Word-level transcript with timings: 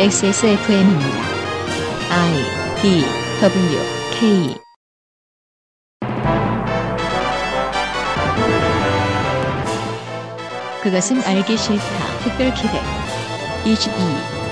XSFM입니다. 0.00 1.08
I 2.08 2.32
D 2.80 3.04
W 3.42 3.78
K 4.12 4.54
그것은 10.80 11.20
알기 11.24 11.56
싫다. 11.56 11.82
특별 12.22 12.54
기획 12.54 12.80
22 13.66 13.92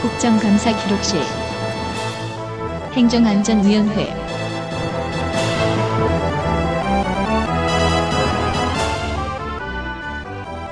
국정감사 0.02 0.76
기록실 0.82 1.20
행정안전위원회 2.94 4.25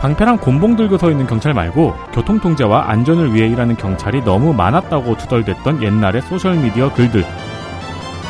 방패랑 0.04 0.36
곤봉 0.36 0.76
들고 0.76 0.98
서 0.98 1.10
있는 1.10 1.26
경찰 1.26 1.54
말고 1.54 1.94
교통 2.12 2.38
통제와 2.38 2.90
안전을 2.90 3.32
위해 3.32 3.48
일하는 3.48 3.74
경찰이 3.74 4.22
너무 4.22 4.52
많았다고 4.52 5.16
투덜댔던 5.16 5.82
옛날의 5.82 6.20
소셜 6.20 6.56
미디어 6.56 6.92
글들. 6.92 7.24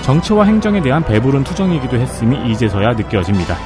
정치와 0.03 0.45
행정에 0.45 0.81
대한 0.81 1.03
배부른 1.03 1.43
투정이기도 1.43 1.97
했음이 1.97 2.49
이제서야 2.53 2.93
느껴집니다. 2.93 3.57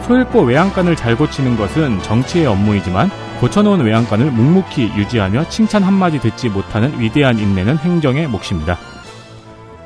소잃고 0.00 0.44
외양간을 0.44 0.96
잘 0.96 1.14
고치는 1.14 1.58
것은 1.58 2.00
정치의 2.00 2.46
업무이지만 2.46 3.10
고쳐놓은 3.40 3.84
외양간을 3.84 4.30
묵묵히 4.30 4.84
유지하며 4.96 5.50
칭찬 5.50 5.82
한마디 5.82 6.18
듣지 6.20 6.48
못하는 6.48 6.98
위대한 6.98 7.38
인내는 7.38 7.76
행정의 7.76 8.28
몫입니다. 8.28 8.78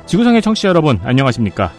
지구상의 0.05 0.41
청취자 0.41 0.69
여러분, 0.69 1.01
안녕하십니까? 1.03 1.73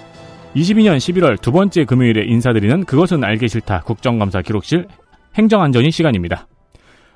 22년 0.54 0.98
11월 0.98 1.40
두 1.40 1.50
번째 1.50 1.86
금요일에 1.86 2.24
인사드리는 2.26 2.84
그것은 2.84 3.24
알기 3.24 3.48
싫다 3.48 3.80
국정감사 3.86 4.42
기록실 4.42 4.86
행정안전이 5.36 5.90
시간입니다. 5.90 6.48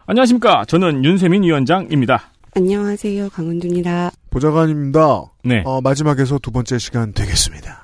안녕하십니까. 0.04 0.66
저는 0.66 1.04
윤세민 1.04 1.42
위원장입니다. 1.42 2.32
안녕하세요. 2.54 3.30
강은준이다. 3.30 4.10
보좌관입니다. 4.28 5.24
네. 5.42 5.62
어, 5.64 5.80
마지막에서 5.80 6.38
두 6.38 6.50
번째 6.50 6.78
시간 6.78 7.12
되겠습니다. 7.14 7.80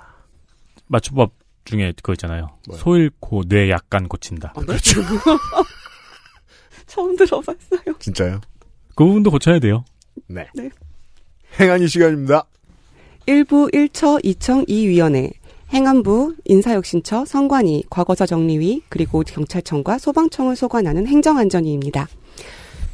맞춤법 0.89 1.33
중에 1.65 1.93
그거 1.97 2.13
있잖아요. 2.13 2.51
뭐요? 2.69 2.79
소 2.79 2.97
잃고 2.99 3.45
뇌 3.49 3.71
약간 3.71 4.09
고친다. 4.09 4.53
아, 4.55 4.61
그렇죠. 4.61 5.01
처음 6.87 7.17
들어봤어요. 7.17 7.99
진짜요? 7.99 8.41
그 8.95 9.05
부분도 9.05 9.31
고쳐야 9.31 9.59
돼요. 9.59 9.85
네. 10.29 10.47
네. 10.55 10.69
행안위 11.59 11.89
시간입니다. 11.89 12.45
1부 13.27 13.73
1처 13.73 14.23
2청 14.23 14.69
2위원회, 14.69 15.33
행안부, 15.73 16.37
인사혁신처, 16.45 17.25
선관위, 17.25 17.85
과거사 17.91 18.25
정리위, 18.27 18.83
그리고 18.89 19.23
경찰청과 19.27 19.99
소방청을 19.99 20.57
소관하는 20.57 21.07
행정안전위입니다. 21.07 22.09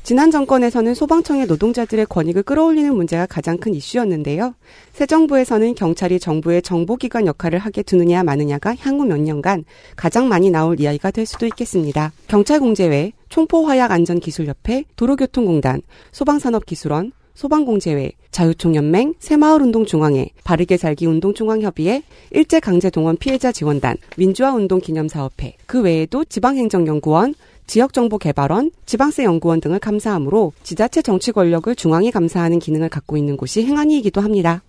지난 0.04 0.32
정권에서는 0.32 0.94
소방청의 0.94 1.46
노동자들의 1.46 2.06
권익을 2.06 2.42
끌어올리는 2.42 2.92
문제가 2.92 3.24
가장 3.26 3.56
큰 3.56 3.72
이슈였는데요. 3.72 4.54
새 4.92 5.06
정부에서는 5.06 5.76
경찰이 5.76 6.18
정부의 6.18 6.62
정보기관 6.62 7.26
역할을 7.28 7.60
하게 7.60 7.84
두느냐 7.84 8.24
마느냐가 8.24 8.74
향후 8.80 9.04
몇 9.04 9.20
년간 9.20 9.64
가장 9.94 10.28
많이 10.28 10.50
나올 10.50 10.80
이야기가 10.80 11.12
될 11.12 11.24
수도 11.24 11.46
있겠습니다. 11.46 12.10
경찰공제회, 12.26 13.12
총포화약안전기술협회, 13.28 14.86
도로교통공단, 14.96 15.82
소방산업기술원, 16.10 17.12
소방공제회, 17.34 18.12
자유총연맹, 18.30 19.14
새마을운동중앙회, 19.18 20.28
바르게 20.44 20.76
살기 20.76 21.06
운동중앙협의회, 21.06 22.02
일제강제동원 22.30 23.16
피해자 23.16 23.52
지원단, 23.52 23.96
민주화운동기념사업회, 24.16 25.54
그 25.66 25.82
외에도 25.82 26.24
지방행정연구원, 26.24 27.34
지역정보개발원, 27.66 28.70
지방세연구원 28.86 29.60
등을 29.60 29.78
감사하므로 29.78 30.52
지자체 30.62 31.00
정치 31.02 31.32
권력을 31.32 31.74
중앙이 31.74 32.10
감사하는 32.10 32.58
기능을 32.58 32.88
갖고 32.88 33.16
있는 33.16 33.36
곳이 33.36 33.64
행안위이기도 33.64 34.20
합니다. 34.20 34.62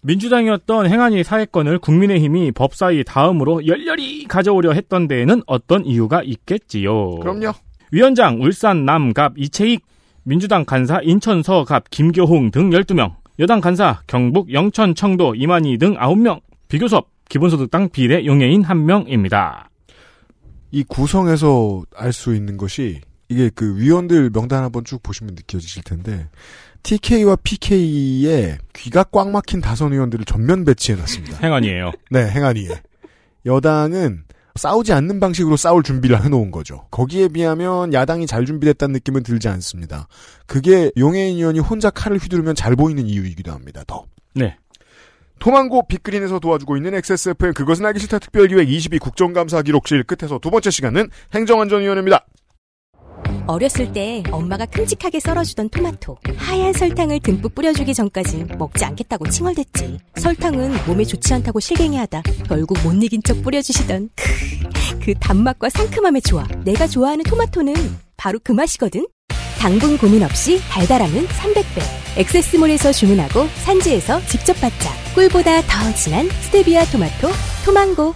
민주당이었던 0.00 0.86
행안위 0.86 1.24
사회권을 1.24 1.80
국민의힘이 1.80 2.52
법사위 2.52 3.04
다음으로 3.04 3.66
열렬히 3.66 4.26
가져오려 4.28 4.72
했던 4.72 5.08
데에는 5.08 5.42
어떤 5.46 5.84
이유가 5.84 6.22
있겠지요. 6.22 7.16
그럼요. 7.16 7.52
위원장 7.90 8.40
울산 8.40 8.84
남갑 8.84 9.32
이채익, 9.36 9.82
민주당 10.28 10.66
간사 10.66 11.00
인천 11.04 11.42
서갑 11.42 11.88
김교홍 11.88 12.50
등 12.50 12.68
12명, 12.68 13.14
여당 13.38 13.62
간사 13.62 14.02
경북 14.06 14.52
영천 14.52 14.94
청도 14.94 15.34
이만희 15.34 15.78
등 15.78 15.94
9명, 15.96 16.42
비교섭 16.68 17.08
기본소득당 17.30 17.88
비례 17.88 18.26
용해인 18.26 18.62
1명입니다. 18.62 19.68
이 20.70 20.84
구성에서 20.84 21.82
알 21.96 22.12
수 22.12 22.34
있는 22.34 22.58
것이 22.58 23.00
이게 23.30 23.50
그 23.54 23.78
위원들 23.78 24.28
명단 24.28 24.64
한번 24.64 24.84
쭉 24.84 25.02
보시면 25.02 25.34
느껴지실 25.34 25.82
텐데 25.82 26.28
TK와 26.82 27.36
PK의 27.36 28.58
귀가 28.74 29.04
꽉 29.04 29.30
막힌 29.30 29.62
다선 29.62 29.94
의원들을 29.94 30.26
전면 30.26 30.66
배치해 30.66 30.98
놨습니다. 30.98 31.38
행안이에요. 31.42 31.92
네, 32.10 32.28
행안위에. 32.28 32.68
여당은 33.46 34.24
싸우지 34.58 34.92
않는 34.92 35.20
방식으로 35.20 35.56
싸울 35.56 35.82
준비를 35.82 36.22
해놓은 36.24 36.50
거죠. 36.50 36.86
거기에 36.90 37.28
비하면 37.28 37.94
야당이 37.94 38.26
잘 38.26 38.44
준비됐다는 38.44 38.92
느낌은 38.94 39.22
들지 39.22 39.48
않습니다. 39.48 40.08
그게 40.46 40.90
용해인 40.98 41.38
의원이 41.38 41.60
혼자 41.60 41.90
칼을 41.90 42.18
휘두르면 42.18 42.54
잘 42.54 42.76
보이는 42.76 43.06
이유이기도 43.06 43.52
합니다. 43.52 43.82
더. 43.86 44.04
네. 44.34 44.56
토만고 45.38 45.86
빅그린에서 45.86 46.40
도와주고 46.40 46.76
있는 46.76 46.94
XSFM 46.94 47.54
그것은 47.54 47.86
알기 47.86 48.00
싫다 48.00 48.18
특별기획 48.18 48.68
22 48.68 48.98
국정감사 48.98 49.62
기록실 49.62 50.02
끝에서 50.02 50.38
두 50.38 50.50
번째 50.50 50.70
시간은 50.70 51.10
행정안전위원회입니다. 51.32 52.26
어렸을 53.46 53.92
때 53.92 54.22
엄마가 54.30 54.66
큼직하게 54.66 55.20
썰어주던 55.20 55.70
토마토 55.70 56.16
하얀 56.36 56.72
설탕을 56.72 57.20
듬뿍 57.20 57.54
뿌려주기 57.54 57.94
전까지 57.94 58.46
먹지 58.58 58.84
않겠다고 58.84 59.28
칭얼댔지. 59.28 59.98
설탕은 60.16 60.86
몸에 60.86 61.04
좋지 61.04 61.34
않다고 61.34 61.60
실갱이하다 61.60 62.22
결국 62.46 62.78
못 62.82 62.92
이긴 63.02 63.22
척 63.22 63.42
뿌려주시던 63.42 64.10
크, 64.14 64.98
그 65.04 65.14
단맛과 65.14 65.70
상큼함의 65.70 66.22
조화. 66.22 66.46
내가 66.64 66.86
좋아하는 66.86 67.24
토마토는 67.24 67.74
바로 68.16 68.38
그 68.42 68.52
맛이거든. 68.52 69.06
당분 69.58 69.98
고민 69.98 70.22
없이 70.22 70.60
달달함은 70.68 71.26
300배. 71.26 72.18
엑세스몰에서 72.18 72.92
주문하고 72.92 73.46
산지에서 73.64 74.24
직접 74.26 74.60
받자. 74.60 74.90
꿀보다 75.14 75.62
더 75.62 75.94
진한 75.94 76.28
스테비아 76.42 76.84
토마토 76.86 77.28
토망고. 77.64 78.14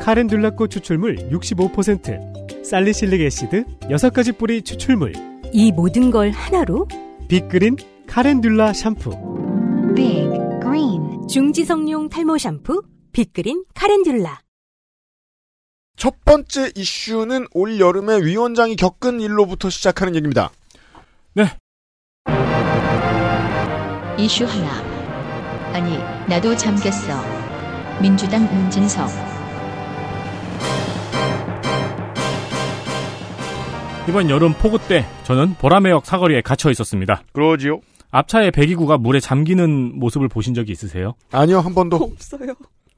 calendula 0.00 0.50
꽃 0.50 0.70
추출물 0.70 1.16
65%, 1.30 2.47
salicylic 2.68 3.22
acid 3.22 3.64
6가지 3.88 4.36
뿌리 4.36 4.60
추출물, 4.60 5.14
이 5.54 5.72
모든 5.72 6.10
걸 6.10 6.28
하나로 6.28 6.86
빅그린 7.26 7.76
카렌듈라 8.06 8.74
샴푸. 8.74 9.10
Green. 9.96 11.26
중지성용 11.26 12.10
탈모 12.10 12.36
샴푸 12.36 12.82
빅그린 13.12 13.64
카렌듈라. 13.74 14.40
첫 15.96 16.22
번째 16.26 16.70
이슈는 16.76 17.46
올 17.52 17.80
여름에 17.80 18.20
위원장이 18.20 18.76
겪은 18.76 19.22
일로부터 19.22 19.70
시작하는 19.70 20.14
얘기입니다. 20.14 20.50
이슈 24.18 24.44
하나. 24.44 24.82
아니 25.72 25.96
나도 26.28 26.54
잠겼어. 26.54 27.14
민주당 28.02 28.44
문진석 28.44 29.37
이번 34.08 34.30
여름 34.30 34.54
폭우 34.54 34.78
때 34.88 35.04
저는 35.24 35.54
보라매역 35.56 36.06
사거리에 36.06 36.40
갇혀 36.40 36.70
있었습니다. 36.70 37.22
그러지요? 37.32 37.80
앞차의 38.10 38.52
배기구가 38.52 38.96
물에 38.96 39.20
잠기는 39.20 39.98
모습을 39.98 40.28
보신 40.28 40.54
적이 40.54 40.72
있으세요? 40.72 41.14
아니요, 41.30 41.60
한 41.60 41.74
번도. 41.74 41.96
없어요. 41.96 42.54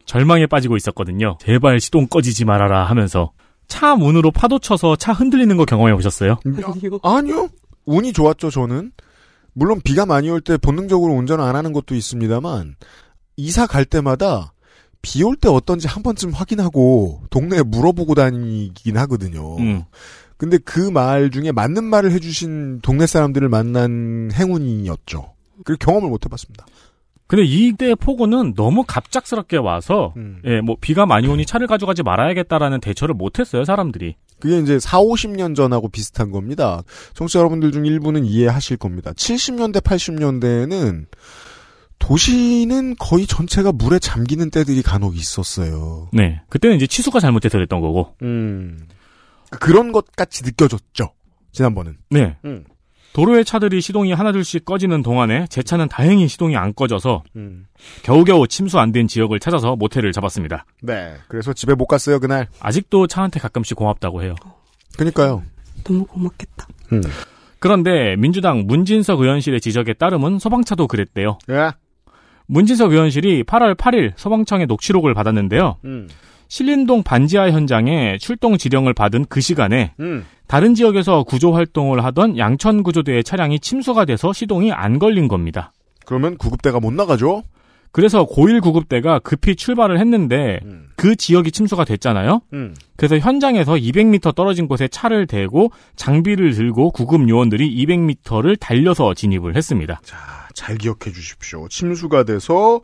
절망에 0.06 0.46
빠지고 0.46 0.76
있었거든요. 0.76 1.36
제발 1.40 1.80
시동 1.80 2.06
꺼지지 2.06 2.44
말아라 2.44 2.84
하면서 2.84 3.32
차 3.66 3.96
문으로 3.96 4.30
파도 4.30 4.58
쳐서 4.60 4.94
차 4.96 5.12
흔들리는 5.12 5.56
거 5.56 5.64
경험해 5.64 5.94
보셨어요? 5.94 6.36
아니요. 6.44 6.98
아니요. 7.02 7.48
운이 7.86 8.12
좋았죠, 8.12 8.50
저는. 8.50 8.92
물론 9.52 9.80
비가 9.82 10.06
많이 10.06 10.30
올 10.30 10.40
때 10.40 10.56
본능적으로 10.56 11.12
운전을 11.14 11.44
안 11.44 11.56
하는 11.56 11.72
것도 11.72 11.94
있습니다만, 11.96 12.76
이사 13.36 13.66
갈 13.66 13.84
때마다 13.84 14.52
비 15.02 15.22
올 15.24 15.34
때 15.36 15.48
어떤지 15.48 15.88
한 15.88 16.02
번쯤 16.04 16.30
확인하고 16.30 17.22
동네에 17.30 17.62
물어보고 17.62 18.14
다니긴 18.14 18.96
하거든요. 18.98 19.56
음. 19.58 19.84
근데 20.40 20.56
그 20.56 20.90
말 20.90 21.30
중에 21.30 21.52
맞는 21.52 21.84
말을 21.84 22.12
해주신 22.12 22.80
동네 22.80 23.06
사람들을 23.06 23.46
만난 23.50 24.30
행운이었죠. 24.32 25.34
그 25.66 25.76
경험을 25.76 26.08
못 26.08 26.24
해봤습니다. 26.24 26.64
근데 27.26 27.44
이때 27.44 27.94
폭우는 27.94 28.54
너무 28.54 28.82
갑작스럽게 28.86 29.58
와서 29.58 30.14
음. 30.16 30.40
예, 30.46 30.62
뭐 30.62 30.76
비가 30.80 31.04
많이 31.04 31.28
오니 31.28 31.44
차를 31.44 31.66
가져가지 31.66 32.02
말아야겠다라는 32.02 32.80
대처를 32.80 33.14
못 33.14 33.38
했어요, 33.38 33.64
사람들이. 33.64 34.16
그게 34.40 34.58
이제 34.60 34.80
4, 34.80 34.98
50년 35.00 35.54
전하고 35.54 35.90
비슷한 35.90 36.30
겁니다. 36.30 36.82
청취자 37.12 37.40
여러분들 37.40 37.70
중 37.70 37.84
일부는 37.84 38.24
이해하실 38.24 38.78
겁니다. 38.78 39.12
70년대, 39.12 39.82
80년대에는 39.82 41.04
도시는 41.98 42.96
거의 42.98 43.26
전체가 43.26 43.72
물에 43.72 43.98
잠기는 43.98 44.50
때들이 44.50 44.80
간혹 44.82 45.16
있었어요. 45.16 46.08
네. 46.14 46.40
그때는 46.48 46.76
이제 46.76 46.86
치수가 46.86 47.20
잘못돼서 47.20 47.58
됐던 47.58 47.80
거고. 47.82 48.14
음. 48.22 48.78
그런 49.50 49.92
것 49.92 50.06
같이 50.16 50.42
느껴졌죠. 50.44 51.12
지난번은. 51.52 51.96
네. 52.10 52.36
음. 52.44 52.64
도로의 53.12 53.44
차들이 53.44 53.80
시동이 53.80 54.12
하나둘씩 54.12 54.64
꺼지는 54.64 55.02
동안에 55.02 55.46
제 55.50 55.64
차는 55.64 55.88
다행히 55.88 56.28
시동이 56.28 56.56
안 56.56 56.72
꺼져서 56.74 57.24
음. 57.34 57.66
겨우겨우 58.04 58.46
침수 58.46 58.78
안 58.78 58.92
된 58.92 59.08
지역을 59.08 59.40
찾아서 59.40 59.74
모텔을 59.74 60.12
잡았습니다. 60.12 60.64
네. 60.82 61.14
그래서 61.26 61.52
집에 61.52 61.74
못 61.74 61.86
갔어요, 61.86 62.20
그날. 62.20 62.46
아직도 62.60 63.08
차한테 63.08 63.40
가끔씩 63.40 63.76
고맙다고 63.76 64.22
해요. 64.22 64.36
그니까요. 64.96 65.42
너무 65.82 66.04
고맙겠다. 66.06 66.68
음. 66.92 67.02
그런데 67.58 68.14
민주당 68.16 68.64
문진석 68.66 69.20
의원실의 69.20 69.60
지적에 69.60 69.94
따르면 69.94 70.38
소방차도 70.38 70.86
그랬대요. 70.86 71.38
예. 71.50 71.70
문진석 72.46 72.92
의원실이 72.92 73.42
8월 73.44 73.76
8일 73.76 74.12
소방청의 74.16 74.66
녹취록을 74.66 75.14
받았는데요. 75.14 75.78
음. 75.84 76.08
신림동 76.50 77.04
반지하 77.04 77.52
현장에 77.52 78.18
출동 78.18 78.58
지령을 78.58 78.92
받은 78.92 79.26
그 79.28 79.40
시간에 79.40 79.94
음. 80.00 80.26
다른 80.48 80.74
지역에서 80.74 81.22
구조 81.22 81.54
활동을 81.54 82.04
하던 82.04 82.36
양천 82.36 82.82
구조대의 82.82 83.22
차량이 83.22 83.60
침수가 83.60 84.04
돼서 84.04 84.32
시동이 84.32 84.72
안 84.72 84.98
걸린 84.98 85.28
겁니다. 85.28 85.72
그러면 86.04 86.36
구급대가 86.36 86.80
못 86.80 86.92
나가죠? 86.92 87.44
그래서 87.92 88.26
고1 88.26 88.62
구급대가 88.62 89.20
급히 89.20 89.54
출발을 89.54 90.00
했는데 90.00 90.58
음. 90.64 90.88
그 90.96 91.14
지역이 91.14 91.52
침수가 91.52 91.84
됐잖아요. 91.84 92.42
음. 92.52 92.74
그래서 92.96 93.18
현장에서 93.18 93.74
200m 93.74 94.34
떨어진 94.34 94.66
곳에 94.66 94.88
차를 94.88 95.28
대고 95.28 95.70
장비를 95.94 96.54
들고 96.54 96.90
구급 96.90 97.28
요원들이 97.28 97.76
200m를 97.76 98.58
달려서 98.58 99.14
진입을 99.14 99.56
했습니다. 99.56 100.00
자, 100.04 100.16
잘 100.54 100.78
기억해 100.78 101.12
주십시오. 101.12 101.68
침수가 101.68 102.24
돼서 102.24 102.80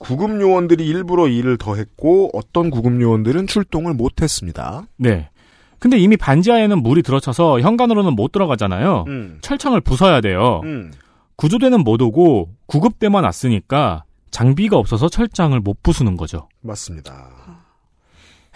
구급 0.00 0.40
요원들이 0.40 0.86
일부러 0.86 1.28
일을 1.28 1.58
더 1.58 1.76
했고 1.76 2.30
어떤 2.32 2.70
구급 2.70 3.00
요원들은 3.00 3.46
출동을 3.46 3.94
못 3.94 4.22
했습니다. 4.22 4.82
네. 4.96 5.28
근데 5.78 5.98
이미 5.98 6.16
반지하에는 6.16 6.82
물이 6.82 7.02
들어차서 7.02 7.60
현관으로는 7.60 8.14
못 8.14 8.32
들어가잖아요. 8.32 9.04
음. 9.08 9.38
철창을 9.40 9.80
부숴야 9.80 10.22
돼요. 10.22 10.62
음. 10.64 10.90
구조대는 11.36 11.84
못 11.84 12.02
오고 12.02 12.50
구급대만 12.66 13.24
왔으니까 13.24 14.04
장비가 14.30 14.76
없어서 14.76 15.08
철장을 15.08 15.58
못 15.60 15.82
부수는 15.82 16.16
거죠. 16.16 16.48
맞습니다. 16.60 17.28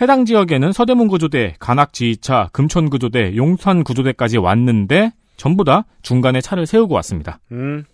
해당 0.00 0.24
지역에는 0.24 0.72
서대문 0.72 1.08
구조대, 1.08 1.54
간악지휘차, 1.60 2.50
금촌구조대, 2.52 3.36
용산 3.36 3.84
구조대까지 3.84 4.38
왔는데 4.38 5.12
전부 5.36 5.64
다 5.64 5.84
중간에 6.02 6.40
차를 6.40 6.66
세우고 6.66 6.94
왔습니다. 6.94 7.38
음. 7.52 7.84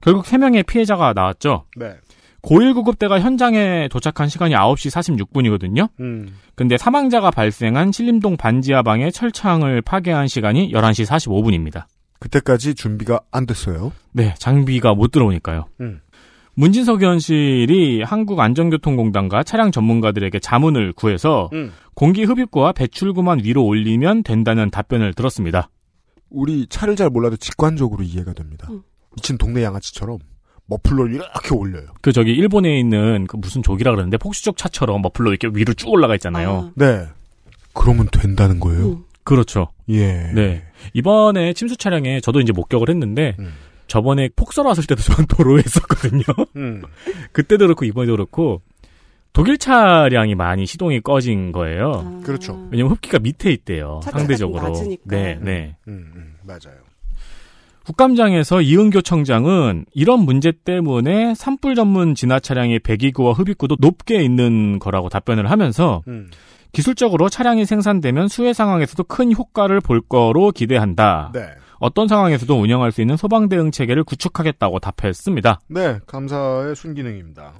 결국 0.00 0.24
3명의 0.26 0.66
피해자가 0.66 1.12
나왔죠. 1.14 1.64
네. 1.76 1.94
고1 2.44 2.74
구급대가 2.74 3.20
현장에 3.20 3.88
도착한 3.88 4.28
시간이 4.28 4.54
9시 4.54 5.26
46분이거든요. 5.26 5.88
음. 6.00 6.36
근데 6.54 6.76
사망자가 6.76 7.30
발생한 7.30 7.90
신림동 7.90 8.36
반지하방의 8.36 9.12
철창을 9.12 9.80
파괴한 9.82 10.28
시간이 10.28 10.70
11시 10.72 11.06
45분입니다. 11.06 11.84
그때까지 12.20 12.74
준비가 12.74 13.20
안 13.30 13.46
됐어요. 13.46 13.92
네, 14.12 14.34
장비가 14.38 14.94
못 14.94 15.10
들어오니까요. 15.10 15.66
음. 15.80 16.00
문진석 16.56 17.02
의원실이 17.02 18.02
한국안전교통공단과 18.02 19.42
차량 19.42 19.72
전문가들에게 19.72 20.38
자문을 20.38 20.92
구해서 20.92 21.50
음. 21.52 21.72
공기 21.94 22.24
흡입구와 22.24 22.72
배출구만 22.72 23.40
위로 23.42 23.64
올리면 23.64 24.22
된다는 24.22 24.70
답변을 24.70 25.14
들었습니다. 25.14 25.68
우리 26.30 26.66
차를 26.68 26.94
잘 26.96 27.10
몰라도 27.10 27.36
직관적으로 27.36 28.04
이해가 28.04 28.34
됩니다. 28.34 28.68
음. 28.70 28.82
미친 29.16 29.38
동네 29.38 29.62
양아치처럼 29.64 30.18
머플러를 30.66 31.14
이렇게 31.14 31.54
올려요. 31.54 31.86
그 32.00 32.12
저기 32.12 32.32
일본에 32.32 32.78
있는 32.78 33.26
그 33.26 33.36
무슨 33.36 33.62
족이라 33.62 33.90
그러는데 33.90 34.16
폭수족 34.16 34.56
차처럼 34.56 35.02
머플러 35.02 35.30
이렇게 35.30 35.48
위로 35.52 35.74
쭉 35.74 35.90
올라가 35.90 36.14
있잖아요. 36.14 36.72
네. 36.74 37.06
그러면 37.74 38.08
된다는 38.10 38.60
거예요. 38.60 38.86
음. 38.92 39.04
그렇죠. 39.24 39.68
예. 39.88 40.30
네. 40.32 40.62
이번에 40.92 41.52
침수 41.54 41.76
차량에 41.76 42.20
저도 42.20 42.40
이제 42.40 42.52
목격을 42.52 42.88
했는데 42.88 43.36
음. 43.38 43.52
저번에 43.86 44.28
폭설 44.34 44.66
왔을 44.66 44.84
때도 44.86 45.02
저는 45.02 45.26
도로에 45.26 45.62
있었거든요. 45.64 46.22
음. 46.56 46.82
그때도 47.32 47.66
그렇고 47.66 47.84
이번에도 47.84 48.12
그렇고 48.12 48.62
독일 49.32 49.58
차량이 49.58 50.34
많이 50.34 50.64
시동이 50.64 51.00
꺼진 51.00 51.52
거예요. 51.52 51.92
아. 51.92 52.20
그렇죠. 52.24 52.68
왜냐면 52.70 52.92
흡기가 52.92 53.18
밑에 53.18 53.50
있대요. 53.50 54.00
차체가 54.02 54.18
상대적으로. 54.20 54.60
좀 54.60 54.72
낮으니까. 54.72 55.02
네, 55.04 55.38
네. 55.42 55.76
음, 55.88 56.12
음, 56.14 56.34
맞아요. 56.42 56.83
국감장에서 57.84 58.62
이은교 58.62 59.02
청장은 59.02 59.84
이런 59.92 60.20
문제 60.20 60.52
때문에 60.52 61.34
산불 61.34 61.74
전문 61.74 62.14
진화 62.14 62.40
차량의 62.40 62.80
배기구와 62.80 63.32
흡입구도 63.32 63.76
높게 63.78 64.22
있는 64.22 64.78
거라고 64.78 65.08
답변을 65.08 65.50
하면서 65.50 66.02
음. 66.08 66.30
기술적으로 66.72 67.28
차량이 67.28 67.64
생산되면 67.66 68.28
수해 68.28 68.52
상황에서도 68.52 69.04
큰 69.04 69.32
효과를 69.32 69.80
볼 69.80 70.00
거로 70.00 70.50
기대한다. 70.50 71.30
네. 71.32 71.46
어떤 71.78 72.08
상황에서도 72.08 72.58
운영할 72.58 72.92
수 72.92 73.00
있는 73.00 73.16
소방 73.16 73.48
대응 73.48 73.70
체계를 73.70 74.04
구축하겠다고 74.04 74.78
답했습니다. 74.78 75.60
네, 75.68 75.98
감사의 76.06 76.74
순기능입니다. 76.74 77.52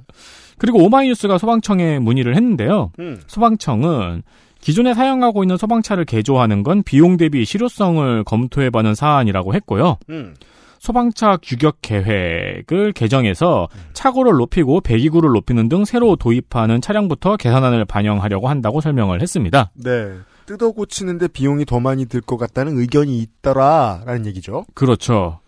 그리고 0.57 0.83
오마이뉴스가 0.85 1.37
소방청에 1.37 1.99
문의를 1.99 2.35
했는데요. 2.35 2.93
음. 2.99 3.21
소방청은 3.27 4.23
기존에 4.65 4.95
사용하고 4.95 5.45
있는 5.45 5.59
소방차를 5.59 6.07
개조하는 6.07 6.63
건 6.63 6.83
비용 6.83 7.19
대비 7.19 7.45
실효성을 7.45 8.25
검토해보는 8.25 8.95
사안이라고 8.95 9.53
했고요. 9.53 9.99
음. 10.09 10.35
소방차 10.79 11.37
규격 11.43 11.77
계획을 11.83 12.93
개정해서 12.95 13.69
차고를 13.93 14.33
높이고 14.33 14.81
배기구를 14.81 15.33
높이는 15.33 15.69
등 15.69 15.85
새로 15.85 16.17
도입하는 16.17 16.81
차량부터 16.81 17.37
계산안을 17.37 17.85
반영하려고 17.85 18.49
한다고 18.49 18.81
설명을 18.81 19.21
했습니다. 19.21 19.71
네. 19.75 20.15
뜯어 20.47 20.71
고치는데 20.73 21.29
비용이 21.29 21.67
더 21.67 21.79
많이 21.81 22.07
들 22.07 22.23
것 22.23 22.39
같다는 22.39 22.79
의견이 22.79 23.19
있더라라는 23.19 24.25
얘기죠. 24.27 24.65
그렇죠. 24.75 25.41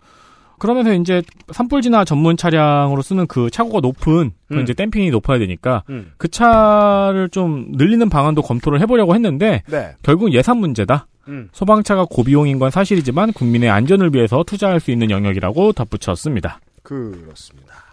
그러면서 0.59 0.93
이제 0.93 1.21
산불 1.51 1.81
진화 1.81 2.03
전문 2.03 2.35
차량으로 2.37 3.01
쓰는 3.01 3.27
그 3.27 3.49
차고가 3.49 3.79
높은 3.79 4.31
그 4.47 4.55
음. 4.55 4.61
이제 4.61 4.73
댐핑이 4.73 5.11
높아야 5.11 5.39
되니까 5.39 5.83
음. 5.89 6.11
그 6.17 6.27
차를 6.27 7.29
좀 7.29 7.67
늘리는 7.73 8.09
방안도 8.09 8.41
검토를 8.41 8.81
해보려고 8.81 9.13
했는데 9.13 9.63
네. 9.67 9.95
결국 10.01 10.33
예산 10.33 10.57
문제다. 10.57 11.07
음. 11.27 11.49
소방차가 11.51 12.05
고비용인 12.05 12.57
건 12.57 12.71
사실이지만 12.71 13.33
국민의 13.33 13.69
안전을 13.69 14.13
위해서 14.13 14.43
투자할 14.43 14.79
수 14.79 14.91
있는 14.91 15.11
영역이라고 15.11 15.73
덧붙였습니다. 15.73 16.59
그렇습니다. 16.83 17.87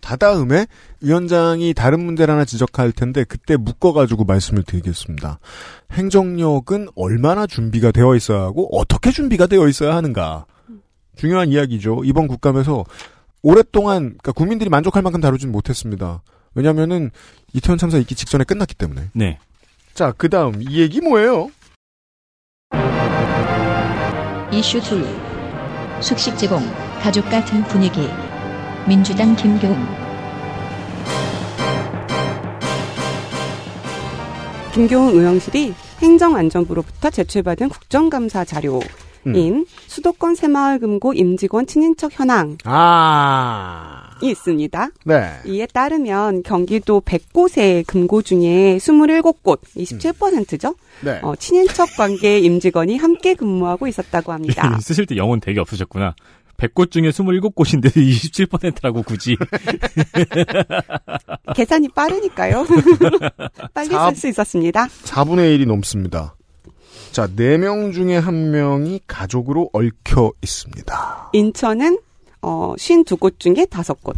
다다음에 0.00 0.66
위원장이 1.00 1.72
다른 1.72 2.04
문제를 2.04 2.34
하나 2.34 2.44
지적할 2.44 2.92
텐데 2.92 3.24
그때 3.24 3.56
묶어가지고 3.56 4.24
말씀을 4.24 4.62
드리겠습니다. 4.62 5.38
행정력은 5.92 6.88
얼마나 6.94 7.46
준비가 7.46 7.90
되어 7.90 8.14
있어야 8.14 8.42
하고 8.42 8.68
어떻게 8.78 9.10
준비가 9.10 9.46
되어 9.46 9.66
있어야 9.66 9.96
하는가 9.96 10.44
중요한 11.16 11.48
이야기죠. 11.48 12.02
이번 12.04 12.28
국감에서 12.28 12.84
오랫동안 13.42 14.02
그러니까 14.02 14.32
국민들이 14.32 14.70
만족할 14.70 15.02
만큼 15.02 15.20
다루진 15.20 15.52
못했습니다. 15.52 16.22
왜냐하면은 16.54 17.10
이태원 17.52 17.78
참사 17.78 17.98
있기 17.98 18.14
직전에 18.14 18.44
끝났기 18.44 18.74
때문에. 18.74 19.10
네. 19.12 19.38
자, 19.92 20.12
그 20.16 20.28
다음 20.28 20.62
이 20.62 20.80
얘기 20.80 21.00
뭐예요? 21.00 21.50
이슈 24.52 24.78
2. 24.78 24.82
숙식 26.00 26.36
제공, 26.38 26.60
가족 27.00 27.24
같은 27.28 27.62
분위기. 27.64 28.08
민주당 28.86 29.34
김교훈. 29.36 29.76
김교훈 34.72 35.14
의원실이 35.14 35.74
행정안전부로부터 36.00 37.10
제출받은 37.10 37.68
국정감사 37.68 38.44
자료인 38.44 38.82
음. 39.26 39.64
수도권 39.86 40.34
새마을 40.34 40.78
금고 40.80 41.12
임직원 41.12 41.66
친인척 41.66 42.18
현황이 42.18 42.56
아, 42.64 44.10
있습니다. 44.22 44.88
네. 45.06 45.30
이에 45.46 45.66
따르면 45.66 46.42
경기도 46.42 47.00
100곳의 47.00 47.86
금고 47.86 48.22
중에 48.22 48.76
27곳, 48.78 49.60
27%죠. 49.76 50.74
네. 51.02 51.18
어, 51.22 51.34
친인척 51.36 51.96
관계 51.96 52.38
임직원이 52.38 52.96
함께 52.96 53.34
근무하고 53.34 53.86
있었다고 53.86 54.32
합니다. 54.32 54.78
쓰실 54.80 55.06
때 55.06 55.16
영혼 55.16 55.40
되게 55.40 55.60
없으셨구나. 55.60 56.14
100곳 56.56 56.90
중에 56.92 57.08
27곳인데 57.10 57.90
27%라고 57.96 59.02
굳이. 59.02 59.36
계산이 61.54 61.88
빠르니까요. 61.88 62.64
빨리 63.74 63.88
사- 63.88 64.08
쓸수 64.10 64.28
있었습니다. 64.28 64.86
4분의 64.86 65.58
1이 65.58 65.66
넘습니다. 65.66 66.36
자, 67.14 67.28
4명 67.28 67.92
중에 67.92 68.20
1명이 68.20 69.02
가족으로 69.06 69.70
얽혀 69.72 70.32
있습니다. 70.42 71.30
인천은 71.32 71.98
어, 72.42 72.74
52곳 72.76 73.38
중에 73.38 73.66
5곳, 73.66 74.16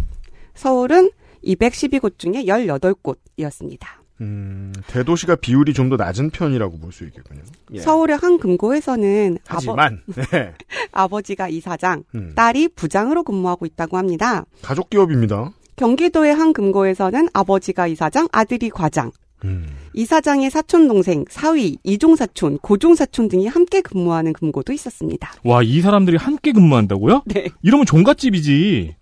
서울은 0.54 1.10
212곳 1.44 2.18
중에 2.18 2.44
18곳이었습니다. 2.46 3.86
음, 4.22 4.72
대도시가 4.86 5.36
비율이 5.36 5.74
좀 5.74 5.90
더 5.90 5.96
낮은 5.96 6.30
편이라고 6.30 6.78
볼 6.78 6.90
수 6.90 7.04
있겠군요. 7.04 7.42
예. 7.74 7.80
서울의 7.80 8.16
한 8.16 8.38
금고에서는 8.38 9.38
아버, 9.46 9.56
하지만, 9.58 10.02
네. 10.06 10.54
아버 10.90 11.20
지가 11.20 11.48
이사장, 11.48 12.02
음, 12.14 12.32
딸이 12.34 12.68
부장으로 12.68 13.24
근무하고 13.24 13.66
있다고 13.66 13.98
합니다. 13.98 14.46
가족 14.62 14.88
기업입니다. 14.88 15.50
경기도의 15.76 16.34
한 16.34 16.54
금고에서는 16.54 17.28
아버지가 17.34 17.88
이사장, 17.88 18.26
아들이 18.32 18.70
과장, 18.70 19.12
음. 19.45 19.66
이사장의 19.95 20.50
사촌 20.50 20.88
동생, 20.88 21.25
사위, 21.28 21.76
이종 21.85 22.16
사촌, 22.16 22.59
고종 22.59 22.95
사촌 22.95 23.28
등이 23.28 23.47
함께 23.49 23.81
근무하는 23.81 24.33
금고도 24.33 24.73
있었습니다. 24.73 25.33
와, 25.45 25.62
이 25.62 25.81
사람들이 25.81 26.16
함께 26.16 26.52
근무한다고요? 26.52 27.23
네. 27.26 27.49
이러면 27.62 27.87
종갓집이지. 27.87 28.97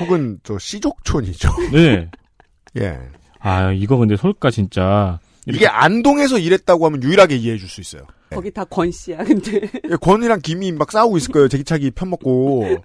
혹은 0.00 0.38
저 0.42 0.58
시족촌이죠. 0.58 1.50
네. 1.72 2.10
예. 2.78 2.98
아, 3.40 3.72
이거 3.72 3.96
근데 3.96 4.16
솔까 4.16 4.50
진짜. 4.50 5.18
이게 5.46 5.66
안동에서 5.66 6.38
일했다고 6.38 6.86
하면 6.86 7.02
유일하게 7.02 7.36
이해해 7.36 7.56
줄 7.58 7.68
수 7.68 7.80
있어요. 7.80 8.02
거기 8.30 8.50
다 8.50 8.64
권 8.64 8.90
씨야, 8.90 9.18
근데. 9.24 9.60
예, 9.88 9.96
권이랑 10.00 10.40
김이 10.42 10.72
막 10.72 10.90
싸우고 10.90 11.16
있을 11.18 11.32
거예요. 11.32 11.48
제기차기 11.48 11.92
편먹고. 11.92 12.78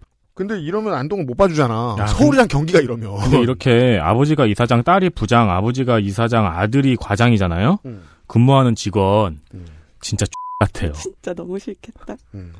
근데 0.47 0.59
이러면 0.59 0.93
안동을 0.93 1.25
못 1.25 1.37
봐주잖아. 1.37 1.95
야, 1.99 2.07
서울이랑 2.07 2.47
경기가 2.47 2.79
이러면. 2.79 3.17
근데 3.19 3.39
이렇게 3.39 3.99
아버지가 4.01 4.47
이사장, 4.47 4.83
딸이 4.83 5.11
부장, 5.11 5.51
아버지가 5.51 5.99
이사장, 5.99 6.45
아들이 6.47 6.95
과장이잖아요? 6.95 7.79
음. 7.85 8.03
근무하는 8.27 8.75
직원. 8.75 9.39
음. 9.53 9.65
진짜 10.01 10.25
X 10.25 10.31
같아요. 10.59 10.91
진짜 10.93 11.33
너무 11.33 11.59
싫겠다. 11.59 12.15
음. 12.33 12.53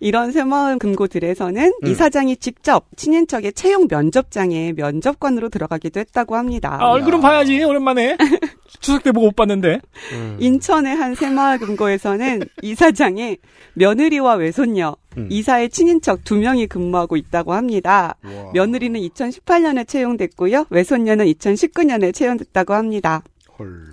이런 0.00 0.32
새마을 0.32 0.78
금고들에서는 0.78 1.72
음. 1.82 1.88
이사장이 1.88 2.36
직접 2.36 2.86
친인척의 2.96 3.52
채용 3.52 3.86
면접장에 3.88 4.72
면접관으로 4.76 5.48
들어가기도 5.48 6.00
했다고 6.00 6.36
합니다. 6.36 6.76
아, 6.80 6.90
얼굴은 6.90 7.20
봐야지, 7.20 7.62
오랜만에. 7.62 8.16
추석 8.80 9.04
때 9.04 9.12
보고 9.12 9.26
못 9.26 9.36
봤는데. 9.36 9.80
음. 10.12 10.36
인천의 10.40 10.96
한 10.96 11.14
새마을 11.14 11.58
금고에서는 11.58 12.42
이사장의 12.62 13.38
며느리와 13.74 14.34
외손녀, 14.34 14.96
음. 15.16 15.28
이사의 15.30 15.70
친인척 15.70 16.24
두 16.24 16.36
명이 16.36 16.66
근무하고 16.66 17.16
있다고 17.16 17.52
합니다. 17.54 18.14
우와. 18.24 18.50
며느리는 18.54 18.98
2018년에 19.00 19.86
채용됐고요. 19.86 20.66
외손녀는 20.70 21.26
2019년에 21.26 22.14
채용됐다고 22.14 22.74
합니다. 22.74 23.22
헐. 23.58 23.84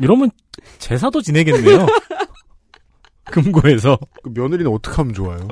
이러면 0.00 0.30
제사도 0.78 1.20
지내겠네요. 1.20 1.86
금고에서. 3.24 3.98
그 4.22 4.30
며느리는 4.34 4.70
어떻게 4.70 4.96
하면 4.96 5.14
좋아요? 5.14 5.48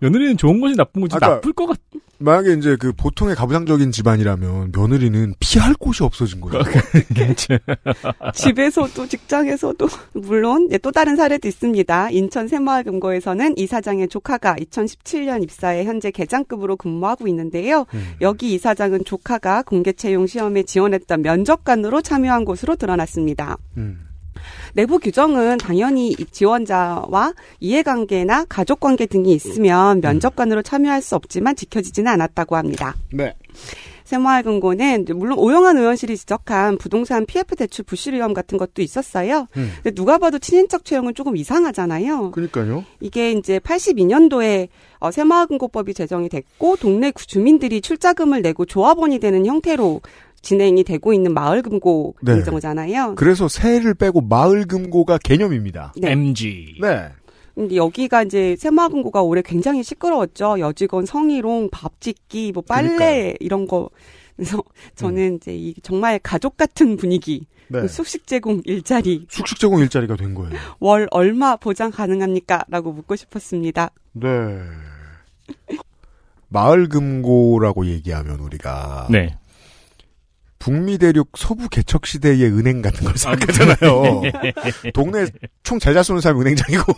며느리는 0.00 0.36
좋은 0.36 0.60
건지 0.60 0.76
나쁜 0.76 1.00
건지 1.00 1.16
아까- 1.16 1.28
나쁠 1.36 1.52
것 1.52 1.66
같, 1.66 1.78
만약에 2.18 2.54
이제 2.54 2.76
그 2.76 2.92
보통의 2.92 3.34
가부장적인 3.34 3.92
집안이라면 3.92 4.72
며느리는 4.74 5.34
피할 5.38 5.74
곳이 5.74 6.02
없어진 6.02 6.40
거죠. 6.40 6.58
겠지 7.14 7.58
집에서도 8.34 9.06
직장에서도 9.06 9.88
물론 10.14 10.68
네, 10.68 10.78
또 10.78 10.90
다른 10.90 11.16
사례도 11.16 11.46
있습니다. 11.46 12.10
인천 12.10 12.48
새마을 12.48 12.84
금고에서는 12.84 13.58
이사장의 13.58 14.08
조카가 14.08 14.56
2017년 14.56 15.42
입사해 15.42 15.84
현재 15.84 16.10
계장급으로 16.10 16.76
근무하고 16.76 17.28
있는데요. 17.28 17.86
음. 17.94 18.14
여기 18.20 18.54
이사장은 18.54 19.04
조카가 19.04 19.62
공개 19.62 19.92
채용 19.92 20.26
시험에 20.26 20.62
지원했던 20.62 21.22
면접관으로 21.22 22.02
참여한 22.02 22.44
것으로 22.44 22.76
드러났습니다. 22.76 23.58
음. 23.76 24.05
내부 24.74 24.98
규정은 24.98 25.58
당연히 25.58 26.08
이 26.10 26.24
지원자와 26.30 27.32
이해관계나 27.60 28.44
가족관계 28.48 29.06
등이 29.06 29.32
있으면 29.32 30.00
면접관으로 30.00 30.62
참여할 30.62 31.02
수 31.02 31.14
없지만 31.16 31.56
지켜지지는 31.56 32.10
않았다고 32.12 32.56
합니다. 32.56 32.94
네. 33.12 33.34
새마을금고는 34.04 35.06
물론 35.16 35.36
오영환 35.38 35.76
의원실이 35.78 36.16
지적한 36.16 36.78
부동산 36.78 37.26
PF 37.26 37.56
대출 37.56 37.84
부실 37.84 38.14
위험 38.14 38.34
같은 38.34 38.56
것도 38.56 38.80
있었어요. 38.82 39.48
음. 39.56 39.70
근데 39.82 39.90
누가 39.94 40.18
봐도 40.18 40.38
친인척 40.38 40.84
채용은 40.84 41.14
조금 41.14 41.36
이상하잖아요. 41.36 42.30
그러니까요. 42.30 42.84
이게 43.00 43.32
이제 43.32 43.58
82년도에 43.58 44.68
어, 45.00 45.10
새마을금고법이 45.10 45.92
제정이 45.92 46.28
됐고 46.28 46.76
동네 46.76 47.10
구- 47.10 47.26
주민들이 47.26 47.80
출자금을 47.80 48.42
내고 48.42 48.64
조합원이 48.64 49.18
되는 49.18 49.44
형태로 49.44 50.00
진행이 50.42 50.84
되고 50.84 51.12
있는 51.12 51.34
마을금고 51.34 52.16
네. 52.22 52.34
공정잖아요. 52.34 53.14
그래서 53.16 53.48
새를 53.48 53.94
빼고 53.94 54.20
마을금고가 54.22 55.18
개념입니다. 55.18 55.92
네. 55.96 56.12
MG. 56.12 56.78
네. 56.80 57.08
근데 57.54 57.76
여기가 57.76 58.22
이제 58.22 58.54
새마을금고가 58.58 59.22
올해 59.22 59.42
굉장히 59.42 59.82
시끄러웠죠. 59.82 60.60
여직원 60.60 61.06
성희롱, 61.06 61.70
밥 61.72 62.00
짓기, 62.00 62.52
뭐 62.52 62.62
빨래 62.62 62.88
그러니까요. 62.88 63.34
이런 63.40 63.66
거. 63.66 63.88
그래서 64.36 64.62
저는 64.94 65.36
이제 65.36 65.56
이 65.56 65.74
정말 65.82 66.18
가족 66.22 66.58
같은 66.58 66.96
분위기, 66.98 67.46
네. 67.68 67.88
숙식 67.88 68.26
제공 68.26 68.60
일자리 68.66 69.24
숙식 69.30 69.58
제공 69.58 69.80
일자리가 69.80 70.16
된 70.16 70.34
거예요. 70.34 70.52
월 70.78 71.08
얼마 71.10 71.56
보장 71.56 71.90
가능합니까?라고 71.90 72.92
묻고 72.92 73.16
싶었습니다. 73.16 73.90
네. 74.12 74.28
마을금고라고 76.48 77.86
얘기하면 77.86 78.40
우리가 78.40 79.08
네. 79.10 79.36
북미 80.66 80.98
대륙 80.98 81.30
서부 81.36 81.68
개척 81.68 82.06
시대의 82.06 82.42
은행 82.46 82.82
같은 82.82 83.06
걸 83.06 83.16
생각하잖아요. 83.16 84.22
동네 84.92 85.24
총 85.62 85.78
잘 85.78 85.94
잘 85.94 86.02
쏘는 86.02 86.20
사람이 86.20 86.40
은행장이고 86.40 86.92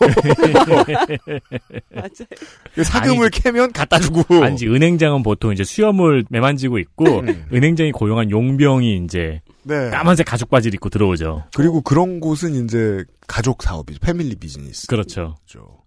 맞아요. 1.94 2.82
사금을 2.82 3.28
캐면 3.28 3.72
갖다 3.72 3.98
주고. 3.98 4.42
아니지, 4.42 4.66
은행장은 4.68 5.22
보통 5.22 5.52
이제 5.52 5.64
수염을 5.64 6.24
매만지고 6.30 6.78
있고, 6.78 7.20
음. 7.20 7.44
은행장이 7.52 7.92
고용한 7.92 8.30
용병이 8.30 9.02
이제 9.04 9.42
네. 9.64 9.90
까만색 9.90 10.24
가죽 10.26 10.48
바지를 10.48 10.74
입고 10.76 10.88
들어오죠. 10.88 11.44
그리고 11.54 11.82
그런 11.82 12.20
곳은 12.20 12.64
이제 12.64 13.04
가족 13.26 13.62
사업이죠. 13.62 14.00
패밀리 14.00 14.34
비즈니스. 14.34 14.86
그렇죠. 14.86 15.36
죠 15.44 15.82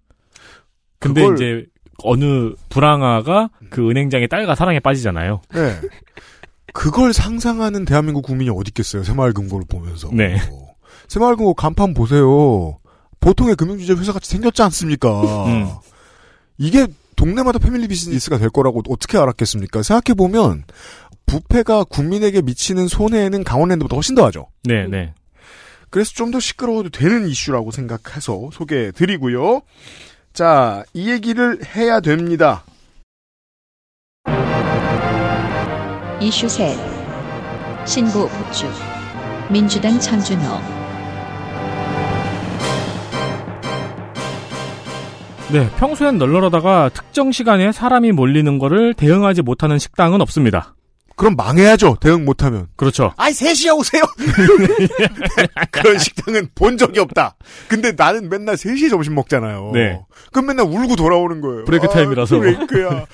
근데 0.99 1.21
그걸- 1.21 1.35
이제 1.35 1.65
어느 2.03 2.51
불황아가 2.69 3.49
그 3.71 3.89
은행장의 3.89 4.27
딸과 4.27 4.53
사랑에 4.53 4.79
빠지잖아요. 4.79 5.41
네. 5.55 5.79
그걸 6.73 7.13
상상하는 7.13 7.85
대한민국 7.85 8.23
국민이 8.23 8.49
어디 8.49 8.69
있겠어요. 8.69 9.03
새마을금고를 9.03 9.65
보면서. 9.69 10.09
네. 10.13 10.37
새마을금고 11.07 11.53
간판 11.53 11.93
보세요. 11.93 12.77
보통의 13.19 13.55
금융주제 13.55 13.93
회사 13.93 14.13
같이 14.13 14.29
생겼지 14.31 14.61
않습니까? 14.63 15.45
음. 15.45 15.67
이게 16.57 16.87
동네마다 17.15 17.59
패밀리 17.59 17.87
비즈니스가 17.87 18.37
될 18.37 18.49
거라고 18.49 18.81
어떻게 18.89 19.17
알았겠습니까? 19.17 19.83
생각해보면 19.83 20.63
부패가 21.25 21.83
국민에게 21.83 22.41
미치는 22.41 22.87
손해는 22.87 23.43
강원랜드보다 23.43 23.95
훨씬 23.95 24.15
더하죠. 24.15 24.47
네, 24.63 24.87
네. 24.87 25.13
그래서 25.89 26.11
좀 26.13 26.31
더 26.31 26.39
시끄러워도 26.39 26.89
되는 26.89 27.27
이슈라고 27.27 27.71
생각해서 27.71 28.49
소개해 28.53 28.91
드리고요. 28.91 29.61
자, 30.33 30.83
이 30.93 31.09
얘기를 31.11 31.59
해야 31.75 31.99
됩니다. 31.99 32.63
이슈 36.21 36.47
셋 36.47 36.77
신고 37.85 38.27
폭주 38.29 38.67
민주당 39.49 39.99
천준호 39.99 40.43
네, 45.51 45.67
평소엔 45.79 46.17
널널하다가 46.17 46.89
특정 46.93 47.31
시간에 47.31 47.71
사람이 47.73 48.11
몰리는 48.13 48.57
거를 48.59 48.93
대응하지 48.93 49.41
못하는 49.41 49.79
식당은 49.79 50.21
없습니다. 50.21 50.75
그럼 51.17 51.35
망해야죠. 51.35 51.97
대응 51.99 52.23
못하면. 52.23 52.67
그렇죠. 52.77 53.13
아이, 53.17 53.31
3시에 53.33 53.77
오세요! 53.77 54.01
그런 55.71 55.97
식당은 55.99 56.47
본 56.55 56.77
적이 56.77 57.01
없다. 57.01 57.35
근데 57.67 57.91
나는 57.91 58.29
맨날 58.29 58.55
3시에 58.55 58.89
점심 58.89 59.13
먹잖아요. 59.15 59.71
네. 59.73 59.99
그럼 60.31 60.47
맨날 60.47 60.65
울고 60.67 60.95
돌아오는 60.95 61.41
거예요. 61.41 61.65
브레이크 61.65 61.87
아, 61.87 61.89
타임이라서. 61.89 62.39
브레이크야. 62.39 63.05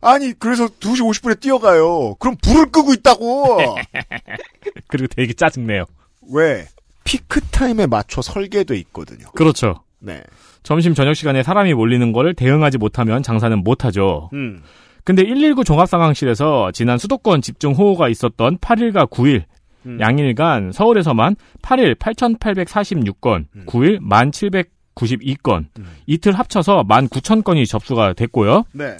아니, 0.00 0.32
그래서 0.38 0.66
2시 0.66 1.00
50분에 1.00 1.40
뛰어가요. 1.40 2.14
그럼 2.16 2.36
불을 2.42 2.66
끄고 2.66 2.92
있다고! 2.92 3.58
그리고 4.88 5.06
되게 5.08 5.32
짜증내요. 5.32 5.84
왜? 6.32 6.66
피크 7.04 7.40
타임에 7.50 7.86
맞춰 7.86 8.20
설계돼 8.20 8.76
있거든요. 8.78 9.30
그렇죠. 9.34 9.82
네. 9.98 10.22
점심 10.62 10.94
저녁 10.94 11.14
시간에 11.14 11.42
사람이 11.42 11.74
몰리는 11.74 12.12
거를 12.12 12.34
대응하지 12.34 12.78
못하면 12.78 13.22
장사는 13.22 13.56
못 13.62 13.84
하죠. 13.84 14.30
음. 14.32 14.62
근데 15.04 15.22
119 15.22 15.62
종합상황실에서 15.62 16.72
지난 16.72 16.98
수도권 16.98 17.40
집중 17.40 17.72
호우가 17.74 18.08
있었던 18.08 18.58
8일과 18.58 19.08
9일 19.08 19.44
음. 19.86 20.00
양일간 20.00 20.72
서울에서만 20.72 21.36
8일 21.62 21.96
8,846건, 21.96 23.44
음. 23.54 23.64
9일 23.66 24.00
1,792건, 24.00 25.66
음. 25.78 25.86
이틀 26.06 26.32
합쳐서 26.32 26.82
19,000건이 26.88 27.68
접수가 27.68 28.14
됐고요. 28.14 28.64
네. 28.72 28.96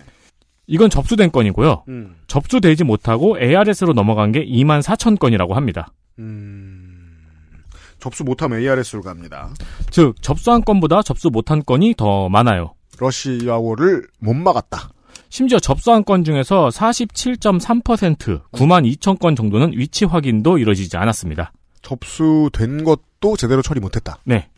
이건 0.66 0.90
접수된 0.90 1.30
건이고요. 1.30 1.84
음. 1.88 2.16
접수되지 2.26 2.84
못하고 2.84 3.38
ARS로 3.40 3.92
넘어간 3.92 4.32
게 4.32 4.44
24,000건이라고 4.44 5.52
합니다. 5.52 5.92
음. 6.18 7.06
접수 7.98 8.24
못하면 8.24 8.60
ARS로 8.60 9.02
갑니다. 9.02 9.50
즉 9.90 10.20
접수한 10.20 10.62
건보다 10.62 11.02
접수 11.02 11.30
못한 11.30 11.62
건이 11.64 11.94
더 11.96 12.28
많아요. 12.28 12.74
러시아워를 12.98 14.06
못 14.20 14.34
막았다. 14.34 14.90
심지어 15.28 15.58
접수한 15.58 16.04
건 16.04 16.24
중에서 16.24 16.68
47.3% 16.68 18.42
9만 18.52 18.96
2천 18.96 19.18
건 19.18 19.34
정도는 19.34 19.72
위치 19.74 20.04
확인도 20.04 20.58
이뤄지지 20.58 20.96
않았습니다. 20.96 21.52
접수된 21.82 22.84
것도 22.84 23.36
제대로 23.36 23.62
처리 23.62 23.80
못했다. 23.80 24.18
네. 24.24 24.48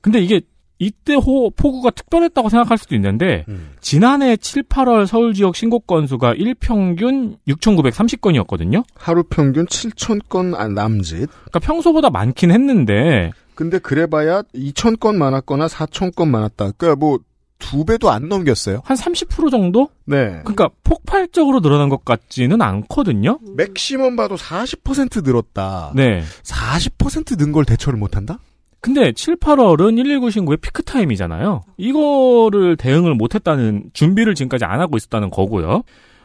근데 0.00 0.20
이게 0.20 0.40
이때 0.80 1.14
호, 1.14 1.50
폭우가 1.50 1.90
특별했다고 1.90 2.48
생각할 2.48 2.78
수도 2.78 2.96
있는데 2.96 3.44
음. 3.48 3.70
지난해 3.80 4.36
7, 4.36 4.64
8월 4.64 5.06
서울 5.06 5.34
지역 5.34 5.54
신고 5.54 5.78
건수가 5.78 6.34
일평균 6.34 7.36
6,930건이었거든요. 7.46 8.82
하루 8.96 9.22
평균 9.22 9.66
7천 9.66 10.28
건 10.28 10.54
아, 10.56 10.66
남짓. 10.66 11.28
그러니까 11.28 11.58
평소보다 11.60 12.10
많긴 12.10 12.50
했는데 12.50 13.30
근데 13.54 13.78
그래봐야 13.78 14.42
2천 14.54 14.98
건 14.98 15.18
많았거나 15.18 15.66
4천 15.66 16.14
건 16.16 16.30
많았다. 16.30 16.72
그러니까 16.72 16.96
뭐 16.96 17.18
두 17.60 17.84
배도 17.84 18.10
안 18.10 18.28
넘겼어요. 18.28 18.80
한 18.84 18.96
30% 18.96 19.52
정도? 19.52 19.88
네. 20.04 20.40
그러니까 20.44 20.70
폭발적으로 20.82 21.60
늘어난 21.60 21.88
것 21.88 22.04
같지는 22.04 22.60
않거든요. 22.60 23.38
맥시멈 23.56 24.16
봐도 24.16 24.34
40% 24.34 25.22
늘었다. 25.24 25.92
네. 25.94 26.24
40%는 26.42 27.52
걸 27.52 27.64
대처를 27.64 27.96
못 27.98 28.16
한다? 28.16 28.40
근데 28.80 29.12
7, 29.12 29.36
8월은 29.36 29.96
119 29.96 30.30
신고의 30.30 30.56
피크 30.58 30.82
타임이잖아요. 30.84 31.62
이거를 31.76 32.76
대응을 32.76 33.14
못했다는 33.14 33.90
준비를 33.92 34.34
지금까지 34.34 34.64
안 34.64 34.80
하고 34.80 34.96
있었다는 34.96 35.30
거고요. 35.30 35.82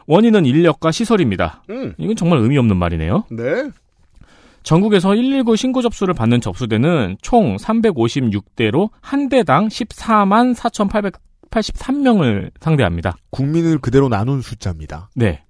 원인은 0.07 0.45
인력과 0.45 0.91
시설입니다. 0.91 1.63
음. 1.69 1.93
이건 1.97 2.15
정말 2.15 2.39
의미 2.39 2.57
없는 2.57 2.77
말이네요. 2.77 3.25
네. 3.31 3.69
전국에서 4.63 5.13
119 5.13 5.55
신고 5.55 5.81
접수를 5.81 6.13
받는 6.13 6.41
접수대는 6.41 7.17
총 7.21 7.55
356대로 7.57 8.89
한 8.99 9.29
대당 9.29 9.67
14만 9.67 10.55
4,883명을 10.55 12.51
상대합니다. 12.59 13.15
국민을 13.29 13.77
그대로 13.77 14.09
나눈 14.09 14.41
숫자입니다. 14.41 15.09
네. 15.15 15.44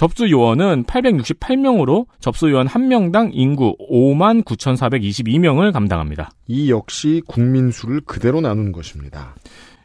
접수 0.00 0.30
요원은 0.30 0.84
868명으로 0.84 2.06
접수 2.20 2.50
요원 2.50 2.66
1명당 2.66 3.32
인구 3.34 3.76
5만 3.90 4.42
9,422명을 4.44 5.72
감당합니다. 5.74 6.30
이 6.46 6.70
역시 6.70 7.20
국민 7.26 7.70
수를 7.70 8.00
그대로 8.06 8.40
나눈 8.40 8.72
것입니다. 8.72 9.34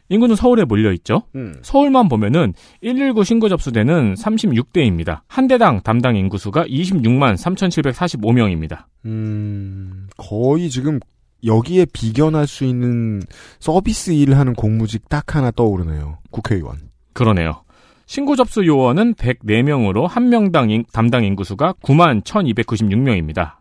인구는 0.08 0.34
서울에 0.34 0.64
몰려 0.64 0.90
있죠. 0.94 1.24
음. 1.34 1.56
서울만 1.60 2.08
보면은 2.08 2.54
119 2.80 3.24
신고 3.24 3.50
접수대는 3.50 4.14
36대입니다. 4.14 5.20
한 5.28 5.48
대당 5.48 5.82
담당 5.82 6.16
인구수가 6.16 6.64
26만 6.64 7.36
3,745명입니다. 7.36 8.84
음, 9.04 10.08
거의 10.16 10.70
지금 10.70 10.98
여기에 11.44 11.88
비견할 11.92 12.46
수 12.46 12.64
있는 12.64 13.20
서비스 13.58 14.12
일을 14.12 14.38
하는 14.38 14.54
공무직 14.54 15.10
딱 15.10 15.36
하나 15.36 15.50
떠오르네요. 15.50 16.20
국회의원. 16.30 16.78
그러네요. 17.12 17.65
신고 18.06 18.36
접수 18.36 18.64
요원은 18.64 19.14
104명으로 19.14 20.06
한 20.06 20.28
명당 20.28 20.70
인- 20.70 20.84
담당 20.92 21.24
인구수가 21.24 21.74
9만 21.82 22.22
1,296명입니다. 22.22 23.54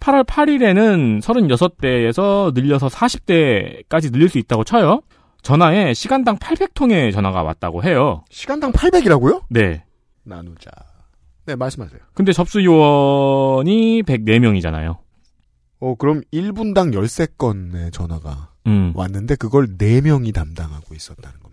8월 0.00 0.24
8일에는 0.24 1.20
36대에서 1.22 2.52
늘려서 2.54 2.88
40대까지 2.88 4.12
늘릴 4.12 4.28
수 4.28 4.38
있다고 4.38 4.64
쳐요. 4.64 5.00
전화에 5.42 5.94
시간당 5.94 6.36
800통의 6.38 7.12
전화가 7.12 7.42
왔다고 7.42 7.82
해요. 7.84 8.22
시간당 8.30 8.72
800이라고요? 8.72 9.42
네. 9.50 9.84
나누자. 10.24 10.70
네, 11.46 11.56
말씀하세요. 11.56 12.00
근데 12.14 12.32
접수 12.32 12.62
요원이 12.64 14.02
104명이잖아요. 14.02 14.98
어, 15.80 15.94
그럼 15.94 16.20
1분당 16.32 16.92
13건의 16.92 17.92
전화가 17.92 18.50
음. 18.66 18.92
왔는데 18.94 19.36
그걸 19.36 19.66
4명이 19.78 20.34
담당하고 20.34 20.94
있었다는 20.94 21.38
겁니다. 21.40 21.47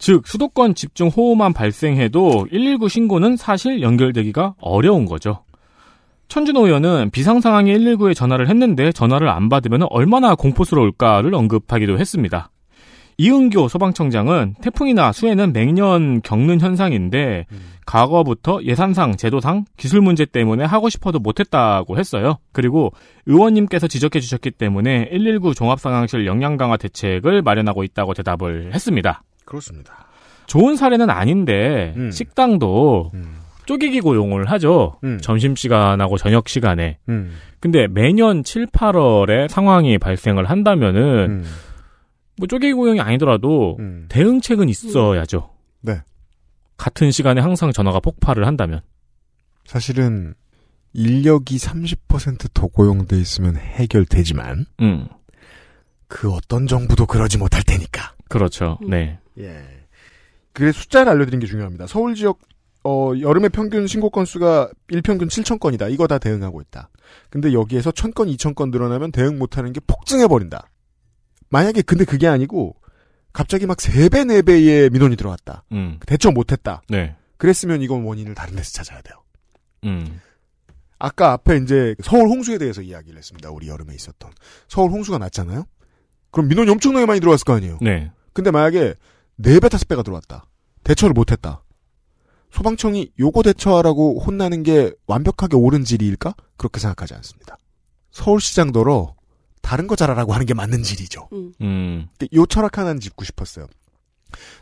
즉 0.00 0.26
수도권 0.26 0.74
집중 0.74 1.08
호우만 1.08 1.52
발생해도 1.52 2.46
119 2.50 2.88
신고는 2.88 3.36
사실 3.36 3.82
연결되기가 3.82 4.54
어려운 4.58 5.04
거죠. 5.04 5.44
천준호 6.28 6.66
의원은 6.66 7.10
비상 7.10 7.40
상황에 7.40 7.74
119에 7.74 8.16
전화를 8.16 8.48
했는데 8.48 8.92
전화를 8.92 9.28
안 9.28 9.50
받으면 9.50 9.86
얼마나 9.90 10.34
공포스러울까를 10.34 11.34
언급하기도 11.34 11.98
했습니다. 11.98 12.50
이은교 13.18 13.68
소방청장은 13.68 14.54
태풍이나 14.62 15.12
수해는 15.12 15.52
매년 15.52 16.22
겪는 16.22 16.60
현상인데 16.60 17.44
과거부터 17.84 18.60
예산상, 18.62 19.18
제도상, 19.18 19.66
기술 19.76 20.00
문제 20.00 20.24
때문에 20.24 20.64
하고 20.64 20.88
싶어도 20.88 21.18
못했다고 21.18 21.98
했어요. 21.98 22.38
그리고 22.52 22.94
의원님께서 23.26 23.86
지적해 23.86 24.20
주셨기 24.20 24.52
때문에 24.52 25.10
119 25.10 25.52
종합상황실 25.52 26.24
역량 26.24 26.56
강화 26.56 26.78
대책을 26.78 27.42
마련하고 27.42 27.84
있다고 27.84 28.14
대답을 28.14 28.70
했습니다. 28.72 29.22
그렇습니다. 29.50 30.06
좋은 30.46 30.76
사례는 30.76 31.10
아닌데 31.10 31.92
음. 31.96 32.10
식당도 32.12 33.10
음. 33.14 33.36
쪼개기 33.66 34.00
고용을 34.00 34.48
하죠. 34.50 34.98
음. 35.02 35.18
점심시간하고 35.20 36.16
저녁시간에. 36.18 36.98
음. 37.08 37.32
근데 37.58 37.88
매년 37.88 38.44
7, 38.44 38.66
8월에 38.66 39.48
상황이 39.48 39.98
발생을 39.98 40.48
한다면은 40.48 41.30
음. 41.30 41.44
뭐 42.36 42.46
쪼개기 42.46 42.72
고용이 42.72 43.00
아니더라도 43.00 43.76
음. 43.80 44.06
대응책은 44.08 44.68
있어야죠. 44.68 45.50
네. 45.82 46.00
같은 46.76 47.10
시간에 47.10 47.40
항상 47.40 47.72
전화가 47.72 48.00
폭발을 48.00 48.46
한다면. 48.46 48.80
사실은 49.66 50.34
인력이 50.92 51.58
30%더 51.58 52.66
고용돼 52.68 53.18
있으면 53.18 53.56
해결되지만 53.56 54.66
음. 54.80 55.06
그 56.08 56.32
어떤 56.32 56.66
정부도 56.66 57.06
그러지 57.06 57.38
못할 57.38 57.62
테니까. 57.64 58.14
그렇죠. 58.28 58.78
음. 58.82 58.90
네. 58.90 59.19
예. 59.38 59.64
그래 60.52 60.72
숫자를 60.72 61.12
알려드리는 61.12 61.40
게 61.40 61.46
중요합니다. 61.46 61.86
서울 61.86 62.14
지역 62.14 62.38
어, 62.82 63.12
여름의 63.18 63.50
평균 63.50 63.86
신고 63.86 64.10
건수가 64.10 64.70
일평균 64.88 65.28
7천 65.28 65.60
건이다. 65.60 65.88
이거 65.88 66.06
다 66.06 66.18
대응하고 66.18 66.60
있다. 66.62 66.88
근데 67.28 67.52
여기에서 67.52 67.90
1,000건, 67.90 68.34
2,000건 68.36 68.70
늘어나면 68.70 69.12
대응 69.12 69.38
못하는 69.38 69.72
게 69.72 69.80
폭증해 69.86 70.26
버린다. 70.26 70.70
만약에 71.50 71.82
근데 71.82 72.04
그게 72.04 72.26
아니고 72.26 72.76
갑자기 73.32 73.66
막 73.66 73.76
3배, 73.76 74.42
4배의 74.42 74.90
민원이 74.92 75.16
들어왔다. 75.16 75.64
음. 75.72 75.98
대처 76.06 76.30
못했다. 76.30 76.82
네. 76.88 77.16
그랬으면 77.36 77.82
이건 77.82 78.04
원인을 78.04 78.34
다른 78.34 78.56
데서 78.56 78.70
찾아야 78.72 79.00
돼요. 79.02 79.22
음. 79.84 80.20
아까 80.98 81.32
앞에 81.32 81.56
이제 81.56 81.94
서울 82.02 82.28
홍수에 82.28 82.58
대해서 82.58 82.82
이야기를 82.82 83.18
했습니다. 83.18 83.50
우리 83.50 83.68
여름에 83.68 83.94
있었던. 83.94 84.30
서울 84.68 84.90
홍수가 84.90 85.18
났잖아요? 85.18 85.64
그럼 86.30 86.48
민원이 86.48 86.70
엄청나게 86.70 87.06
많이 87.06 87.20
들어왔을 87.20 87.44
거 87.44 87.54
아니에요? 87.54 87.78
네. 87.80 88.10
근데 88.32 88.50
만약에 88.50 88.94
4배, 89.42 89.68
5배가 89.68 90.04
들어왔다. 90.04 90.46
대처를 90.84 91.12
못했다. 91.12 91.62
소방청이 92.52 93.12
요거 93.18 93.42
대처하라고 93.42 94.20
혼나는 94.20 94.62
게 94.62 94.92
완벽하게 95.06 95.56
옳은 95.56 95.84
질이일까? 95.84 96.34
그렇게 96.56 96.80
생각하지 96.80 97.14
않습니다. 97.14 97.56
서울시장더러 98.10 99.14
다른 99.62 99.86
거 99.86 99.94
잘하라고 99.94 100.32
하는 100.32 100.46
게 100.46 100.54
맞는 100.54 100.82
질이죠. 100.82 101.28
음. 101.32 102.08
근데 102.18 102.28
요 102.34 102.46
철학 102.46 102.78
하나는 102.78 103.00
짚고 103.00 103.24
싶었어요. 103.24 103.66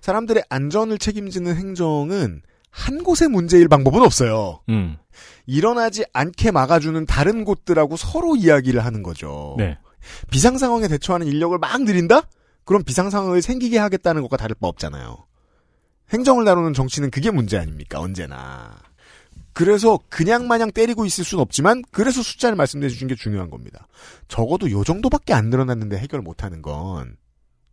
사람들의 0.01 0.45
안전을 0.49 0.99
책임지는 0.99 1.57
행정은 1.57 2.43
한 2.71 3.03
곳의 3.03 3.29
문제일 3.31 3.69
방법은 3.69 4.03
없어요. 4.03 4.61
음. 4.69 4.97
일어나지 5.47 6.05
않게 6.13 6.51
막아주는 6.51 7.07
다른 7.07 7.45
곳들하고 7.45 7.97
서로 7.97 8.37
이야기를 8.37 8.85
하는 8.85 9.03
거죠. 9.03 9.55
네. 9.59 9.79
비상 10.31 10.59
상황에 10.59 10.89
대처하는 10.89 11.27
인력을 11.27 11.57
막 11.59 11.83
늘린다? 11.83 12.23
그럼 12.69 12.83
비상 12.85 13.09
상황을 13.09 13.41
생기게 13.41 13.79
하겠다는 13.79 14.21
것과 14.21 14.37
다를 14.37 14.55
바 14.61 14.69
없잖아요. 14.69 15.25
행정을 16.11 16.45
다루는 16.45 16.75
정치는 16.75 17.11
그게 17.11 17.31
문제 17.31 17.57
아닙니까? 17.57 17.99
언제나. 17.99 18.77
그래서 19.55 19.99
그냥 20.11 20.49
마냥 20.49 20.71
때리고 20.71 21.07
있을 21.07 21.25
순 21.25 21.39
없지만 21.41 21.83
그래서 21.91 22.23
숫자를 22.23 22.57
말씀해 22.57 22.91
주신 22.91 23.09
게 23.09 23.15
중요한 23.15 23.49
겁니다. 23.49 23.89
적어도 24.29 24.71
요 24.71 24.85
정도밖에 24.85 25.33
안 25.33 25.49
늘어났는데 25.49 25.97
해결 25.97 26.21
못하는 26.21 26.61
건 26.61 27.17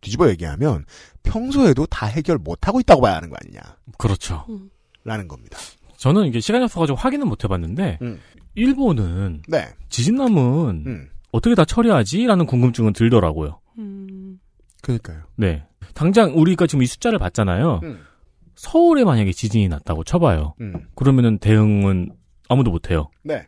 뒤집어 0.00 0.30
얘기하면 0.30 0.86
평소에도 1.24 1.84
다 1.84 2.06
해결 2.06 2.38
못하고 2.38 2.80
있다고 2.80 3.02
봐야 3.02 3.16
하는 3.16 3.28
거 3.28 3.36
아니냐. 3.38 3.60
그렇죠. 3.98 4.46
라는 5.04 5.28
겁니다. 5.28 5.58
저는 5.98 6.24
이게 6.24 6.40
시간이 6.40 6.64
없어가지고 6.64 6.96
확인은 6.96 7.28
못 7.28 7.44
해봤는데, 7.44 7.98
음. 8.00 8.18
일본은 8.54 9.42
네. 9.46 9.68
지진 9.90 10.14
남은 10.14 10.84
음. 10.86 11.10
어떻게 11.32 11.54
다 11.54 11.66
처리하지? 11.66 12.24
라는 12.24 12.46
궁금증은 12.46 12.94
들더라고요. 12.94 13.60
음. 13.78 14.15
그러니까요. 14.82 15.22
네. 15.36 15.64
당장 15.94 16.32
우리가 16.36 16.66
지금 16.66 16.82
이 16.82 16.86
숫자를 16.86 17.18
봤잖아요. 17.18 17.80
음. 17.82 18.00
서울에 18.54 19.04
만약에 19.04 19.32
지진이 19.32 19.68
났다고 19.68 20.04
쳐봐요. 20.04 20.54
음. 20.60 20.86
그러면은 20.94 21.38
대응은 21.38 22.10
아무도 22.48 22.70
못해요. 22.70 23.10
네. 23.22 23.46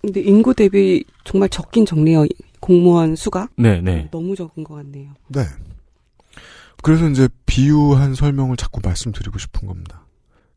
근데 0.00 0.20
인구 0.20 0.54
대비 0.54 1.04
정말 1.24 1.48
적긴 1.48 1.84
적네요. 1.84 2.26
공무원 2.60 3.16
수가 3.16 3.48
네, 3.56 3.80
네. 3.80 4.08
너무 4.10 4.36
적은 4.36 4.64
것 4.64 4.74
같네요. 4.76 5.12
네. 5.28 5.42
그래서 6.82 7.08
이제 7.08 7.28
비유한 7.46 8.14
설명을 8.14 8.56
자꾸 8.56 8.80
말씀드리고 8.82 9.38
싶은 9.38 9.66
겁니다. 9.66 10.06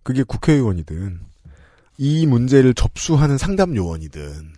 그게 0.04 0.24
국회의원이든 0.24 1.20
이 1.98 2.26
문제를 2.28 2.74
접수하는 2.74 3.38
상담 3.38 3.76
요원이든 3.76 4.54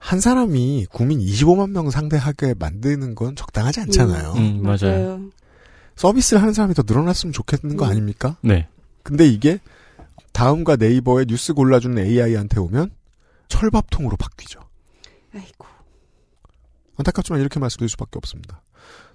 한 0.00 0.18
사람이 0.18 0.86
국민 0.90 1.20
25만 1.20 1.70
명 1.70 1.90
상대하게 1.90 2.54
만드는 2.58 3.14
건 3.14 3.36
적당하지 3.36 3.80
않잖아요. 3.80 4.32
음, 4.32 4.62
맞아요. 4.62 5.20
서비스를 5.94 6.40
하는 6.40 6.54
사람이 6.54 6.74
더 6.74 6.82
늘어났으면 6.86 7.34
좋겠는 7.34 7.76
거 7.76 7.84
음. 7.84 7.90
아닙니까? 7.90 8.36
네. 8.40 8.66
근데 9.02 9.28
이게 9.28 9.60
다음과 10.32 10.76
네이버에 10.76 11.26
뉴스 11.26 11.52
골라주는 11.52 12.02
AI한테 12.02 12.58
오면 12.60 12.90
철밥통으로 13.48 14.16
바뀌죠. 14.16 14.60
아이고. 15.34 15.66
안타깝지만 16.96 17.40
이렇게 17.40 17.60
말씀드릴 17.60 17.90
수밖에 17.90 18.12
없습니다. 18.16 18.62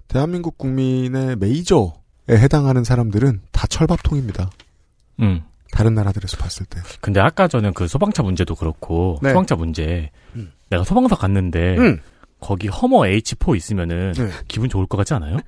대한민국 0.06 0.56
국민의 0.56 1.36
메이저에 1.36 1.90
해당하는 2.30 2.84
사람들은 2.84 3.42
다 3.50 3.66
철밥통입니다. 3.66 4.50
음. 5.20 5.42
다른 5.72 5.94
나라들에서 5.94 6.36
봤을 6.36 6.66
때. 6.66 6.80
근데 7.00 7.20
아까 7.20 7.48
전에 7.48 7.70
그 7.74 7.88
소방차 7.88 8.22
문제도 8.22 8.54
그렇고 8.54 9.18
네. 9.22 9.30
소방차 9.30 9.56
문제 9.56 10.10
음. 10.34 10.52
내가 10.70 10.84
소방서 10.84 11.16
갔는데 11.16 11.76
음. 11.78 12.00
거기 12.40 12.68
허머 12.68 13.02
H4 13.02 13.56
있으면은 13.56 14.12
네. 14.12 14.30
기분 14.48 14.68
좋을 14.68 14.86
것 14.86 14.96
같지 14.96 15.14
않아요? 15.14 15.38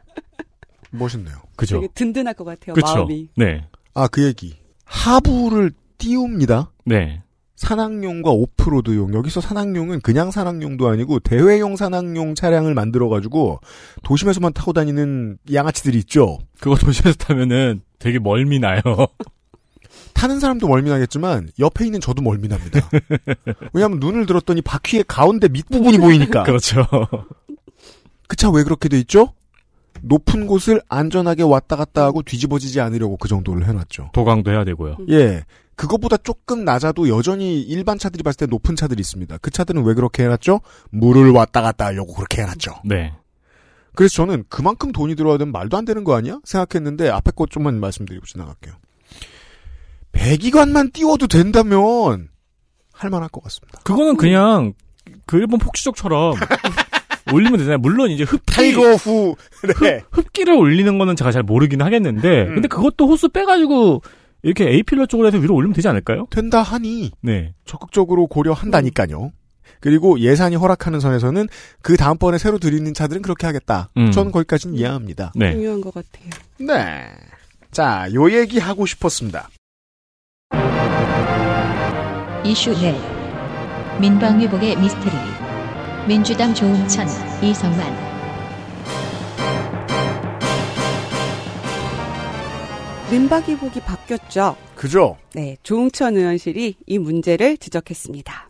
멋있네요. 0.90 1.36
그죠? 1.56 1.80
되게 1.80 1.92
든든할 1.94 2.34
것 2.34 2.44
같아요. 2.44 2.74
그렇죠. 2.74 2.94
마음이. 2.94 3.28
네. 3.36 3.66
아, 3.94 4.08
그 4.08 4.24
얘기. 4.24 4.56
하부를 4.84 5.72
띄웁니다. 5.98 6.72
네. 6.84 7.22
산악용과 7.56 8.30
오프로드용. 8.30 9.14
여기서 9.14 9.40
산악용은 9.40 10.00
그냥 10.00 10.30
산악용도 10.30 10.88
아니고 10.88 11.18
대회용 11.18 11.74
산악용 11.76 12.36
차량을 12.36 12.72
만들어 12.72 13.08
가지고 13.08 13.60
도심에서만 14.04 14.52
타고 14.52 14.72
다니는 14.72 15.38
양아치들이 15.52 15.98
있죠. 15.98 16.38
그거 16.60 16.76
도시에서 16.76 17.14
타면은 17.14 17.82
되게 17.98 18.20
멀미 18.20 18.60
나요. 18.60 18.80
타는 20.18 20.40
사람도 20.40 20.66
멀미나겠지만 20.66 21.50
옆에 21.60 21.84
있는 21.86 22.00
저도 22.00 22.22
멀미납니다. 22.22 22.80
왜냐하면 23.72 24.00
눈을 24.00 24.26
들었더니 24.26 24.62
바퀴의 24.62 25.04
가운데 25.06 25.46
밑부분이 25.48 25.98
보이니까. 25.98 26.42
그렇죠. 26.42 26.84
그 28.26 28.36
차 28.36 28.50
왜 28.50 28.64
그렇게 28.64 28.88
돼 28.88 28.98
있죠? 29.00 29.32
높은 30.02 30.46
곳을 30.48 30.80
안전하게 30.88 31.44
왔다 31.44 31.76
갔다 31.76 32.04
하고 32.04 32.22
뒤집어지지 32.22 32.80
않으려고 32.80 33.16
그 33.16 33.28
정도를 33.28 33.66
해놨죠. 33.68 34.10
도강도 34.12 34.50
해야 34.50 34.64
되고요. 34.64 34.96
예. 35.10 35.44
그것보다 35.76 36.16
조금 36.16 36.64
낮아도 36.64 37.08
여전히 37.08 37.60
일반 37.62 37.96
차들이 37.98 38.24
봤을 38.24 38.38
때 38.38 38.46
높은 38.46 38.74
차들이 38.74 39.00
있습니다. 39.00 39.38
그 39.38 39.50
차들은 39.52 39.84
왜 39.84 39.94
그렇게 39.94 40.24
해놨죠? 40.24 40.60
물을 40.90 41.30
왔다 41.30 41.62
갔다 41.62 41.84
하려고 41.86 42.12
그렇게 42.14 42.42
해놨죠. 42.42 42.74
네. 42.84 43.12
그래서 43.94 44.14
저는 44.16 44.44
그만큼 44.48 44.90
돈이 44.90 45.14
들어야 45.14 45.38
되면 45.38 45.52
말도 45.52 45.76
안 45.76 45.84
되는 45.84 46.02
거 46.02 46.16
아니야? 46.16 46.40
생각했는데 46.44 47.08
앞에 47.08 47.30
것 47.30 47.50
좀만 47.50 47.78
말씀드리고 47.78 48.26
지나갈게요. 48.26 48.74
배기관만 50.18 50.90
띄워도 50.90 51.28
된다면 51.28 52.28
할만할 52.92 53.28
것 53.28 53.42
같습니다. 53.44 53.80
그거는 53.84 54.16
그냥 54.16 54.72
그 55.26 55.38
일본 55.38 55.60
폭주족처럼 55.60 56.34
올리면 57.32 57.58
되잖아요. 57.58 57.78
물론 57.78 58.10
이제 58.10 58.24
흡기, 58.24 58.52
타이거 58.52 58.94
후 58.94 59.36
네. 59.80 60.02
흡 60.10 60.32
기를 60.32 60.54
올리는 60.54 60.98
거는 60.98 61.14
제가 61.14 61.30
잘 61.30 61.42
모르긴 61.42 61.82
하겠는데, 61.82 62.42
음. 62.48 62.54
근데 62.54 62.68
그것도 62.68 63.06
호스 63.06 63.28
빼가지고 63.28 64.02
이렇게 64.42 64.68
A 64.68 64.82
pillar 64.82 65.06
쪽으로 65.06 65.28
해서 65.28 65.38
위로 65.38 65.54
올리면 65.54 65.74
되지 65.74 65.86
않을까요? 65.86 66.26
된다 66.30 66.62
하니 66.62 67.12
네. 67.20 67.54
적극적으로 67.64 68.26
고려한다니까요. 68.26 69.32
그리고 69.80 70.18
예산이 70.18 70.56
허락하는 70.56 70.98
선에서는 70.98 71.46
그 71.82 71.96
다음번에 71.96 72.38
새로 72.38 72.58
들이는 72.58 72.92
차들은 72.94 73.22
그렇게 73.22 73.46
하겠다. 73.46 73.90
음. 73.96 74.10
저는 74.10 74.32
거기까지는 74.32 74.76
이해합니다. 74.76 75.32
네. 75.36 75.52
중요한 75.52 75.80
것 75.80 75.94
같아요. 75.94 76.30
네. 76.58 77.06
자, 77.70 78.08
요 78.14 78.32
얘기 78.32 78.58
하고 78.58 78.86
싶었습니다. 78.86 79.50
이슈 82.44 82.72
넷 82.80 82.94
민방위복의 84.00 84.76
미스테리 84.76 85.16
민주당 86.06 86.54
조웅천 86.54 87.06
이성만 87.42 88.08
민박이복이 93.10 93.80
바뀌었죠. 93.80 94.56
그죠? 94.74 95.16
네, 95.34 95.56
조웅천 95.62 96.16
의원실이 96.16 96.76
이 96.86 96.98
문제를 96.98 97.56
지적했습니다. 97.56 98.48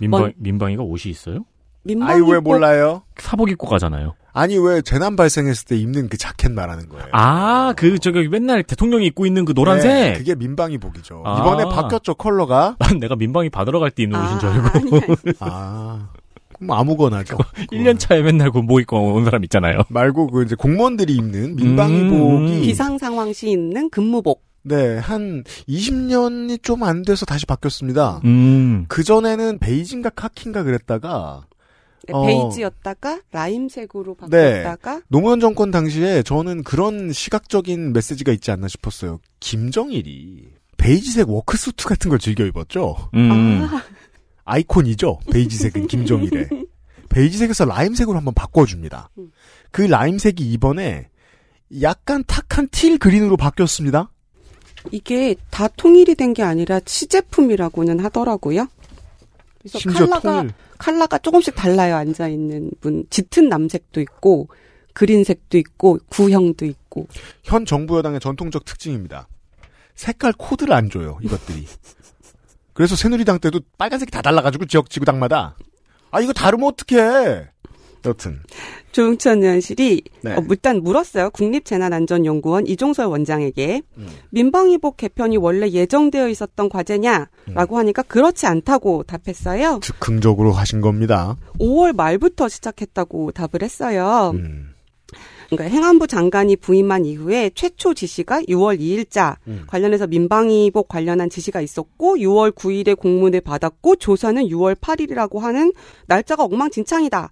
민방, 0.00 0.20
뭔- 0.20 0.32
민방위가 0.36 0.84
옷이 0.84 1.10
있어요? 1.10 1.36
아이 1.36 1.94
민방위복 1.94 2.28
왜 2.30 2.38
몰라요? 2.40 3.02
사복 3.16 3.50
입고 3.50 3.66
가잖아요. 3.66 4.14
아니 4.32 4.56
왜 4.58 4.82
재난 4.82 5.16
발생했을 5.16 5.64
때 5.66 5.76
입는 5.76 6.08
그 6.08 6.16
자켓 6.16 6.52
말하는 6.52 6.88
거예요. 6.88 7.06
아, 7.12 7.72
그, 7.76 7.98
저기 7.98 8.28
맨날 8.28 8.62
대통령이 8.62 9.06
입고 9.06 9.26
있는 9.26 9.44
그 9.44 9.54
노란색? 9.54 9.90
네, 9.90 10.12
그게 10.16 10.34
민방위 10.34 10.78
복이죠. 10.78 11.22
아. 11.24 11.40
이번에 11.40 11.64
바뀌었죠 11.64 12.14
컬러가. 12.14 12.76
난 12.80 12.98
내가 13.00 13.16
민방위 13.16 13.50
받으러 13.50 13.80
갈 13.80 13.90
때 13.90 14.02
입는 14.04 14.20
옷인 14.22 14.38
줄 14.38 14.48
알고. 14.50 15.00
아, 15.40 16.08
그럼 16.56 16.70
아무거나 16.72 17.24
죠. 17.24 17.36
1년 17.72 17.98
차에 18.00 18.22
맨날 18.22 18.50
그뭐 18.50 18.80
입고 18.80 19.14
온 19.14 19.24
사람 19.24 19.42
있잖아요. 19.44 19.80
말고 19.88 20.28
그 20.28 20.44
이제 20.44 20.54
공무원들이 20.56 21.14
입는 21.14 21.56
민방위복이 21.56 22.52
음. 22.58 22.62
비상 22.62 22.98
상황 22.98 23.32
시 23.32 23.50
입는 23.50 23.90
근무복. 23.90 24.44
네, 24.64 24.98
한 24.98 25.44
20년이 25.68 26.62
좀 26.62 26.82
안 26.82 27.02
돼서 27.02 27.24
다시 27.24 27.46
바뀌었습니다. 27.46 28.20
음. 28.24 28.84
그 28.88 29.02
전에는 29.02 29.58
베이징가 29.58 30.10
카키인가 30.10 30.62
그랬다가 30.62 31.42
네, 31.42 31.47
어. 32.12 32.26
베이지였다가 32.26 33.20
라임색으로 33.32 34.16
네. 34.30 34.62
바뀌었다가 34.62 35.02
노무현 35.08 35.40
정권 35.40 35.70
당시에 35.70 36.22
저는 36.22 36.62
그런 36.64 37.12
시각적인 37.12 37.92
메시지가 37.92 38.32
있지 38.32 38.50
않나 38.50 38.68
싶었어요. 38.68 39.18
김정일이 39.40 40.48
베이지색 40.76 41.28
work 41.28 41.57
suit 41.57 41.86
같은 41.88 42.08
걸 42.08 42.18
즐겨 42.18 42.44
입었죠. 42.44 42.96
음. 43.14 43.62
아, 43.70 43.82
아이콘이죠. 44.44 45.18
베이지색은 45.30 45.86
김정일의. 45.88 46.48
베이지색에서 47.10 47.64
라임색으로 47.64 48.16
한번 48.16 48.34
바꿔줍니다. 48.34 49.10
음. 49.18 49.30
그 49.70 49.82
라임색이 49.82 50.50
이번에 50.52 51.08
약간 51.82 52.22
탁한 52.26 52.68
teal 52.70 52.98
green으로 52.98 53.36
바뀌었습니다. 53.36 54.10
이게 54.92 55.34
다 55.50 55.68
통일이 55.68 56.14
된 56.14 56.32
게 56.32 56.42
아니라 56.42 56.80
시제품이라고는 56.84 57.98
하더라고요. 58.04 58.66
그래서 59.58 59.78
심지어 59.78 60.06
컬러가 60.06 60.32
통일. 60.42 60.54
컬러가 60.78 61.18
조금씩 61.18 61.54
달라요. 61.54 61.96
앉아 61.96 62.28
있는 62.28 62.70
분 62.80 63.04
짙은 63.10 63.48
남색도 63.48 64.00
있고 64.00 64.48
그린색도 64.94 65.58
있고 65.58 65.98
구형도 66.08 66.64
있고 66.64 67.08
현 67.44 67.64
정부 67.64 67.98
여당의 67.98 68.20
전통적 68.20 68.64
특징입니다. 68.64 69.28
색깔 69.94 70.32
코드를 70.32 70.72
안 70.72 70.90
줘요, 70.90 71.18
이것들이. 71.22 71.66
그래서 72.72 72.94
새누리당 72.94 73.40
때도 73.40 73.60
빨간색이 73.76 74.10
다 74.10 74.22
달라가지고 74.22 74.66
지역 74.66 74.88
지구당마다 74.90 75.56
아 76.10 76.20
이거 76.20 76.32
다르면 76.32 76.68
어떡해. 76.68 77.48
여튼 78.04 78.40
조용천 78.92 79.42
의원실이 79.42 80.02
네. 80.22 80.34
어, 80.34 80.44
일단 80.48 80.82
물었어요. 80.82 81.30
국립재난안전연구원 81.30 82.66
이종설 82.66 83.06
원장에게 83.06 83.82
음. 83.96 84.08
민방위복 84.30 84.96
개편이 84.96 85.36
원래 85.36 85.68
예정되어 85.68 86.28
있었던 86.28 86.68
과제냐라고 86.68 87.74
음. 87.74 87.78
하니까 87.78 88.02
그렇지 88.02 88.46
않다고 88.46 89.04
답했어요. 89.04 89.80
즉흥적으로 89.82 90.52
하신 90.52 90.80
겁니다. 90.80 91.36
5월 91.60 91.94
말부터 91.94 92.48
시작했다고 92.48 93.32
답을 93.32 93.62
했어요. 93.62 94.32
음. 94.34 94.74
그러니까 95.48 95.74
행안부 95.74 96.06
장관이 96.06 96.56
부임한 96.56 97.06
이후에 97.06 97.50
최초 97.54 97.94
지시가 97.94 98.42
6월 98.42 98.78
2일자 98.78 99.36
음. 99.46 99.64
관련해서 99.66 100.06
민방위복 100.06 100.88
관련한 100.88 101.30
지시가 101.30 101.62
있었고 101.62 102.16
6월 102.16 102.52
9일에 102.54 102.98
공문을 102.98 103.40
받았고 103.40 103.96
조사는 103.96 104.46
6월 104.48 104.74
8일이라고 104.74 105.38
하는 105.38 105.72
날짜가 106.06 106.44
엉망진창이다. 106.44 107.30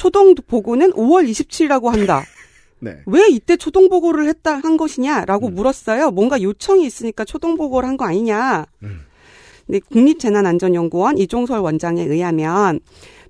초동 0.00 0.34
보고는 0.34 0.92
5월 0.92 1.28
27일이라고 1.28 1.88
한다. 1.90 2.24
네. 2.80 2.96
왜 3.04 3.28
이때 3.28 3.58
초동 3.58 3.90
보고를 3.90 4.26
했다 4.28 4.56
한 4.56 4.78
것이냐라고 4.78 5.48
음. 5.48 5.54
물었어요. 5.54 6.10
뭔가 6.10 6.40
요청이 6.40 6.86
있으니까 6.86 7.26
초동 7.26 7.58
보고를 7.58 7.86
한 7.86 7.98
거 7.98 8.06
아니냐. 8.06 8.64
음. 8.82 9.00
근데 9.66 9.80
국립재난안전연구원 9.80 11.18
이종설 11.18 11.58
원장에 11.60 12.02
의하면 12.02 12.80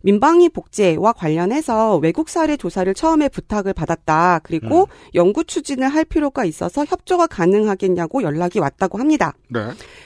민방위 0.02 0.48
복제와 0.50 1.12
관련해서 1.12 1.96
외국 1.96 2.28
사례 2.28 2.56
조사를 2.56 2.94
처음에 2.94 3.28
부탁을 3.28 3.72
받았다. 3.72 4.38
그리고 4.44 4.86
연구 5.16 5.42
추진을 5.42 5.88
할 5.88 6.04
필요가 6.04 6.44
있어서 6.44 6.84
협조가 6.84 7.26
가능하겠냐고 7.26 8.22
연락이 8.22 8.60
왔다고 8.60 8.98
합니다. 8.98 9.34
네. 9.48 9.60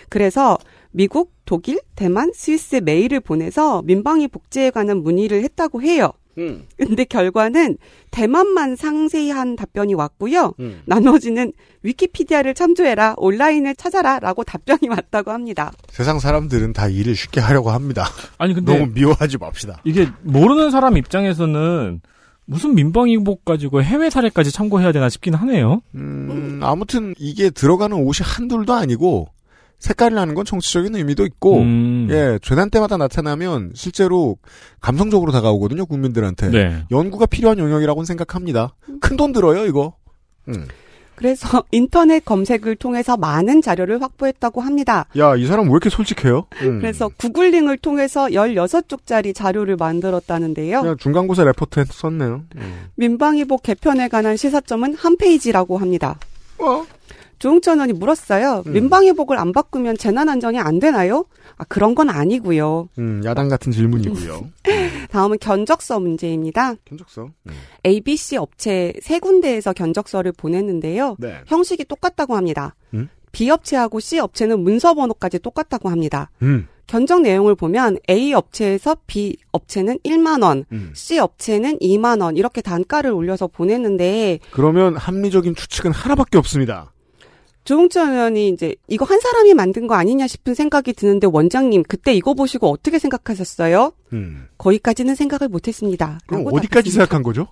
그래서 0.09 0.57
미국, 0.93 1.31
독일, 1.45 1.81
대만, 1.95 2.33
스위스 2.35 2.77
메일을 2.77 3.21
보내서 3.21 3.83
민방위 3.83 4.29
복제에 4.29 4.71
관한 4.71 5.03
문의를 5.03 5.43
했다고 5.45 5.83
해요. 5.83 6.11
음. 6.39 6.67
근데 6.77 7.05
결과는 7.05 7.77
대만만 8.11 8.77
상세한 8.77 9.57
답변이 9.57 9.95
왔고요. 9.95 10.55
음. 10.61 10.83
나머지는 10.87 11.53
위키피디아를 11.83 12.55
참조해라, 12.55 13.15
온라인을 13.17 13.75
찾아라 13.77 14.19
라고 14.19 14.45
답변이 14.45 14.89
왔다고 14.89 15.31
합니다. 15.31 15.73
세상 15.89 16.19
사람들은 16.19 16.73
다 16.73 16.89
일을 16.89 17.15
쉽게 17.15 17.41
하려고 17.41 17.71
합니다. 17.71 18.07
아니, 18.39 18.55
근데 18.55 18.77
너무 18.77 18.93
미워하지 18.93 19.39
맙시다. 19.39 19.81
이게 19.85 20.09
모르는 20.23 20.71
사람 20.71 20.97
입장에서는 20.97 22.01
무슨 22.47 22.75
민방위복 22.75 23.45
가지고 23.45 23.83
해외 23.83 24.11
사례까지 24.11 24.53
참고해야 24.53 24.93
되나 24.93 25.09
싶긴 25.09 25.35
하네요. 25.35 25.81
음, 25.95 26.61
아무튼 26.63 27.15
이게 27.19 27.51
들어가는 27.51 27.97
옷이 27.97 28.19
한둘도 28.23 28.75
아니고 28.75 29.29
색깔이 29.79 30.15
나는 30.15 30.35
건 30.35 30.45
정치적인 30.45 30.95
의미도 30.97 31.27
있고 31.27 31.59
음. 31.59 32.09
예, 32.11 32.39
재난 32.43 32.71
때마다 32.71 32.97
나타나면 32.97 33.73
실제로 33.75 34.39
감성적으로 34.81 35.31
다가오거든요, 35.33 35.87
국민들한테. 35.87 36.51
네. 36.51 36.85
연구가 36.91 37.27
필요한 37.27 37.59
영역이라고는 37.59 38.07
생각합니다. 38.07 38.75
큰 39.01 39.17
돈 39.17 39.33
들어요, 39.33 39.67
이거. 39.67 39.95
음. 40.49 40.67
그래서 41.17 41.63
인터넷 41.71 42.25
검색을 42.25 42.77
통해서 42.77 43.17
많은 43.17 43.63
자료를 43.63 44.03
확보했다고 44.03 44.61
합니다. 44.61 45.07
야, 45.17 45.37
이 45.37 45.47
사람 45.47 45.67
왜 45.67 45.71
이렇게 45.73 45.89
솔직해요? 45.91 46.47
음. 46.63 46.81
그래서 46.81 47.09
구글링을 47.09 47.79
통해서 47.79 48.27
16쪽짜리 48.27 49.35
자료를 49.35 49.77
만들었다는데요. 49.77 50.81
그냥 50.81 50.97
중간고사 50.99 51.45
레포트에 51.45 51.85
썼네요. 51.89 52.43
음. 52.57 52.87
민방위복 52.97 53.63
개편에 53.63 54.09
관한 54.09 54.37
시사점은 54.37 54.95
한 54.95 55.17
페이지라고 55.17 55.79
합니다. 55.79 56.19
어? 56.59 56.85
조응천 57.45 57.75
의원이 57.75 57.93
물었어요. 57.93 58.63
음. 58.67 58.73
민방위복을 58.73 59.37
안 59.39 59.53
바꾸면 59.53 59.99
재난 59.99 60.31
안전이 60.31 60.59
안 60.59 60.79
되나요? 60.79 61.27
아, 61.59 61.65
그런 61.65 61.95
건 61.95 62.09
아니고요. 62.09 62.89
음, 62.99 63.21
야당 63.23 63.51
같은 63.51 63.71
질문이고요. 63.71 64.49
다음은 65.13 65.37
견적서 65.41 66.01
문제입니다. 66.01 66.75
견적서. 66.87 67.29
음. 67.47 67.53
ABC 67.85 68.39
업체 68.39 68.95
세 69.03 69.19
군데에서 69.19 69.75
견적서를 69.75 70.33
보냈는데요. 70.33 71.17
네. 71.19 71.43
형식이 71.47 71.85
똑같다고 71.85 72.35
합니다. 72.35 72.75
음? 72.95 73.11
B 73.33 73.51
업체하고 73.51 74.01
C 74.01 74.21
업체는 74.21 74.61
문서 74.61 74.95
번호까지 74.95 75.41
똑같다고 75.41 75.91
합니다. 75.91 76.31
음. 76.41 76.67
견적 76.87 77.21
내용을 77.21 77.57
보면 77.57 77.99
A 78.09 78.33
업체에서 78.33 78.97
B 79.07 79.37
업체는 79.53 79.99
1만 79.99 80.43
원, 80.43 80.65
음. 80.73 80.93
C 80.95 81.19
업체는 81.19 81.79
2만 81.81 82.23
원 82.23 82.39
이렇게 82.39 82.63
단가를 82.63 83.11
올려서 83.11 83.49
보냈는데 83.49 84.39
그러면 84.51 84.97
합리적인 84.97 85.55
추측은 85.55 85.93
하나밖에 85.93 86.39
없습니다. 86.39 86.94
조홍천 87.65 88.13
의원이 88.13 88.49
이제 88.49 88.75
이거 88.89 89.05
한 89.05 89.21
사람이 89.21 89.55
만든 89.55 89.87
거 89.87 89.95
아니냐 89.95 90.27
싶은 90.27 90.55
생각이 90.55 90.93
드는데 90.93 91.27
원장님 91.27 91.83
그때 91.89 92.13
이거 92.13 92.35
보시고 92.35 92.71
어떻게 92.71 92.99
생각하셨어요? 92.99 93.93
음. 94.13 94.49
거기까지는 94.59 95.15
생각을 95.15 95.49
못했습니다. 95.49 96.19
그럼 96.27 96.47
어디까지 96.47 96.69
답했습니다. 96.69 96.91
생각한 96.93 97.23
거죠? 97.23 97.49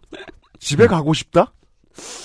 집에 0.59 0.87
가고 0.87 1.15
싶다? 1.15 1.53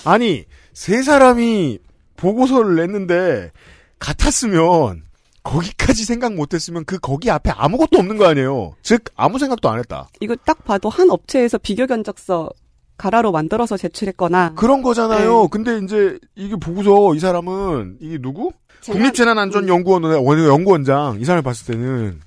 아니, 0.06 0.46
세 0.74 1.02
사람이 1.02 1.80
보고서를 2.18 2.76
냈는데 2.76 3.52
같았으면 4.00 5.04
거기까지 5.44 6.04
생각 6.04 6.34
못했으면 6.34 6.84
그 6.86 7.00
거기 7.00 7.32
앞에 7.32 7.52
아무것도 7.52 7.98
없는 8.00 8.18
거 8.18 8.26
아니에요. 8.26 8.76
즉 8.82 9.06
아무 9.16 9.40
생각도 9.40 9.70
안 9.70 9.80
했다. 9.80 10.10
이거 10.20 10.36
딱 10.36 10.66
봐도 10.66 10.90
한 10.90 11.10
업체에서 11.10 11.58
비교 11.58 11.88
견적서 11.88 12.50
가라로 12.98 13.32
만들어서 13.32 13.78
제출했거나 13.78 14.54
그런 14.56 14.82
거잖아요. 14.82 15.42
네. 15.44 15.48
근데 15.52 15.80
이제 15.84 16.18
이게 16.36 16.56
보고서 16.56 17.14
이 17.16 17.20
사람은 17.20 17.98
이게 18.02 18.18
누구? 18.18 18.52
재난- 18.82 19.00
국립재난안전연구원 19.02 20.04
원- 20.04 20.40
연구원장 20.46 21.18
이 21.20 21.26
사람을 21.26 21.44
봤을 21.44 21.74
때는 21.74 22.20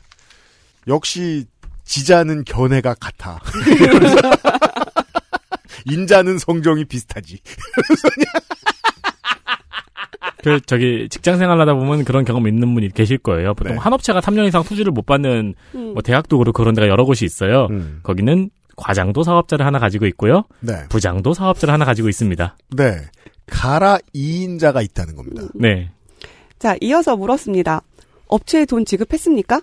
역시 0.89 1.47
지자는 1.85 2.45
견해가 2.45 2.95
같아. 3.01 3.41
인자는 5.87 6.39
성정이 6.39 6.85
비슷하지. 6.85 7.39
그 10.43 10.59
저기 10.65 11.07
직장 11.11 11.37
생활하다 11.39 11.75
보면 11.75 12.05
그런 12.05 12.25
경험 12.25 12.47
있는 12.49 12.73
분이 12.75 12.91
계실 12.91 13.19
거예요. 13.19 13.53
보통 13.55 13.75
네. 13.75 13.79
한 13.79 13.93
업체가 13.93 14.21
3년 14.21 14.47
이상 14.49 14.63
투지를 14.63 14.91
못 14.91 15.05
받는 15.05 15.55
음. 15.75 15.93
뭐 15.93 16.01
대학도 16.03 16.39
그렇고 16.39 16.63
그런 16.63 16.75
데가 16.75 16.89
여러 16.89 17.05
곳이 17.05 17.25
있어요. 17.27 17.67
음. 17.71 18.01
거기는 18.03 18.49
과장도 18.81 19.23
사업자를 19.23 19.67
하나 19.67 19.79
가지고 19.79 20.07
있고요. 20.07 20.45
네. 20.61 20.75
부장도 20.89 21.35
사업자를 21.35 21.73
하나 21.73 21.85
가지고 21.85 22.09
있습니다. 22.09 22.57
네. 22.77 22.97
가라 23.47 23.99
2인자가 24.15 24.83
있다는 24.83 25.17
겁니다. 25.17 25.43
네. 25.55 25.91
자 26.59 26.77
이어서 26.81 27.17
물었습니다. 27.17 27.83
업체에 28.27 28.65
돈 28.65 28.85
지급했습니까? 28.85 29.61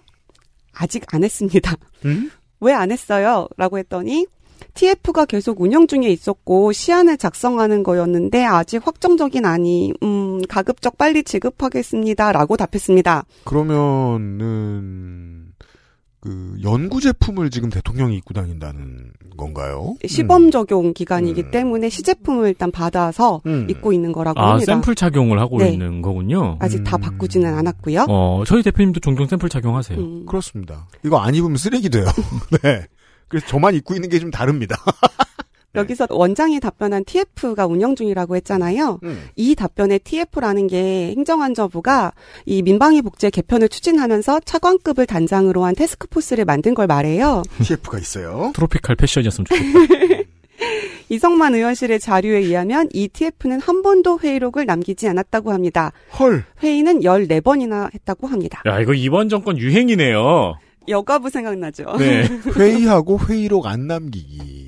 아직 0.73 1.03
안 1.13 1.23
했습니다. 1.23 1.75
음? 2.06 2.32
왜안 2.60 2.91
했어요? 2.91 3.47
라고 3.58 3.77
했더니 3.77 4.25
TF가 4.73 5.25
계속 5.25 5.62
운영 5.62 5.88
중에 5.88 6.10
있었고 6.10 6.71
시안을 6.71 7.17
작성하는 7.17 7.84
거였는데 7.84 8.43
아직 8.43 8.86
확정적인 8.86 9.45
아니 9.45 9.93
음 10.03 10.41
가급적 10.47 10.97
빨리 10.97 11.23
지급하겠습니다라고 11.23 12.58
답했습니다. 12.58 13.25
그러면은 13.45 15.46
그 16.27 16.57
연구 16.61 16.99
제품을 16.99 17.49
지금 17.49 17.69
대통령이 17.69 18.17
입고 18.17 18.33
다닌다는 18.33 19.11
건가요? 19.37 19.95
시범 20.05 20.51
적용 20.51 20.93
기간이기 20.93 21.43
음. 21.43 21.51
때문에 21.51 21.87
시제품을 21.87 22.49
일단 22.49 22.69
받아서 22.69 23.41
음. 23.45 23.65
입고 23.69 23.93
있는 23.93 24.11
거라고 24.11 24.37
아, 24.41 24.51
합니다. 24.51 24.73
샘플 24.73 24.93
착용을 24.93 25.39
하고 25.39 25.57
네. 25.59 25.71
있는 25.71 26.01
거군요. 26.01 26.57
아직 26.59 26.83
다 26.83 26.97
음. 26.97 27.01
바꾸지는 27.01 27.53
않았고요. 27.53 28.07
어, 28.09 28.43
저희 28.45 28.61
대표님도 28.61 28.99
종종 28.99 29.25
샘플 29.25 29.47
착용하세요. 29.47 29.97
음. 29.97 30.25
그렇습니다. 30.25 30.89
이거 31.05 31.17
안 31.19 31.33
입으면 31.33 31.55
쓰레기 31.55 31.89
돼요. 31.89 32.03
네. 32.61 32.85
그래서 33.29 33.47
저만 33.47 33.75
입고 33.75 33.93
있는 33.95 34.09
게 34.09 34.19
좀 34.19 34.29
다릅니다. 34.29 34.75
여기서 35.75 36.08
원장이 36.10 36.60
답변한 36.60 37.03
TF가 37.06 37.65
운영 37.67 37.95
중이라고 37.95 38.36
했잖아요. 38.38 38.99
음. 39.03 39.23
이 39.36 39.53
답변의 39.56 39.99
TF라는 39.99 40.67
게 40.67 41.13
행정안전부가 41.15 42.13
이 42.45 42.62
민방위 42.62 43.01
복제 43.01 43.30
개편을 43.30 43.69
추진하면서 43.69 44.41
차관급을 44.45 45.06
단장으로 45.06 45.63
한 45.65 45.75
테스크포스를 45.75 46.45
만든 46.45 46.73
걸 46.73 46.88
말해요. 46.88 47.43
TF가 47.63 47.99
있어요. 47.99 48.51
트로피칼 48.56 48.95
패션이었으면 48.95 49.45
좋겠다. 49.45 50.30
이성만 51.10 51.56
의원실의 51.56 51.99
자료에 51.99 52.39
의하면 52.39 52.89
이 52.91 53.08
TF는 53.08 53.62
한 53.62 53.82
번도 53.82 54.19
회의록을 54.19 54.65
남기지 54.65 55.08
않았다고 55.08 55.53
합니다. 55.53 55.93
헐. 56.19 56.43
회의는 56.62 57.01
14번이나 57.01 57.93
했다고 57.93 58.27
합니다. 58.27 58.62
야, 58.65 58.80
이거 58.82 58.93
이번 58.93 59.30
정권 59.30 59.58
유행이네요. 59.58 60.56
여가부 60.89 61.30
생각나죠? 61.30 61.95
네. 61.97 62.27
회의하고 62.58 63.19
회의록 63.19 63.67
안 63.67 63.88
남기기. 63.88 64.66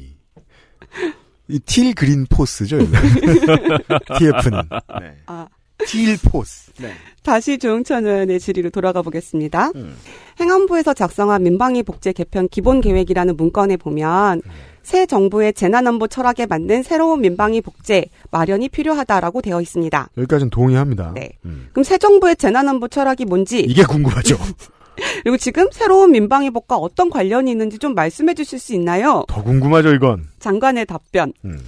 이틸 1.48 1.96
그린 1.96 2.26
포스죠, 2.30 2.78
이거. 2.78 2.98
TF는. 4.18 4.62
네. 5.02 5.18
아, 5.26 5.48
틸 5.86 6.18
포스. 6.18 6.72
네. 6.80 6.92
다시 7.24 7.58
조응천 7.58 8.06
의원의 8.06 8.40
질의로 8.40 8.70
돌아가 8.70 9.02
보겠습니다. 9.02 9.72
음. 9.76 9.96
행안부에서 10.40 10.94
작성한 10.94 11.44
민방위 11.44 11.84
복제 11.84 12.14
개편 12.14 12.48
기본 12.50 12.82
계획이라는 12.82 13.36
문건에 13.36 13.78
보면 13.78 14.42
새 14.84 15.06
정부의 15.06 15.54
재난안보 15.54 16.08
철학에 16.08 16.46
맞는 16.46 16.84
새로운 16.84 17.22
민방위 17.22 17.62
복제 17.62 18.06
마련이 18.32 18.70
필요하다라고 18.70 19.42
되어 19.42 19.62
있습니다. 19.62 20.10
여기까지는 20.18 20.50
동의합니다. 20.50 21.12
네. 21.14 21.32
음. 21.46 21.68
그럼 21.72 21.84
새 21.84 21.98
정부의 21.98 22.36
재난안보 22.38 22.88
철학이 22.88 23.26
뭔지 23.26 23.60
이게 23.60 23.84
궁금하죠. 23.84 24.38
그리고 25.24 25.38
지금 25.38 25.68
새로운 25.72 26.12
민방위복과 26.12 26.76
어떤 26.76 27.10
관련이 27.10 27.52
있는지 27.52 27.78
좀 27.78 27.96
말씀해 27.96 28.34
주실 28.34 28.60
수 28.60 28.74
있나요? 28.74 29.24
더 29.28 29.44
궁금하죠, 29.44 29.94
이건. 29.94 30.28
장관의 30.40 30.86
답변. 30.86 31.34
음. 31.46 31.60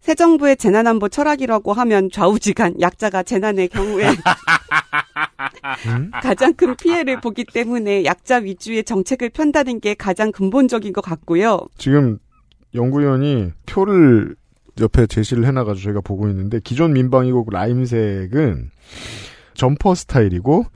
새 0.00 0.14
정부의 0.14 0.58
재난안보 0.58 1.08
철학이라고 1.08 1.72
하면 1.72 2.10
좌우지간 2.10 2.80
약자가 2.80 3.22
재난의 3.22 3.68
경우에 3.68 4.04
음? 5.86 6.10
가장 6.22 6.52
큰 6.52 6.76
피해를 6.76 7.22
보기 7.22 7.44
때문에 7.44 8.04
약자 8.04 8.36
위주의 8.36 8.84
정책을 8.84 9.30
편다는 9.30 9.80
게 9.80 9.94
가장 9.94 10.30
근본적인 10.30 10.92
것 10.92 11.00
같고요. 11.00 11.60
지금 11.78 12.18
연구위원이 12.74 13.52
표를 13.64 14.36
옆에 14.80 15.06
제시를 15.06 15.46
해놔가지고 15.46 15.84
저희가 15.84 16.00
보고 16.02 16.28
있는데 16.28 16.60
기존 16.62 16.92
민방위국 16.92 17.50
라임색은 17.50 18.70
점퍼 19.54 19.94
스타일이고 19.94 20.66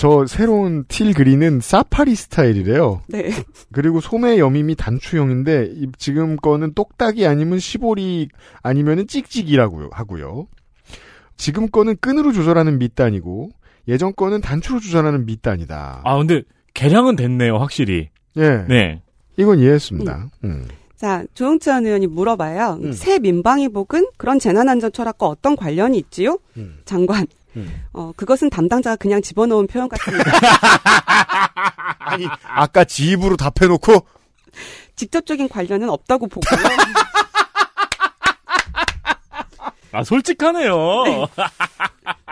저 0.00 0.24
새로운 0.26 0.86
틸 0.88 1.12
그린은 1.12 1.60
사파리 1.60 2.14
스타일이래요. 2.14 3.02
네. 3.08 3.28
그리고 3.70 4.00
소매 4.00 4.38
여밈이 4.38 4.74
단추형인데 4.76 5.72
이- 5.74 5.88
지금 5.98 6.36
거는 6.36 6.72
똑딱이 6.72 7.26
아니면 7.26 7.58
시보리 7.58 8.28
아니면은 8.62 9.06
찍찍이라고 9.06 9.90
하고요. 9.92 10.46
지금 11.36 11.68
거는 11.68 11.98
끈으로 12.00 12.32
조절하는 12.32 12.78
밑단이고 12.78 13.50
예전 13.88 14.14
거는 14.14 14.40
단추로 14.40 14.80
조절하는 14.80 15.26
밑단이다. 15.26 16.00
아, 16.02 16.16
근데 16.16 16.44
개량은 16.72 17.16
됐네요, 17.16 17.56
확실히. 17.58 18.08
예, 18.38 18.64
네. 18.68 19.02
이건 19.36 19.58
이해했습니다. 19.58 20.30
음. 20.44 20.64
자, 20.96 21.24
조영천 21.34 21.84
의원이 21.84 22.06
물어봐요. 22.06 22.78
음. 22.84 22.92
새 22.92 23.18
민방위복은 23.18 24.06
그런 24.16 24.38
재난안전 24.38 24.92
철학과 24.92 25.26
어떤 25.26 25.56
관련이 25.56 25.98
있지요? 25.98 26.38
음. 26.56 26.78
장관. 26.86 27.26
음. 27.56 27.84
어, 27.92 28.12
그것은 28.16 28.50
담당자가 28.50 28.96
그냥 28.96 29.22
집어넣은 29.22 29.66
표현 29.66 29.88
같습니다. 29.88 30.30
아니 31.98 32.26
아까 32.44 32.84
지 32.84 33.10
입으로 33.10 33.36
답해놓고 33.36 34.06
직접적인 34.96 35.48
관련은 35.48 35.88
없다고 35.88 36.26
보고요. 36.28 36.60
아, 39.92 40.04
솔직하네요. 40.04 40.74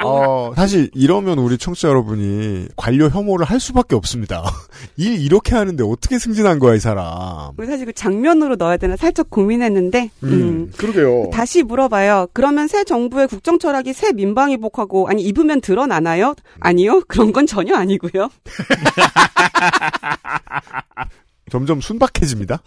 어, 0.04 0.52
사실 0.54 0.90
이러면 0.94 1.38
우리 1.38 1.58
청취자 1.58 1.88
여러분이 1.88 2.68
관료 2.76 3.08
혐오를 3.08 3.44
할 3.44 3.58
수밖에 3.58 3.96
없습니다. 3.96 4.44
일 4.96 5.20
이렇게 5.20 5.56
하는데 5.56 5.82
어떻게 5.84 6.18
승진한 6.18 6.60
거야 6.60 6.76
이 6.76 6.80
사람. 6.80 7.52
우리 7.56 7.66
사실 7.66 7.86
그 7.86 7.92
장면으로 7.92 8.56
넣어야 8.56 8.76
되나 8.76 8.96
살짝 8.96 9.28
고민했는데, 9.30 10.10
음, 10.22 10.28
음. 10.28 10.72
그러게요. 10.76 11.30
다시 11.32 11.62
물어봐요. 11.62 12.28
그러면 12.32 12.68
새 12.68 12.84
정부의 12.84 13.26
국정 13.26 13.58
철학이 13.58 13.92
새 13.92 14.12
민방위복하고 14.12 15.08
아니 15.08 15.22
입으면 15.22 15.60
드러나나요? 15.60 16.34
아니요. 16.60 17.02
그런 17.08 17.32
건 17.32 17.46
전혀 17.46 17.74
아니고요. 17.74 18.28
점점 21.50 21.80
순박해집니다. 21.80 22.60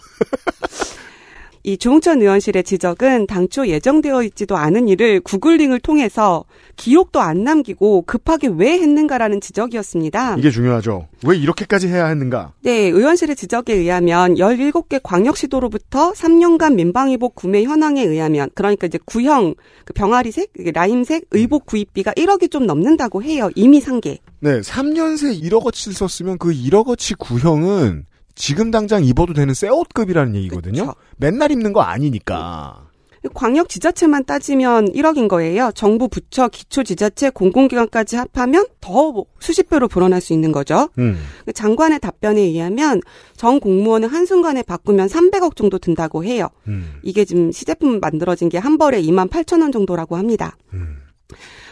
이 1.64 1.78
조홍천 1.78 2.22
의원실의 2.22 2.64
지적은 2.64 3.28
당초 3.28 3.68
예정되어 3.68 4.24
있지도 4.24 4.58
않은 4.58 4.88
일을 4.88 5.20
구글링을 5.22 5.80
통해서 5.80 6.46
기록도 6.76 7.20
안 7.20 7.44
남기고 7.44 8.04
급하게 8.04 8.48
왜 8.48 8.80
했는가라는 8.80 9.42
지적이었습니다. 9.42 10.38
이게 10.38 10.50
중요하죠. 10.50 11.08
왜 11.26 11.38
이렇게까지 11.38 11.88
해야 11.88 12.08
했는가? 12.08 12.54
네, 12.62 12.72
의원실의 12.90 13.36
지적에 13.36 13.74
의하면 13.74 14.36
17개 14.36 15.00
광역시도로부터 15.04 16.14
3년간 16.14 16.74
민방위복 16.76 17.36
구매 17.36 17.64
현황에 17.64 18.04
의하면 18.04 18.50
그러니까 18.56 18.88
이제 18.88 18.98
구형 19.06 19.54
그 19.86 19.94
병아리색, 19.94 20.52
라임색 20.74 21.28
의복 21.32 21.68
구입비가 21.68 22.12
1억이 22.14 22.50
좀 22.50 22.66
넘는다고 22.66 23.22
해요. 23.22 23.50
이미 23.56 23.80
상계. 23.80 24.20
네, 24.40 24.62
3년 24.62 25.18
새 25.18 25.28
1억어치를 25.36 25.94
썼으면 25.94 26.40
그 26.40 26.52
1억어치 26.52 27.18
구형은 27.20 28.06
지금 28.36 28.72
당장 28.72 29.04
입어도 29.04 29.34
되는 29.34 29.54
새 29.54 29.68
옷급이라는 29.70 30.36
얘기거든요. 30.36 30.82
그쵸. 30.88 30.96
맨날 31.18 31.52
입는 31.52 31.74
거 31.74 31.82
아니니까. 31.82 32.88
광역 33.36 33.70
지자체만 33.70 34.26
따지면 34.26 34.94
1억인 34.94 35.28
거예요. 35.28 35.72
정부 35.76 36.08
부처 36.08 36.48
기초 36.48 36.84
지자체 36.84 37.30
공공기관까지 37.30 38.16
합하면 38.16 38.66
더 38.82 39.14
수십 39.40 39.70
배로 39.70 39.88
불어날 39.88 40.22
수 40.22 40.34
있는 40.34 40.52
거죠. 40.52 40.90
음. 40.98 41.20
장관의 41.54 42.00
답변에 42.00 42.42
의하면 42.42 43.00
전 43.36 43.60
공무원을 43.60 44.12
한순간에 44.12 44.64
바꾸면 44.64 45.08
300억 45.08 45.56
정도 45.56 45.78
든다고 45.78 46.24
해요. 46.24 46.48
음. 46.68 46.96
이게 47.04 47.24
지금 47.24 47.52
시제품 47.52 48.00
만들어진 48.00 48.50
게 48.50 48.58
한 48.58 48.80
벌에 48.80 49.00
2만 49.04 49.30
8천 49.30 49.62
원 49.62 49.72
정도라고 49.72 50.16
합니다. 50.18 50.58
음. 50.74 51.01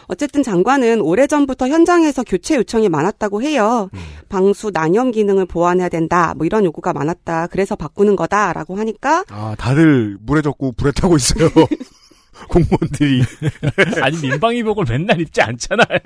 어쨌든 0.10 0.42
장관은 0.44 1.02
오래전부터 1.02 1.68
현장에서 1.68 2.24
교체 2.24 2.56
요청이 2.56 2.90
많았다고 2.90 3.44
해요. 3.44 3.90
음. 3.94 4.00
방수 4.28 4.72
난염 4.74 5.12
기능을 5.12 5.46
보완해야 5.46 5.88
된다. 5.88 6.34
뭐 6.36 6.46
이런 6.46 6.66
요구가 6.66 6.94
많았다. 6.94 7.48
그래서 7.48 7.76
바꾸는 7.76 8.16
거다라고 8.16 8.76
하니까 8.76 9.24
아, 9.30 9.56
다들 9.58 10.18
물에 10.22 10.42
젖고 10.42 10.74
불에 10.74 10.92
타고 10.92 11.16
있어요. 11.16 11.50
공무원들이. 12.48 13.24
아니 14.02 14.18
민방위복을 14.18 14.86
맨날 14.90 15.20
입지 15.22 15.42
않잖아요. 15.42 16.00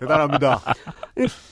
대단합니다. 0.00 0.60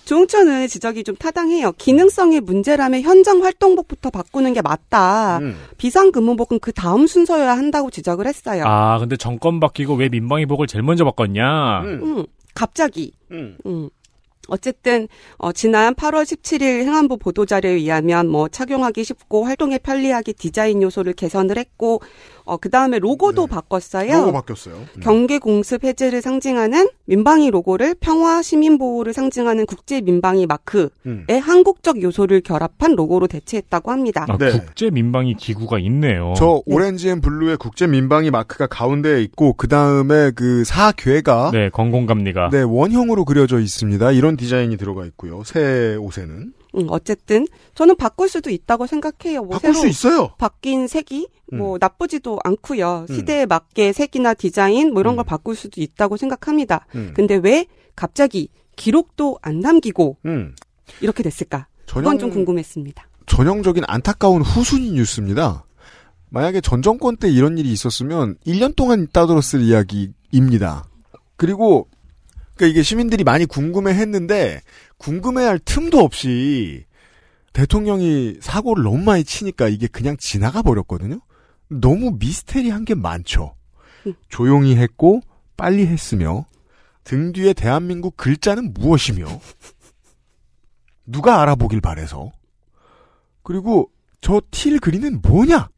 조홍천의 0.04 0.68
지적이 0.68 1.04
좀 1.04 1.16
타당해요. 1.16 1.72
기능성의 1.72 2.40
문제라면 2.40 3.02
현장 3.02 3.42
활동복부터 3.42 4.10
바꾸는 4.10 4.52
게 4.52 4.62
맞다. 4.62 5.38
음. 5.38 5.56
비상근무복은 5.78 6.60
그 6.60 6.72
다음 6.72 7.06
순서여야 7.06 7.56
한다고 7.56 7.90
지적을 7.90 8.26
했어요. 8.26 8.64
아 8.66 8.98
근데 8.98 9.16
정권 9.16 9.60
바뀌고 9.60 9.94
왜 9.94 10.08
민방위복을 10.08 10.66
제일 10.66 10.82
먼저 10.82 11.04
바꿨냐? 11.04 11.80
음. 11.82 12.00
음, 12.02 12.26
갑자기. 12.54 13.12
음. 13.30 13.56
음. 13.66 13.88
어쨌든 14.48 15.08
어, 15.38 15.52
지난 15.52 15.94
8월 15.94 16.22
17일 16.22 16.62
행안부 16.82 17.18
보도자료에 17.18 17.72
의하면 17.72 18.28
뭐 18.28 18.48
착용하기 18.48 19.04
쉽고 19.04 19.44
활동에 19.44 19.78
편리하게 19.78 20.32
디자인 20.32 20.82
요소를 20.82 21.14
개선을 21.14 21.58
했고 21.58 22.00
어, 22.46 22.56
그 22.56 22.70
다음에 22.70 22.98
로고도 22.98 23.46
네. 23.46 23.54
바꿨어요. 23.54 24.12
로고 24.12 24.32
바뀌었어요. 24.32 24.74
음. 24.76 25.00
경계 25.00 25.38
공습 25.38 25.84
해제를 25.84 26.22
상징하는 26.22 26.88
민방위 27.06 27.50
로고를 27.50 27.96
평화 28.00 28.40
시민 28.40 28.78
보호를 28.78 29.12
상징하는 29.12 29.66
국제 29.66 30.00
민방위 30.00 30.46
마크의 30.46 30.90
음. 31.06 31.26
한국적 31.28 32.02
요소를 32.02 32.40
결합한 32.42 32.94
로고로 32.94 33.26
대체했다고 33.26 33.90
합니다. 33.90 34.26
아, 34.28 34.38
네. 34.38 34.52
국제 34.52 34.90
민방위 34.90 35.34
기구가 35.34 35.80
있네요. 35.80 36.34
저 36.36 36.62
orange 36.66 37.10
and 37.10 37.20
blue의 37.20 37.56
국제 37.56 37.86
민방위 37.86 38.30
마크가 38.30 38.68
가운데에 38.68 39.22
있고 39.22 39.54
그 39.54 39.66
다음에 39.66 40.30
그 40.30 40.64
사괘가 40.64 41.50
네 41.52 41.68
건곤감리가 41.70 42.50
네, 42.52 42.62
원형으로 42.62 43.24
그려져 43.24 43.58
있습니다. 43.58 44.12
이런 44.12 44.36
디자인이 44.36 44.76
들어가 44.76 45.04
있고요. 45.06 45.42
새 45.44 45.96
옷에는 45.96 46.52
음, 46.76 46.86
어쨌든 46.90 47.46
저는 47.74 47.96
바꿀 47.96 48.28
수도 48.28 48.50
있다고 48.50 48.86
생각해요. 48.86 49.42
뭐 49.42 49.58
바꿀 49.58 49.74
수 49.74 49.86
있어요. 49.86 50.32
바뀐 50.38 50.86
색이 50.86 51.28
뭐 51.52 51.78
나쁘지도 51.80 52.38
않고요. 52.44 53.06
음. 53.08 53.14
시대에 53.14 53.46
맞게 53.46 53.92
색이나 53.92 54.34
디자인 54.34 54.92
뭐 54.92 55.00
이런 55.00 55.14
음. 55.14 55.16
걸 55.16 55.24
바꿀 55.24 55.54
수도 55.54 55.80
있다고 55.80 56.16
생각합니다. 56.16 56.86
음. 56.94 57.12
근데 57.14 57.36
왜 57.36 57.66
갑자기 57.94 58.48
기록도 58.76 59.38
안 59.42 59.60
남기고 59.60 60.18
음. 60.26 60.54
이렇게 61.00 61.22
됐을까? 61.22 61.66
전형 61.86 62.12
그건 62.12 62.18
좀 62.18 62.30
궁금했습니다. 62.30 63.08
전형적인 63.26 63.84
안타까운 63.86 64.42
후순위 64.42 64.92
뉴스입니다. 64.92 65.64
만약에 66.30 66.60
전 66.60 66.82
정권 66.82 67.16
때 67.16 67.30
이런 67.30 67.58
일이 67.58 67.72
있었으면 67.72 68.36
1년 68.46 68.76
동안 68.76 69.08
따돌았을 69.12 69.62
이야기입니다. 69.62 70.84
그리고 71.36 71.88
그러니까 72.56 72.66
이게 72.66 72.82
시민들이 72.82 73.22
많이 73.22 73.44
궁금해했는데 73.46 74.62
궁금해할 74.98 75.58
틈도 75.60 76.00
없이 76.00 76.84
대통령이 77.52 78.38
사고를 78.40 78.84
너무 78.84 78.98
많이 78.98 79.24
치니까 79.24 79.68
이게 79.68 79.86
그냥 79.86 80.16
지나가 80.16 80.62
버렸거든요. 80.62 81.20
너무 81.68 82.16
미스테리한 82.18 82.84
게 82.84 82.94
많죠. 82.94 83.54
음. 84.06 84.14
조용히 84.28 84.76
했고 84.76 85.20
빨리 85.56 85.86
했으며 85.86 86.46
등 87.04 87.32
뒤에 87.32 87.52
대한민국 87.52 88.16
글자는 88.16 88.74
무엇이며 88.74 89.26
누가 91.06 91.40
알아보길 91.42 91.80
바래서 91.80 92.32
그리고 93.42 93.90
저 94.20 94.40
틸 94.50 94.80
그리는 94.80 95.20
뭐냐? 95.22 95.68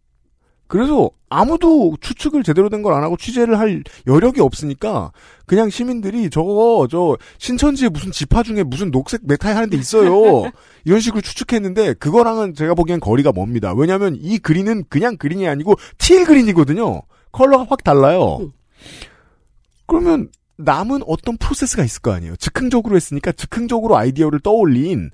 그래서 0.69 1.11
아무도 1.31 1.97
추측을 2.01 2.43
제대로 2.43 2.69
된 2.69 2.83
걸 2.83 2.95
안 2.95 3.03
하고 3.03 3.17
취재를 3.17 3.59
할 3.59 3.83
여력이 4.07 4.41
없으니까 4.41 5.13
그냥 5.47 5.69
시민들이 5.71 6.31
저거 6.31 6.87
저 6.91 7.17
신천지에 7.39 7.89
무슨 7.89 8.13
지파 8.13 8.43
중에 8.43 8.63
무슨 8.63 8.91
녹색 8.91 9.23
넥타이 9.25 9.53
하는 9.55 9.71
데 9.71 9.77
있어요. 9.77 10.51
이런 10.85 11.01
식으로 11.01 11.21
추측했는데 11.21 11.95
그거랑은 11.95 12.55
제가 12.55 12.75
보기엔 12.75 13.01
거리가 13.01 13.33
멉니다. 13.33 13.73
왜냐하면 13.75 14.17
이 14.21 14.39
그린은 14.39 14.85
그냥 14.89 15.17
그린이 15.17 15.49
아니고 15.49 15.75
틸 15.99 16.25
그린이거든요. 16.25 17.03
컬러가 17.33 17.67
확 17.69 17.83
달라요. 17.85 18.39
음. 18.41 18.53
그러면 19.87 20.29
남은 20.57 21.03
어떤 21.07 21.37
프로세스가 21.37 21.85
있을 21.85 22.03
거 22.03 22.13
아니에요. 22.13 22.37
즉흥적으로 22.37 22.97
했으니까 22.97 23.33
즉흥적으로 23.33 23.97
아이디어를 23.97 24.41
떠올린 24.41 25.11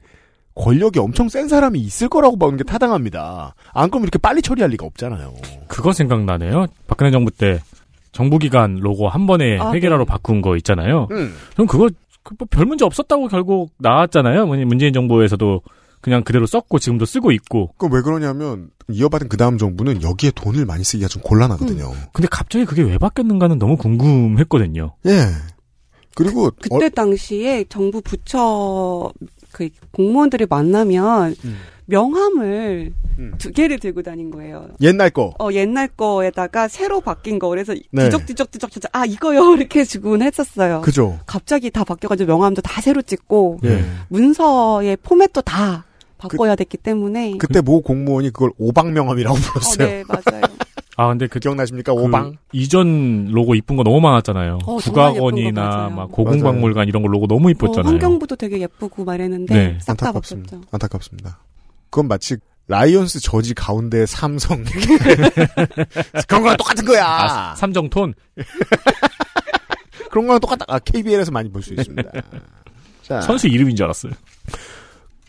권력이 0.55 0.99
엄청 1.01 1.29
센 1.29 1.49
사람이 1.49 1.81
있을 1.81 2.09
거라고 2.09 2.37
보는 2.37 2.57
게 2.57 2.64
타당합니다. 2.64 3.55
안 3.73 3.90
그러면 3.90 4.05
이렇게 4.05 4.19
빨리 4.19 4.40
처리할 4.43 4.71
리가 4.71 4.87
없잖아요. 4.87 5.35
그거 5.69 5.93
생각나네요. 5.93 6.67
박근혜 6.87 7.11
정부 7.11 7.31
때 7.31 7.61
정부기관 8.12 8.77
로고 8.77 9.09
한 9.09 9.27
번에 9.27 9.59
아, 9.59 9.71
해결하러 9.73 10.05
네. 10.05 10.09
바꾼 10.09 10.40
거 10.43 10.57
있잖아요. 10.57 11.09
음. 11.11 11.35
그럼 11.55 11.67
그거 11.67 11.88
그뭐별 12.23 12.67
문제 12.67 12.85
없었다고 12.85 13.29
결국 13.29 13.71
나왔잖아요. 13.79 14.47
문재인 14.47 14.93
정부에서도 14.95 15.61
그냥 16.01 16.23
그대로 16.23 16.47
썼고 16.47 16.79
지금도 16.79 17.05
쓰고 17.07 17.33
있고. 17.33 17.73
그럼 17.77 17.95
왜 17.95 18.03
그러냐면 18.03 18.69
이어받은 18.88 19.29
그 19.29 19.37
다음 19.37 19.59
정부는 19.59 20.03
여기에 20.03 20.33
돈을 20.37 20.67
많이 20.67 20.85
쓰기가 20.85 21.09
좀 21.09 21.21
곤란하거든요. 21.23 21.93
근데 22.12 22.29
갑자기 22.31 22.64
그게 22.64 22.83
왜 22.83 22.97
바뀌었는가는 22.99 23.59
너무 23.59 23.77
궁금했거든요. 23.77 24.95
예. 25.07 25.27
그리고 26.14 26.51
그 26.61 26.79
때 26.79 26.88
당시에 26.90 27.64
정부 27.69 28.01
부처 28.01 29.11
그 29.55 29.69
공무원들이 29.93 30.47
만나면 30.51 31.37
음. 31.45 31.57
명함을 31.87 32.93
음. 33.19 33.35
두 33.38 33.53
개를 33.53 33.79
들고 33.79 34.03
다닌 34.03 34.31
거예요. 34.31 34.69
옛날 34.81 35.11
거 35.11 35.33
어 35.38 35.53
옛날 35.53 35.87
거에다가 35.88 36.67
새로 36.69 37.01
바뀐 37.01 37.38
거 37.38 37.49
그래서 37.49 37.75
네. 37.93 38.05
뒤적뒤적뒤적 38.05 38.71
뒤적 38.71 38.90
아 38.93 39.05
이거요 39.07 39.55
이렇게 39.57 39.85
주문했었어요. 39.85 40.81
그죠? 40.81 41.19
갑자기 41.27 41.71
다 41.71 41.85
바뀌어 41.85 42.09
가지고 42.09 42.33
명함도 42.33 42.62
다 42.62 42.81
새로 42.81 43.01
찍고 43.03 43.61
예. 43.64 43.85
문서의 44.09 44.97
포맷도 45.03 45.43
다 45.43 45.85
바꿔야 46.19 46.57
됐기 46.57 46.79
때문에 46.79 47.37
그때 47.38 47.61
모 47.61 47.81
공무원이 47.83 48.31
그걸 48.31 48.51
오방명함이라고 48.59 49.37
어, 49.37 49.38
불렀어요. 49.38 49.87
네 49.88 50.05
맞아요. 50.09 50.43
아 50.96 51.09
근데 51.09 51.26
그 51.26 51.38
기억나십니까? 51.40 51.92
그 51.94 52.00
오방. 52.00 52.37
이전 52.52 53.26
로고 53.33 53.54
이쁜 53.54 53.76
거 53.76 53.83
너무 53.83 54.00
많았잖아요. 54.00 54.59
어, 54.64 54.76
국악원이나 54.76 55.61
맞아요. 55.68 55.90
막 55.90 56.12
고궁박물관 56.12 56.87
이런 56.88 57.02
거 57.02 57.09
로고 57.09 57.26
너무 57.26 57.48
어, 57.48 57.50
이뻤잖아요. 57.50 57.90
환경부도 57.90 58.37
되게 58.37 58.61
예쁘고 58.61 59.04
말했는데 59.04 59.54
네. 59.54 59.78
싹다 59.80 60.09
안타깝습니다. 60.70 61.38
그건 61.90 62.09
마치 62.09 62.37
라이언스 62.68 63.20
저지 63.20 63.54
가운데 63.54 64.07
삼성 64.07 64.62
그런 66.28 66.42
거랑 66.42 66.57
똑같은 66.57 66.85
거야. 66.85 67.04
아, 67.07 67.54
삼정톤 67.57 68.14
그런 70.11 70.26
거랑 70.26 70.40
똑같다. 70.40 70.64
아, 70.68 70.78
KBL에서 70.78 71.30
많이 71.33 71.50
볼 71.50 71.62
수 71.62 71.74
있습니다. 71.74 72.11
자, 73.02 73.20
선수 73.20 73.48
이름인 73.48 73.76
줄 73.76 73.85
알았어요. 73.85 74.12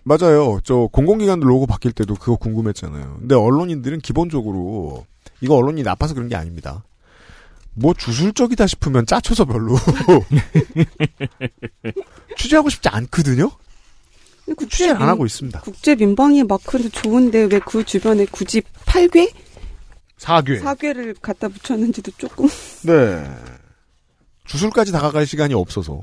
맞아요. 0.04 0.60
저 0.64 0.88
공공기관들 0.92 1.50
로고 1.50 1.66
바뀔 1.66 1.92
때도 1.92 2.14
그거 2.16 2.36
궁금했잖아요. 2.38 3.18
근데 3.20 3.36
언론인들은 3.36 4.00
기본적으로 4.00 5.06
이거 5.42 5.56
언론이 5.56 5.84
나빠서 5.84 6.14
그런 6.14 6.30
게 6.30 6.36
아닙니다. 6.36 6.84
뭐 7.74 7.94
주술적이다 7.94 8.68
싶으면 8.68 9.06
짜쳐서 9.06 9.46
별로 9.46 9.76
취재하고 12.38 12.70
싶지 12.70 12.88
않거든요. 12.90 13.52
국제 14.56 14.68
취재를 14.68 14.94
안 14.96 15.00
민- 15.02 15.10
하고 15.10 15.26
있습니다. 15.26 15.62
국제 15.62 15.96
민방위 15.96 16.44
마크도 16.44 16.90
좋은데 16.90 17.48
왜 17.52 17.60
그 17.60 17.84
주변에 17.84 18.26
굳이 18.32 18.62
8괴? 18.86 19.32
사괴. 20.18 20.60
4괴를 20.62 21.16
갖다 21.22 21.48
붙였는지도 21.50 22.12
조금 22.18 22.48
네. 22.84 23.24
주술까지 24.46 24.92
다가갈 24.92 25.26
시간이 25.26 25.54
없어서 25.54 26.02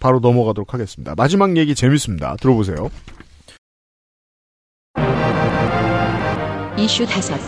바로 0.00 0.18
넘어가도록 0.20 0.74
하겠습니다. 0.74 1.14
마지막 1.16 1.56
얘기 1.56 1.74
재밌습니다. 1.74 2.36
들어보세요. 2.40 2.90
이슈 6.76 7.06
다섯 7.06 7.38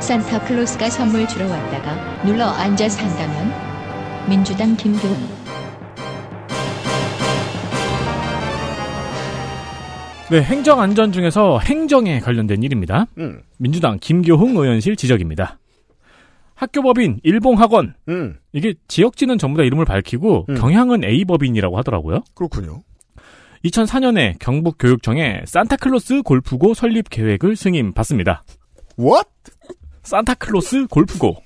산타클로스가 0.00 0.90
선물 0.90 1.26
주러 1.26 1.48
왔다가 1.48 2.22
눌러 2.24 2.46
앉아 2.46 2.88
산다면 2.88 3.52
민주당 4.28 4.76
김교훈 4.76 5.16
네, 10.30 10.42
행정 10.42 10.80
안전 10.80 11.10
중에서 11.10 11.58
행정에 11.58 12.20
관련된 12.20 12.62
일입니다. 12.62 13.06
음. 13.16 13.40
민주당 13.56 13.98
김교흥 13.98 14.56
의원실 14.56 14.94
지적입니다. 14.94 15.58
학교법인 16.54 17.20
일봉학원 17.22 17.94
음. 18.08 18.36
이게 18.52 18.74
지역지는 18.88 19.38
전부 19.38 19.56
다 19.56 19.64
이름을 19.64 19.86
밝히고 19.86 20.46
음. 20.50 20.54
경향은 20.54 21.04
A법인이라고 21.04 21.78
하더라고요. 21.78 22.24
그렇군요. 22.34 22.82
2004년에 23.64 24.38
경북 24.38 24.76
교육청에 24.78 25.42
산타클로스 25.46 26.22
골프고 26.22 26.74
설립 26.74 27.08
계획을 27.08 27.56
승인 27.56 27.94
받습니다. 27.94 28.44
What? 28.98 29.28
산타클로스 30.08 30.86
골프고. 30.86 31.36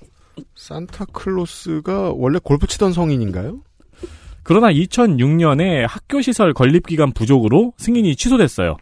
산타클로스가 0.55 2.13
원래 2.15 2.39
골프 2.41 2.65
치던 2.65 2.93
성인인가요? 2.93 3.61
그러나 4.43 4.71
2006년에 4.71 5.85
학교 5.87 6.21
시설 6.21 6.53
건립 6.53 6.87
기간 6.87 7.11
부족으로 7.11 7.73
승인이 7.77 8.15
취소됐어요. 8.15 8.77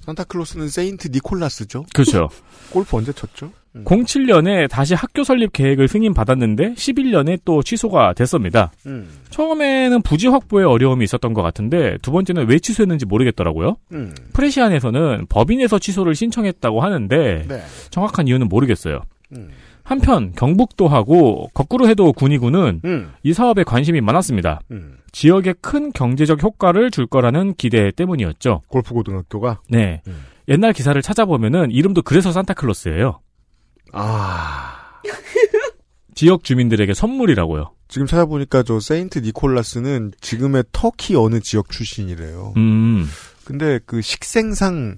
산타클로스는 0.00 0.68
세인트 0.70 1.08
니콜라스죠. 1.08 1.84
그렇죠. 1.92 2.30
골프 2.70 2.96
언제 2.96 3.12
쳤죠? 3.12 3.52
음. 3.76 3.84
07년에 3.84 4.68
다시 4.68 4.94
학교 4.94 5.24
설립 5.24 5.52
계획을 5.52 5.88
승인 5.88 6.14
받았는데 6.14 6.74
11년에 6.74 7.40
또 7.44 7.62
취소가 7.62 8.14
됐습니다. 8.14 8.72
음. 8.86 9.08
처음에는 9.30 10.02
부지 10.02 10.28
확보에 10.28 10.64
어려움이 10.64 11.04
있었던 11.04 11.34
것 11.34 11.42
같은데 11.42 11.98
두 12.02 12.10
번째는 12.10 12.48
왜 12.48 12.58
취소했는지 12.58 13.06
모르겠더라고요. 13.06 13.76
음. 13.92 14.14
프레시안에서는 14.32 15.26
법인에서 15.28 15.78
취소를 15.78 16.14
신청했다고 16.14 16.80
하는데 16.80 17.44
네. 17.48 17.62
정확한 17.90 18.28
이유는 18.28 18.48
모르겠어요. 18.48 19.00
음. 19.36 19.48
한편 19.82 20.32
경북도하고 20.32 21.50
거꾸로 21.54 21.88
해도 21.88 22.12
군위군은 22.12 22.80
음. 22.84 23.12
이 23.22 23.32
사업에 23.32 23.62
관심이 23.62 24.00
많았습니다. 24.00 24.60
음. 24.72 24.96
지역에 25.12 25.54
큰 25.60 25.92
경제적 25.92 26.42
효과를 26.42 26.90
줄 26.90 27.06
거라는 27.06 27.54
기대 27.54 27.92
때문이었죠. 27.92 28.62
골프 28.68 28.94
고등학교가 28.94 29.60
네. 29.68 30.02
음. 30.08 30.24
옛날 30.48 30.72
기사를 30.72 31.00
찾아보면은 31.00 31.70
이름도 31.70 32.02
그래서 32.02 32.32
산타클로스예요. 32.32 33.20
아 33.92 35.00
지역 36.14 36.44
주민들에게 36.44 36.92
선물이라고요. 36.94 37.72
지금 37.88 38.06
찾아보니까 38.06 38.62
저 38.62 38.80
세인트 38.80 39.20
니콜라스는 39.20 40.12
지금의 40.20 40.64
터키 40.72 41.14
어느 41.14 41.40
지역 41.40 41.70
출신이래요. 41.70 42.54
음. 42.56 43.06
근데 43.44 43.78
그 43.86 44.00
식생상 44.02 44.96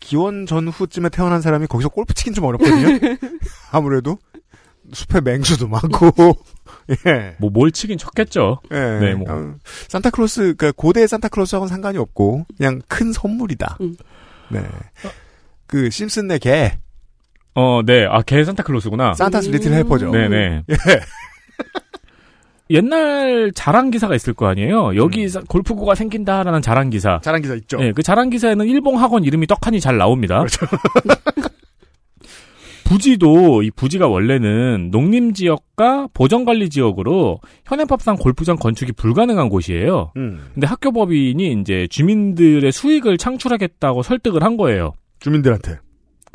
기원 0.00 0.46
전후쯤에 0.46 1.10
태어난 1.10 1.40
사람이 1.40 1.66
거기서 1.66 1.90
골프 1.90 2.14
치긴 2.14 2.34
좀 2.34 2.44
어렵거든요. 2.44 2.98
아무래도 3.70 4.18
숲에 4.92 5.20
맹수도 5.20 5.68
많고 5.68 6.10
예. 7.06 7.36
뭐 7.38 7.50
뭘 7.50 7.70
치긴 7.70 7.98
쳤겠죠. 7.98 8.60
예. 8.72 8.76
네, 9.00 9.14
뭐. 9.14 9.30
어, 9.30 9.54
산타클로스, 9.88 10.54
그니까 10.56 10.72
고대 10.74 11.06
산타클로스하고는 11.06 11.68
상관이 11.68 11.98
없고, 11.98 12.46
그냥 12.56 12.80
큰 12.88 13.12
선물이다. 13.12 13.76
음. 13.82 13.96
네. 14.50 14.62
그, 15.66 15.90
심슨네 15.90 16.38
개, 16.38 16.78
어, 17.54 17.80
네. 17.84 18.06
아, 18.08 18.22
걔 18.22 18.44
산타클로스구나. 18.44 19.14
산타스 19.14 19.48
음. 19.48 19.52
리틀 19.52 19.72
헬퍼죠. 19.72 20.10
네네. 20.12 20.62
예. 20.68 20.74
옛날 22.70 23.50
자랑 23.54 23.90
기사가 23.90 24.14
있을 24.14 24.34
거 24.34 24.46
아니에요. 24.46 24.94
여기 24.96 25.22
음. 25.24 25.28
사- 25.28 25.40
골프고가 25.48 25.94
생긴다라는 25.94 26.60
자랑 26.60 26.90
기사. 26.90 27.18
자랑 27.22 27.40
기사 27.40 27.54
있죠. 27.54 27.78
네, 27.78 27.92
그 27.92 28.02
자랑 28.02 28.28
기사에는 28.28 28.66
일봉 28.66 29.00
학원 29.00 29.24
이름이 29.24 29.46
떡하니 29.46 29.80
잘 29.80 29.96
나옵니다. 29.96 30.38
그렇죠. 30.38 30.66
부지도 32.84 33.62
이 33.62 33.70
부지가 33.70 34.06
원래는 34.08 34.88
농림 34.90 35.34
지역과 35.34 36.08
보정 36.14 36.44
관리 36.46 36.70
지역으로 36.70 37.38
현행법상 37.66 38.16
골프장 38.16 38.56
건축이 38.56 38.92
불가능한 38.92 39.48
곳이에요. 39.50 40.12
음. 40.16 40.40
근데 40.54 40.66
학교 40.66 40.90
법인이 40.92 41.52
이제 41.60 41.86
주민들의 41.90 42.70
수익을 42.72 43.18
창출하겠다고 43.18 44.02
설득을 44.02 44.42
한 44.42 44.56
거예요. 44.56 44.92
주민들한테. 45.20 45.78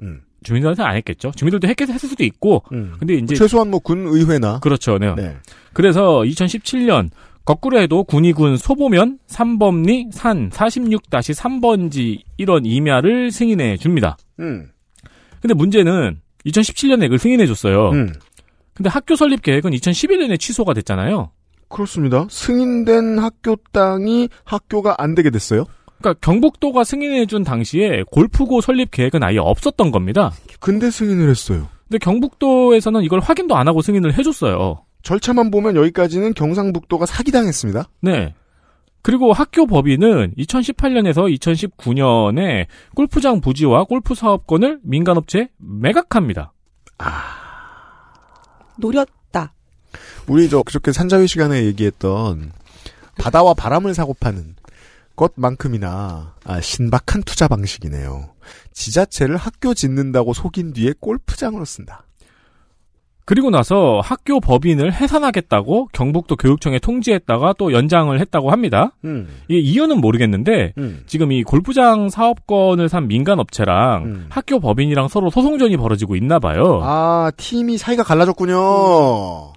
음. 0.03 0.21
주민들한테는 0.43 0.89
안 0.89 0.95
했겠죠. 0.97 1.31
주민들도 1.35 1.67
했, 1.67 1.79
했을 1.81 2.09
수도 2.09 2.23
있고. 2.23 2.63
음. 2.71 2.93
근데 2.99 3.15
이제 3.15 3.35
최소한 3.35 3.69
뭐 3.69 3.79
군의회나. 3.79 4.59
그렇죠. 4.59 4.97
네. 4.97 5.13
네. 5.15 5.37
그래서 5.73 6.21
2017년 6.21 7.09
거꾸로 7.45 7.79
해도 7.79 8.03
군의군 8.03 8.57
소보면 8.57 9.19
삼범리 9.27 10.09
산 10.11 10.49
46-3번지 10.49 12.21
이런 12.37 12.65
임야를 12.65 13.31
승인해 13.31 13.77
줍니다. 13.77 14.17
음. 14.39 14.69
근데 15.41 15.53
문제는 15.53 16.21
2017년에 16.45 17.01
그걸 17.01 17.19
승인해 17.19 17.45
줬어요. 17.47 17.89
음. 17.89 18.13
근데 18.73 18.89
학교 18.89 19.15
설립 19.15 19.41
계획은 19.41 19.71
2011년에 19.71 20.39
취소가 20.39 20.73
됐잖아요. 20.73 21.31
그렇습니다. 21.67 22.27
승인된 22.29 23.19
학교 23.19 23.57
땅이 23.71 24.29
학교가 24.45 24.95
안 24.97 25.15
되게 25.15 25.29
됐어요. 25.29 25.65
그러니까 26.03 26.19
경북도가 26.19 26.83
승인해 26.83 27.25
준 27.25 27.45
당시에 27.45 28.03
골프고 28.11 28.59
설립 28.59 28.91
계획은 28.91 29.23
아예 29.23 29.37
없었던 29.37 29.91
겁니다. 29.91 30.33
근데 30.59 30.91
승인을 30.91 31.29
했어요. 31.29 31.69
근데 31.87 31.97
경북도에서는 31.99 33.03
이걸 33.03 33.21
확인도 33.21 33.55
안 33.55 33.69
하고 33.69 33.81
승인을 33.81 34.17
해줬어요. 34.17 34.83
절차만 35.01 35.49
보면 35.49 35.77
여기까지는 35.77 36.33
경상북도가 36.33 37.05
사기당했습니다. 37.05 37.89
네. 38.01 38.35
그리고 39.01 39.33
학교 39.33 39.65
법인은 39.65 40.33
2018년에서 40.37 41.33
2019년에 41.37 42.67
골프장 42.95 43.41
부지와 43.41 43.85
골프 43.85 44.13
사업권을 44.13 44.79
민간업체에 44.83 45.49
매각합니다. 45.57 46.53
노렸다. 48.77 49.53
우리 50.27 50.49
저 50.49 50.63
그저께 50.63 50.91
산자위 50.91 51.27
시간에 51.27 51.63
얘기했던 51.65 52.51
바다와 53.17 53.53
바람을 53.53 53.93
사고 53.93 54.13
파는 54.13 54.55
것만큼이나 55.15 56.35
아, 56.43 56.61
신박한 56.61 57.23
투자 57.23 57.47
방식이네요. 57.47 58.29
지자체를 58.71 59.37
학교 59.37 59.73
짓는다고 59.73 60.33
속인 60.33 60.73
뒤에 60.73 60.93
골프장으로 60.99 61.65
쓴다. 61.65 62.05
그리고 63.25 63.49
나서 63.49 64.01
학교 64.03 64.41
법인을 64.41 64.91
해산하겠다고 64.93 65.89
경북도 65.93 66.35
교육청에 66.35 66.79
통지했다가 66.79 67.53
또 67.57 67.71
연장을 67.71 68.19
했다고 68.19 68.51
합니다. 68.51 68.91
음, 69.05 69.29
이게 69.47 69.59
이유는 69.59 70.01
모르겠는데 70.01 70.73
음, 70.77 71.03
지금 71.07 71.31
이 71.31 71.43
골프장 71.43 72.09
사업권을 72.09 72.89
산 72.89 73.07
민간 73.07 73.39
업체랑 73.39 74.03
음. 74.03 74.25
학교 74.29 74.59
법인이랑 74.59 75.07
서로 75.07 75.29
소송전이 75.29 75.77
벌어지고 75.77 76.17
있나 76.17 76.39
봐요. 76.39 76.81
아 76.83 77.31
팀이 77.37 77.77
사이가 77.77 78.03
갈라졌군요. 78.03 79.53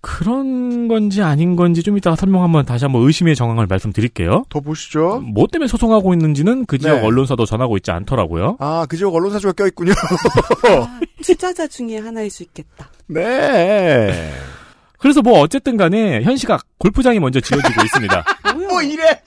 그런 0.00 0.88
건지 0.88 1.22
아닌 1.22 1.56
건지 1.56 1.82
좀 1.82 1.96
이따가 1.96 2.16
설명 2.16 2.42
한번 2.42 2.64
다시 2.66 2.84
한번 2.84 3.02
의심의 3.06 3.36
정황을 3.36 3.66
말씀드릴게요. 3.66 4.44
더 4.48 4.60
보시죠. 4.60 5.20
뭐 5.20 5.46
때문에 5.46 5.68
소송하고 5.68 6.12
있는지는 6.14 6.66
그 6.66 6.78
지역 6.78 6.96
네. 6.96 7.06
언론사도 7.06 7.46
전하고 7.46 7.76
있지 7.76 7.90
않더라고요. 7.90 8.56
아 8.58 8.86
그 8.88 8.96
지역 8.96 9.14
언론사주가 9.14 9.52
껴있군요. 9.52 9.92
아, 9.92 11.00
투자자 11.22 11.66
중에 11.66 11.98
하나일 11.98 12.30
수 12.30 12.42
있겠다. 12.42 12.90
네. 13.06 14.32
그래서 14.98 15.22
뭐 15.22 15.40
어쨌든 15.40 15.76
간에 15.76 16.22
현 16.22 16.36
시각 16.36 16.64
골프장이 16.78 17.20
먼저 17.20 17.40
지어지고 17.40 17.82
있습니다. 17.84 18.24
뭐야? 18.68 18.82
이래? 18.82 19.22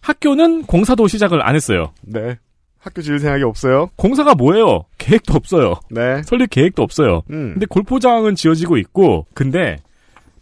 학교는 0.00 0.62
공사도 0.64 1.08
시작을 1.08 1.42
안 1.42 1.54
했어요. 1.56 1.92
네. 2.02 2.38
학교 2.86 3.02
지을 3.02 3.18
생각이 3.18 3.42
없어요. 3.42 3.90
공사가 3.96 4.36
뭐예요? 4.36 4.84
계획도 4.98 5.34
없어요. 5.34 5.74
네. 5.90 6.22
설립 6.22 6.50
계획도 6.50 6.84
없어요. 6.84 7.22
음. 7.30 7.54
근데 7.54 7.66
골프장은 7.66 8.36
지어지고 8.36 8.76
있고, 8.76 9.26
근데 9.34 9.78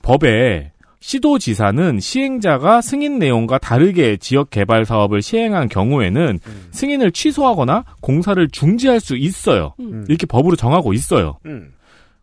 법에 0.03 0.71
시도지사는 1.01 2.01
시행자가 2.01 2.83
승인 2.83 3.19
내용과 3.19 3.57
다르게 3.59 4.19
지역 4.19 4.51
개발 4.51 4.85
사업을 4.85 5.23
시행한 5.23 5.71
경우에는 5.71 6.39
음. 6.47 6.69
승인을 6.71 7.13
취소하거나 7.13 7.85
공사를 8.03 8.47
중지할 8.49 9.01
수 9.01 9.17
있어요. 9.17 9.75
음. 9.81 10.05
이렇게 10.09 10.27
법으로 10.27 10.55
정하고 10.55 10.93
있어요. 10.93 11.39
음. 11.47 11.73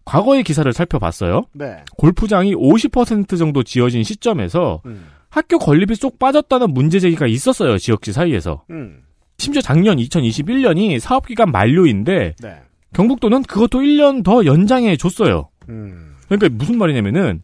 과거의 0.06 0.44
기사를 0.44 0.72
살펴봤어요. 0.72 1.46
네. 1.54 1.78
골프장이 1.98 2.54
50% 2.54 3.40
정도 3.40 3.64
지어진 3.64 4.04
시점에서 4.04 4.82
음. 4.86 5.08
학교 5.30 5.58
건립이 5.58 5.96
쏙 5.96 6.20
빠졌다는 6.20 6.74
문제 6.74 7.00
제기가 7.00 7.26
있었어요. 7.26 7.80
지역지 7.80 8.14
사이에서. 8.14 8.64
음. 9.42 9.44
심지어 9.44 9.62
작년 9.62 9.98
2021년이 9.98 11.00
사업기간 11.00 11.52
만료인데 11.52 12.36
네. 12.40 12.56
경북도는 12.94 13.44
그것도 13.44 13.80
1년 13.80 14.24
더 14.24 14.46
연장해 14.46 14.98
줬어요. 14.98 15.50
음. 15.70 16.16
그러니까 16.28 16.50
무슨 16.52 16.78
말이냐면은 16.78 17.42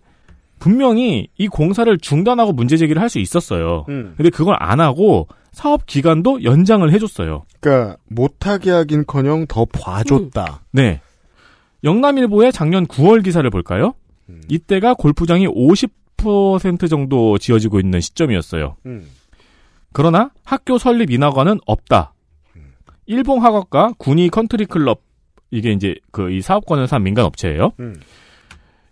분명히 0.60 1.28
이 1.38 1.48
공사를 1.48 1.96
중단하고 2.00 2.52
문제 2.54 2.78
제기를 2.78 3.02
할 3.02 3.10
수 3.10 3.20
있었어요. 3.20 3.86
음. 3.90 4.14
근데 4.18 4.30
그걸 4.30 4.56
안 4.60 4.80
하고 4.80 5.28
사업 5.52 5.86
기간도 5.86 6.44
연장을 6.44 6.92
해줬어요. 6.92 7.46
그러니까 7.60 7.98
못하게 8.08 8.72
하긴커녕 8.72 9.46
더 9.48 9.66
봐줬다. 9.66 10.64
네. 10.72 11.02
영남일보의 11.84 12.52
작년 12.52 12.86
9월 12.86 13.24
기사를 13.24 13.48
볼까요? 13.50 13.94
음. 14.30 14.42
이때가 14.50 14.96
골프장이 14.96 15.48
50% 15.48 16.90
정도 16.90 17.38
지어지고 17.38 17.80
있는 17.80 18.02
시점이었어요. 18.02 18.76
음. 18.86 19.08
그러나 19.98 20.30
학교 20.46 20.78
설립 20.78 21.10
인하관은 21.10 21.58
없다. 21.66 22.14
일본 23.08 23.40
학원과 23.42 23.94
군위 23.98 24.30
컨트리 24.30 24.68
클럽 24.68 25.02
이게 25.50 25.72
이제 25.72 25.96
그 26.12 26.30
이 26.30 26.40
사업권을 26.40 26.88
산 26.88 27.02
민간 27.02 27.26
업체예요. 27.26 27.72
음. 27.80 28.00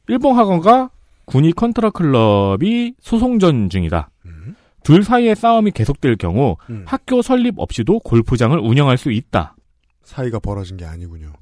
일본 0.07 0.35
학원과 0.35 0.89
군위 1.25 1.51
컨트리 1.53 1.91
클럽이 1.91 2.95
소송전 3.01 3.69
중이다. 3.69 4.09
음. 4.25 4.55
둘 4.83 5.03
사이의 5.03 5.35
싸움이 5.35 5.71
계속될 5.71 6.15
경우 6.15 6.57
음. 6.71 6.85
학교 6.87 7.21
설립 7.21 7.59
없이도 7.59 7.99
골프장을 7.99 8.57
운영할 8.57 8.97
수 8.97 9.11
있다. 9.11 9.55
사이가 10.01 10.39
벌어진 10.39 10.75
게 10.75 10.85
아니군요. 10.85 11.33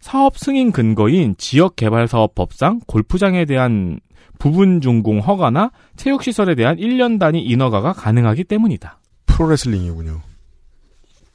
사업 0.00 0.36
승인 0.36 0.72
근거인 0.72 1.36
지역 1.38 1.76
개발 1.76 2.08
사업 2.08 2.34
법상 2.34 2.80
골프장에 2.88 3.44
대한 3.44 4.00
부분 4.38 4.80
준공 4.80 5.20
허가나 5.20 5.70
체육시설에 5.96 6.54
대한 6.54 6.76
1년 6.76 7.18
단위 7.18 7.42
인허가가 7.42 7.92
가능하기 7.92 8.44
때문이다. 8.44 8.98
프로레슬링이군요. 9.26 10.20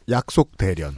약속 0.10 0.58
대련. 0.58 0.96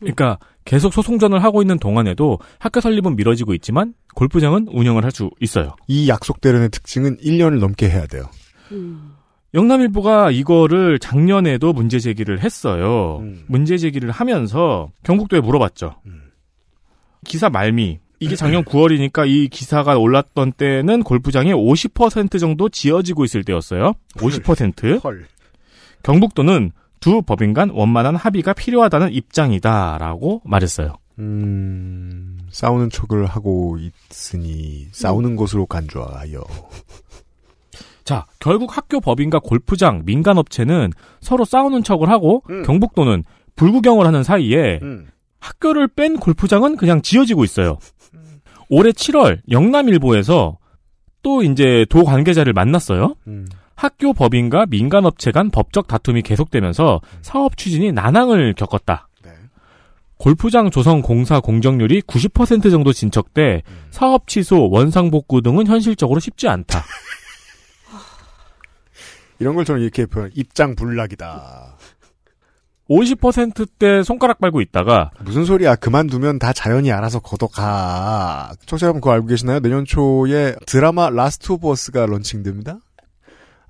그러니까 0.00 0.38
계속 0.64 0.92
소송전을 0.92 1.42
하고 1.42 1.62
있는 1.62 1.78
동안에도 1.78 2.38
학교 2.58 2.80
설립은 2.80 3.16
미뤄지고 3.16 3.54
있지만 3.54 3.94
골프장은 4.14 4.68
운영을 4.68 5.04
할 5.04 5.10
수 5.10 5.30
있어요. 5.40 5.74
이 5.88 6.08
약속 6.08 6.40
대련의 6.40 6.70
특징은 6.70 7.16
1년을 7.18 7.58
넘게 7.58 7.88
해야 7.90 8.06
돼요. 8.06 8.24
음. 8.72 9.12
영남일보가 9.52 10.30
이거를 10.30 10.98
작년에도 11.00 11.72
문제 11.72 11.98
제기를 11.98 12.40
했어요. 12.40 13.18
음. 13.20 13.44
문제 13.48 13.76
제기를 13.78 14.10
하면서 14.12 14.90
경북도에 15.02 15.40
물어봤죠. 15.40 15.96
음. 16.06 16.30
기사 17.24 17.50
말미. 17.50 17.98
이게 18.20 18.36
작년 18.36 18.64
9월이니까 18.64 19.26
이 19.26 19.48
기사가 19.48 19.96
올랐던 19.96 20.52
때는 20.52 21.02
골프장이 21.02 21.52
50% 21.52 22.38
정도 22.38 22.68
지어지고 22.68 23.24
있을 23.24 23.44
때였어요. 23.44 23.94
50%. 24.16 25.02
헐. 25.02 25.26
경북도는 26.02 26.72
두 27.00 27.22
법인 27.22 27.54
간 27.54 27.70
원만한 27.70 28.16
합의가 28.16 28.52
필요하다는 28.52 29.12
입장이다라고 29.14 30.42
말했어요. 30.44 30.96
음, 31.18 32.38
싸우는 32.50 32.90
척을 32.90 33.24
하고 33.24 33.78
있으니 34.10 34.86
싸우는 34.92 35.36
것으로 35.36 35.64
간주하여. 35.64 36.42
자, 38.04 38.26
결국 38.38 38.76
학교 38.76 39.00
법인과 39.00 39.38
골프장, 39.38 40.02
민간업체는 40.04 40.92
서로 41.20 41.44
싸우는 41.46 41.84
척을 41.84 42.10
하고 42.10 42.42
음. 42.50 42.64
경북도는 42.64 43.24
불구경을 43.56 44.06
하는 44.06 44.22
사이에 44.22 44.78
음. 44.82 45.08
학교를 45.38 45.88
뺀 45.88 46.18
골프장은 46.18 46.76
그냥 46.76 47.00
지어지고 47.00 47.44
있어요. 47.44 47.78
올해 48.70 48.92
7월 48.92 49.40
영남일보에서 49.50 50.56
또 51.22 51.42
이제 51.42 51.84
도 51.90 52.04
관계자를 52.04 52.54
만났어요. 52.54 53.16
음. 53.26 53.46
학교 53.74 54.12
법인과 54.12 54.66
민간업체 54.66 55.32
간 55.32 55.50
법적 55.50 55.88
다툼이 55.88 56.22
계속되면서 56.22 57.00
사업 57.22 57.56
추진이 57.56 57.92
난항을 57.92 58.54
겪었다. 58.54 59.08
네. 59.22 59.30
골프장 60.16 60.70
조성 60.70 61.02
공사 61.02 61.40
공정률이 61.40 62.02
90% 62.02 62.70
정도 62.70 62.92
진척돼 62.92 63.62
사업 63.90 64.28
취소, 64.28 64.70
원상 64.70 65.10
복구 65.10 65.42
등은 65.42 65.66
현실적으로 65.66 66.20
쉽지 66.20 66.48
않다. 66.48 66.84
이런 69.40 69.56
걸 69.56 69.64
저는 69.64 69.80
이렇게 69.80 70.06
표현, 70.06 70.30
입장 70.34 70.76
불락이다. 70.76 71.76
50%대 72.90 74.02
손가락 74.02 74.40
빨고 74.40 74.60
있다가 74.60 75.12
무슨 75.20 75.44
소리야. 75.44 75.76
그만두면 75.76 76.40
다 76.40 76.52
자연이 76.52 76.90
알아서 76.90 77.20
걷어가. 77.20 78.52
청취자 78.66 78.86
여러분 78.86 79.00
그거 79.00 79.12
알고 79.12 79.28
계시나요? 79.28 79.60
내년 79.60 79.84
초에 79.84 80.56
드라마 80.66 81.08
라스트 81.08 81.52
오브 81.52 81.70
어스가 81.70 82.06
런칭됩니다. 82.06 82.78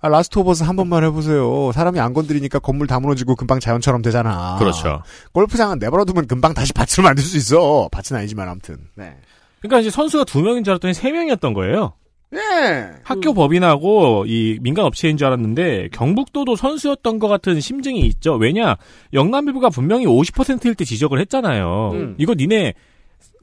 아, 0.00 0.08
라스트 0.08 0.38
오브 0.38 0.50
어스 0.50 0.62
한 0.62 0.74
번만 0.74 1.04
해보세요. 1.04 1.70
사람이 1.72 2.00
안 2.00 2.14
건드리니까 2.14 2.60
건물 2.60 2.86
다 2.86 2.98
무너지고 2.98 3.36
금방 3.36 3.60
자연처럼 3.60 4.00
되잖아. 4.00 4.56
그렇죠. 4.58 5.02
골프장은 5.32 5.78
내버려두면 5.78 6.26
금방 6.26 6.54
다시 6.54 6.72
밭으로 6.72 7.02
만들 7.02 7.22
수 7.22 7.36
있어. 7.36 7.90
밭은 7.92 8.16
아니지만 8.16 8.48
아무튼. 8.48 8.78
네. 8.94 9.18
그러니까 9.60 9.80
이제 9.80 9.90
선수가 9.90 10.24
두 10.24 10.40
명인 10.40 10.64
줄 10.64 10.72
알았더니 10.72 10.94
세 10.94 11.12
명이었던 11.12 11.52
거예요. 11.52 11.92
네. 12.30 12.90
학교 13.02 13.34
법인하고 13.34 14.24
이 14.26 14.58
민간 14.60 14.84
업체인 14.84 15.16
줄 15.16 15.26
알았는데 15.26 15.88
경북도도 15.92 16.54
선수였던 16.56 17.18
것 17.18 17.26
같은 17.28 17.60
심증이 17.60 18.00
있죠. 18.06 18.34
왜냐 18.34 18.76
영남일보가 19.12 19.70
분명히 19.70 20.06
50%일 20.06 20.74
때 20.76 20.84
지적을 20.84 21.20
했잖아요. 21.20 21.90
음. 21.92 22.14
이거 22.18 22.34
니네 22.34 22.74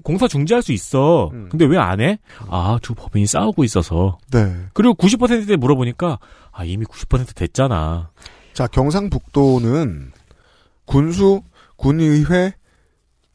공사 0.04 0.28
중지할 0.28 0.62
수 0.62 0.72
있어. 0.72 1.30
음. 1.34 1.50
근데 1.50 1.66
왜 1.66 1.78
안 1.78 2.00
해? 2.00 2.18
아 2.50 2.80
두 2.82 2.94
법인이 2.96 3.26
싸우고 3.28 3.64
있어서. 3.66 4.18
네. 4.32 4.56
그리고 4.74 4.94
90%때 4.94 5.58
물어보니까 5.58 6.20
아 6.52 6.64
이미 6.64 6.86
90% 6.86 7.36
됐잖아. 7.36 8.10
자, 8.54 8.68
경상북도는 8.68 10.12
군수, 10.86 11.42
군의회, 11.76 12.54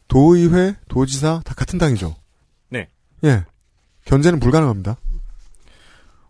도의회, 0.09 0.77
도지사 0.89 1.43
다 1.45 1.55
같은 1.55 1.79
당이죠. 1.79 2.15
네. 2.71 2.89
예. 3.25 3.45
견제는 4.07 4.41
불가능합니다. 4.41 4.97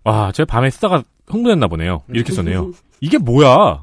와, 0.04 0.32
제 0.32 0.44
밤에 0.44 0.70
쓰다가 0.70 1.02
흥분했나 1.26 1.68
보네요. 1.68 2.02
이렇게 2.12 2.32
썼네요. 2.32 2.72
이게 3.00 3.18
뭐야? 3.18 3.82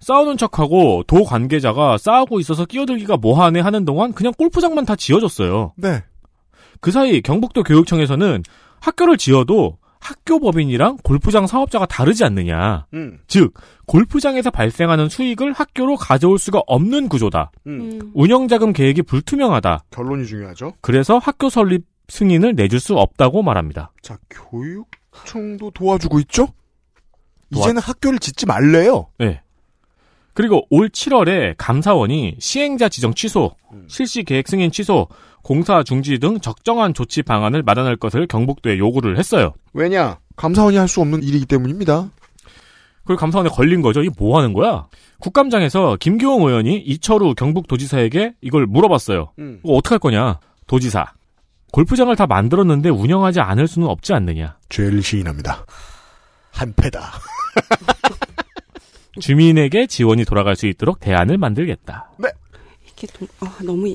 싸우는 0.00 0.36
척하고 0.36 1.04
도 1.06 1.24
관계자가 1.24 1.96
싸우고 1.96 2.40
있어서 2.40 2.64
끼어들기가 2.64 3.16
뭐하네 3.16 3.60
하는 3.60 3.84
동안 3.84 4.12
그냥 4.12 4.32
골프장만 4.36 4.84
다 4.84 4.96
지어졌어요. 4.96 5.74
네. 5.76 6.02
그 6.80 6.90
사이 6.90 7.20
경북도 7.20 7.62
교육청에서는 7.62 8.42
학교를 8.80 9.16
지어도 9.16 9.78
학교 10.00 10.40
법인이랑 10.40 10.98
골프장 11.04 11.46
사업자가 11.46 11.86
다르지 11.86 12.24
않느냐. 12.24 12.86
음. 12.92 13.20
즉, 13.28 13.54
골프장에서 13.86 14.50
발생하는 14.50 15.08
수익을 15.08 15.52
학교로 15.52 15.94
가져올 15.96 16.38
수가 16.38 16.60
없는 16.66 17.08
구조다. 17.08 17.52
음. 17.68 17.80
음. 17.80 18.10
운영자금 18.12 18.72
계획이 18.72 19.02
불투명하다. 19.02 19.84
결론이 19.90 20.26
중요하죠. 20.26 20.72
그래서 20.80 21.18
학교 21.18 21.48
설립 21.48 21.84
승인을 22.08 22.56
내줄 22.56 22.80
수 22.80 22.96
없다고 22.96 23.44
말합니다. 23.44 23.92
자, 24.02 24.18
교육 24.28 24.88
청도 25.24 25.70
도와주고 25.72 26.18
있죠? 26.20 26.48
도와- 27.52 27.64
이제는 27.66 27.82
학교를 27.82 28.18
짓지 28.18 28.46
말래요. 28.46 29.08
네. 29.18 29.40
그리고 30.34 30.66
올 30.70 30.88
7월에 30.88 31.54
감사원이 31.58 32.36
시행자 32.38 32.88
지정 32.88 33.12
취소, 33.12 33.54
음. 33.72 33.84
실시 33.88 34.22
계획 34.24 34.48
승인 34.48 34.70
취소, 34.72 35.08
공사 35.42 35.82
중지 35.82 36.18
등 36.18 36.40
적정한 36.40 36.94
조치 36.94 37.22
방안을 37.22 37.62
마련할 37.62 37.96
것을 37.96 38.26
경북도에 38.26 38.78
요구를 38.78 39.18
했어요. 39.18 39.52
왜냐? 39.74 40.18
감사원이 40.36 40.76
할 40.78 40.88
수 40.88 41.00
없는 41.02 41.22
일이기 41.22 41.44
때문입니다. 41.44 42.08
그리고 43.04 43.20
감사원에 43.20 43.50
걸린 43.50 43.82
거죠. 43.82 44.00
이게 44.02 44.10
뭐 44.16 44.38
하는 44.38 44.54
거야? 44.54 44.86
국감장에서 45.18 45.96
김기홍 46.00 46.46
의원이 46.46 46.78
이철우 46.78 47.34
경북도지사에게 47.34 48.34
이걸 48.40 48.66
물어봤어요. 48.66 49.32
음. 49.38 49.60
이거 49.62 49.74
어떡할 49.74 49.98
거냐? 49.98 50.38
도지사. 50.66 51.12
골프장을 51.72 52.14
다 52.16 52.26
만들었는데 52.26 52.90
운영하지 52.90 53.40
않을 53.40 53.66
수는 53.66 53.88
없지 53.88 54.12
않느냐. 54.12 54.56
죄를 54.68 55.02
시인합니다. 55.02 55.64
한패다. 56.52 57.12
주민에게 59.20 59.86
지원이 59.86 60.24
돌아갈 60.24 60.54
수 60.54 60.66
있도록 60.66 61.00
대안을 61.00 61.38
만들겠다. 61.38 62.10
이게 62.86 63.06
좀, 63.08 63.26
아, 63.40 63.56
너무 63.62 63.92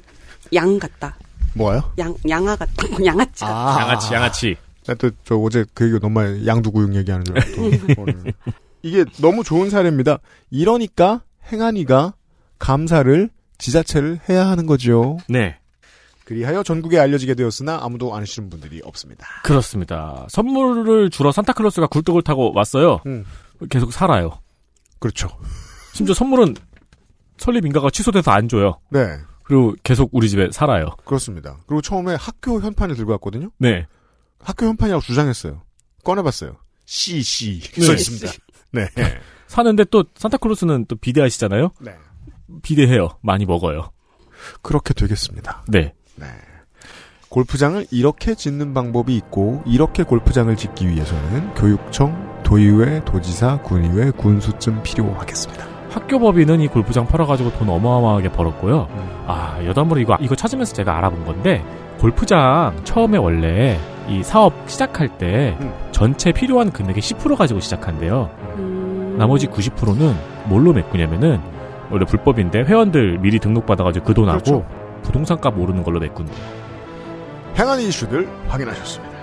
양 0.54 0.78
같다. 0.80 1.16
뭐요? 1.54 1.94
양, 2.00 2.16
양아 2.28 2.56
같다. 2.56 2.88
양아치 3.06 3.46
같다. 3.46 3.82
양아치, 3.82 4.14
양아치. 4.14 4.56
또, 4.98 5.12
저 5.24 5.36
어제 5.36 5.66
그 5.74 5.86
얘기 5.86 6.00
너무 6.00 6.20
많이 6.20 6.46
양두구육 6.48 6.96
얘기하는 6.96 7.26
줄 7.26 7.40
알고. 7.40 8.02
오늘. 8.02 8.34
이게 8.82 9.06
너무 9.22 9.44
좋은 9.44 9.70
사례입니다. 9.70 10.20
이러니까 10.50 11.22
행안위가 11.52 12.14
감사를 12.58 13.30
지자체를 13.58 14.20
해야 14.30 14.48
하는 14.48 14.66
거죠. 14.66 15.18
네. 15.28 15.58
그리하여 16.28 16.62
전국에 16.62 17.00
알려지게 17.00 17.36
되었으나 17.36 17.80
아무도 17.82 18.14
아시는 18.14 18.50
분들이 18.50 18.82
없습니다. 18.84 19.26
그렇습니다. 19.46 20.28
선물을 20.30 21.10
주러 21.10 21.32
산타클로스가 21.32 21.88
굴뚝을 21.88 22.22
타고 22.22 22.52
왔어요. 22.54 23.00
음. 23.06 23.24
계속 23.70 23.94
살아요. 23.94 24.42
그렇죠. 25.00 25.30
심지어 25.94 26.14
선물은 26.14 26.56
설립 27.38 27.66
인가가 27.66 27.90
취소돼서 27.90 28.32
안 28.32 28.50
줘요. 28.50 28.82
네, 28.90 29.20
그리고 29.44 29.74
계속 29.84 30.10
우리 30.12 30.28
집에 30.28 30.50
살아요. 30.52 30.90
그렇습니다. 31.06 31.60
그리고 31.66 31.82
처음에 31.82 32.16
학교 32.16 32.60
현판을 32.60 32.98
들고 32.98 33.14
왔거든요. 33.14 33.50
네. 33.58 33.88
학교 34.42 34.66
현판이라고 34.66 35.02
주장했어요. 35.02 35.62
꺼내봤어요. 36.04 36.58
CC 36.84 37.62
네. 37.62 37.82
써 37.82 37.94
있습니다. 37.94 38.34
네. 38.74 38.90
사는데 39.48 39.86
또 39.86 40.04
산타클로스는 40.16 40.88
또 40.90 40.98
비대하시잖아요. 40.98 41.72
네. 41.80 41.96
비대해요. 42.64 43.18
많이 43.22 43.46
먹어요. 43.46 43.92
그렇게 44.62 44.94
되겠습니다. 44.94 45.64
네. 45.70 45.94
네. 46.18 46.26
골프장을 47.30 47.86
이렇게 47.92 48.36
짓는 48.36 48.74
방법이 48.74 49.16
있고 49.16 49.62
이렇게 49.66 50.04
골프장을 50.04 50.56
짓기 50.56 50.88
위해서는 50.88 51.54
교육청, 51.56 52.42
도의회, 52.44 53.04
도지사, 53.04 53.62
군의회, 53.62 54.12
군수쯤 54.12 54.82
필요하겠습니다. 54.84 55.68
학교 55.90 56.20
법인은 56.20 56.62
이 56.62 56.68
골프장 56.68 57.08
팔아가지고 57.08 57.54
돈 57.54 57.70
어마어마하게 57.70 58.32
벌었고요. 58.32 58.88
음. 58.90 59.24
아, 59.28 59.60
여담으로 59.66 60.00
이거, 60.00 60.18
이거 60.22 60.36
찾으면서 60.36 60.74
제가 60.74 60.98
알아본 60.98 61.26
건데, 61.26 61.64
골프장 62.00 62.76
처음에 62.84 63.18
원래 63.18 63.80
이 64.08 64.24
사업 64.24 64.54
시작할 64.68 65.18
때 65.18 65.58
음. 65.60 65.74
전체 65.92 66.32
필요한 66.32 66.72
금액의 66.72 67.02
10% 67.02 67.36
가지고 67.36 67.60
시작한대요. 67.60 68.30
음. 68.58 69.16
나머지 69.18 69.48
90%는 69.48 70.16
뭘로 70.46 70.74
메꾸냐면은 70.74 71.42
원래 71.90 72.06
불법인데 72.06 72.64
회원들 72.64 73.20
미리 73.20 73.40
등록받아가지고 73.40 74.06
그 74.06 74.14
돈하고 74.14 74.44
그렇죠. 74.44 74.66
부동산 75.08 75.40
값 75.40 75.58
오르는 75.58 75.84
걸로 75.84 76.02
메꾼. 76.02 76.28
행한 77.58 77.80
이슈들 77.80 78.28
확인하셨습니다. 78.50 79.18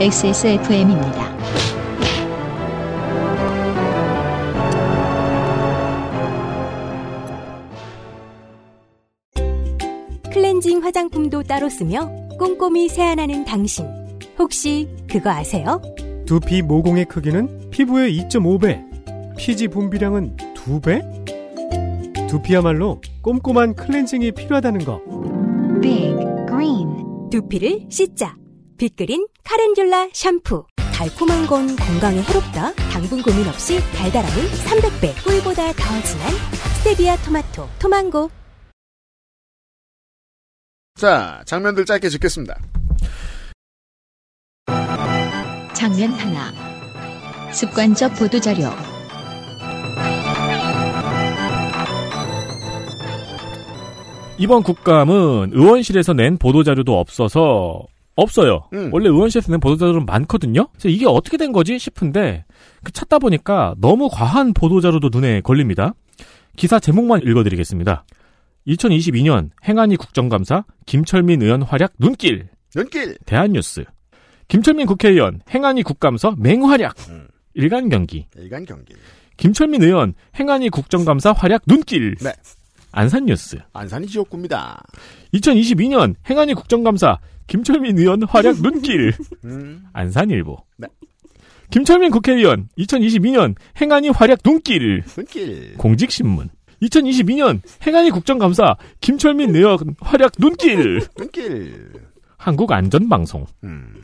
XSFM입니다. 0.00 1.36
클렌징 10.32 10.82
화장품도 10.82 11.44
따로 11.44 11.68
쓰며 11.68 12.10
꼼꼼히 12.40 12.88
세안하는 12.88 13.44
당신. 13.44 13.86
혹시 14.36 14.88
그거 15.08 15.30
아세요? 15.30 15.80
두피 16.26 16.60
모공의 16.60 17.04
크기는 17.04 17.70
피부의 17.70 18.18
2.5배, 18.18 19.36
피지 19.38 19.68
분비량은 19.68 20.36
2배? 20.56 21.35
두피야말로 22.28 23.00
꼼꼼한 23.22 23.74
클렌징이 23.74 24.32
필요하다는 24.32 24.84
거. 24.84 25.00
Big 25.80 26.16
Green 26.48 27.30
두피를 27.30 27.86
씻자. 27.90 28.36
빅그린 28.78 29.26
카렌듈라 29.44 30.10
샴푸. 30.12 30.66
달콤한 30.92 31.46
건 31.46 31.76
건강에 31.76 32.22
해롭다. 32.22 32.74
당분 32.90 33.22
고민 33.22 33.46
없이 33.48 33.78
달달함은 33.96 34.44
300배. 34.44 35.24
꿀보다 35.24 35.72
더 35.72 36.02
진한 36.02 36.30
스테비아 36.78 37.16
토마토. 37.18 37.68
토망고. 37.78 38.30
자, 40.94 41.42
장면들 41.44 41.84
짧게 41.84 42.08
짓겠습니다. 42.08 42.58
장면 45.74 46.10
하나 46.12 46.52
습관적 47.52 48.14
보도자료 48.14 48.70
이번 54.38 54.62
국감은 54.62 55.50
의원실에서 55.52 56.12
낸 56.12 56.36
보도자료도 56.36 56.98
없어서 56.98 57.86
없어요. 58.16 58.68
음. 58.72 58.90
원래 58.92 59.08
의원실에서 59.08 59.50
낸 59.50 59.60
보도자료는 59.60 60.04
많거든요. 60.06 60.68
그래서 60.72 60.88
이게 60.88 61.06
어떻게 61.06 61.36
된 61.36 61.52
거지 61.52 61.78
싶은데 61.78 62.44
그 62.82 62.92
찾다 62.92 63.18
보니까 63.18 63.74
너무 63.78 64.08
과한 64.10 64.52
보도자료도 64.52 65.08
눈에 65.10 65.40
걸립니다. 65.40 65.94
기사 66.56 66.78
제목만 66.78 67.22
읽어드리겠습니다. 67.22 68.04
2022년 68.66 69.50
행안위 69.64 69.96
국정감사 69.96 70.64
김철민 70.86 71.42
의원 71.42 71.62
활약 71.62 71.92
눈길 71.98 72.48
연길! 72.74 73.16
대한뉴스 73.24 73.84
김철민 74.48 74.86
국회의원 74.86 75.40
행안위 75.50 75.82
국감서 75.82 76.34
맹활약 76.38 76.94
음. 77.10 77.28
일간 77.54 77.88
경기 77.88 78.26
일간 78.36 78.64
경기. 78.64 78.94
김철민 79.36 79.82
의원 79.82 80.14
행안위 80.38 80.68
국정감사 80.68 81.32
활약 81.32 81.62
눈길 81.66 82.16
네. 82.16 82.32
안산 82.92 83.26
뉴스 83.26 83.58
안산이 83.72 84.06
지역구입니다. 84.06 84.82
2022년 85.34 86.14
행안위 86.28 86.54
국정감사 86.54 87.18
김철민 87.46 87.98
의원 87.98 88.22
활약 88.24 88.56
눈길 88.62 89.12
음. 89.44 89.84
안산일보 89.92 90.56
네. 90.78 90.88
김철민 91.70 92.10
국회의원 92.10 92.68
2022년 92.78 93.54
행안위 93.80 94.08
활약 94.08 94.42
눈길 94.42 95.02
눈길. 95.04 95.74
공직신문 95.76 96.48
2022년 96.82 97.60
행안위 97.86 98.10
국정감사 98.10 98.76
김철민 99.00 99.54
의원 99.54 99.94
활약 100.00 100.32
눈길 100.38 101.00
눈길. 101.16 101.92
한국안전방송 102.38 103.46
음. 103.64 103.94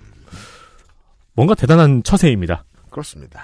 뭔가 1.34 1.54
대단한 1.54 2.02
처세입니다. 2.02 2.64
그렇습니다. 2.90 3.42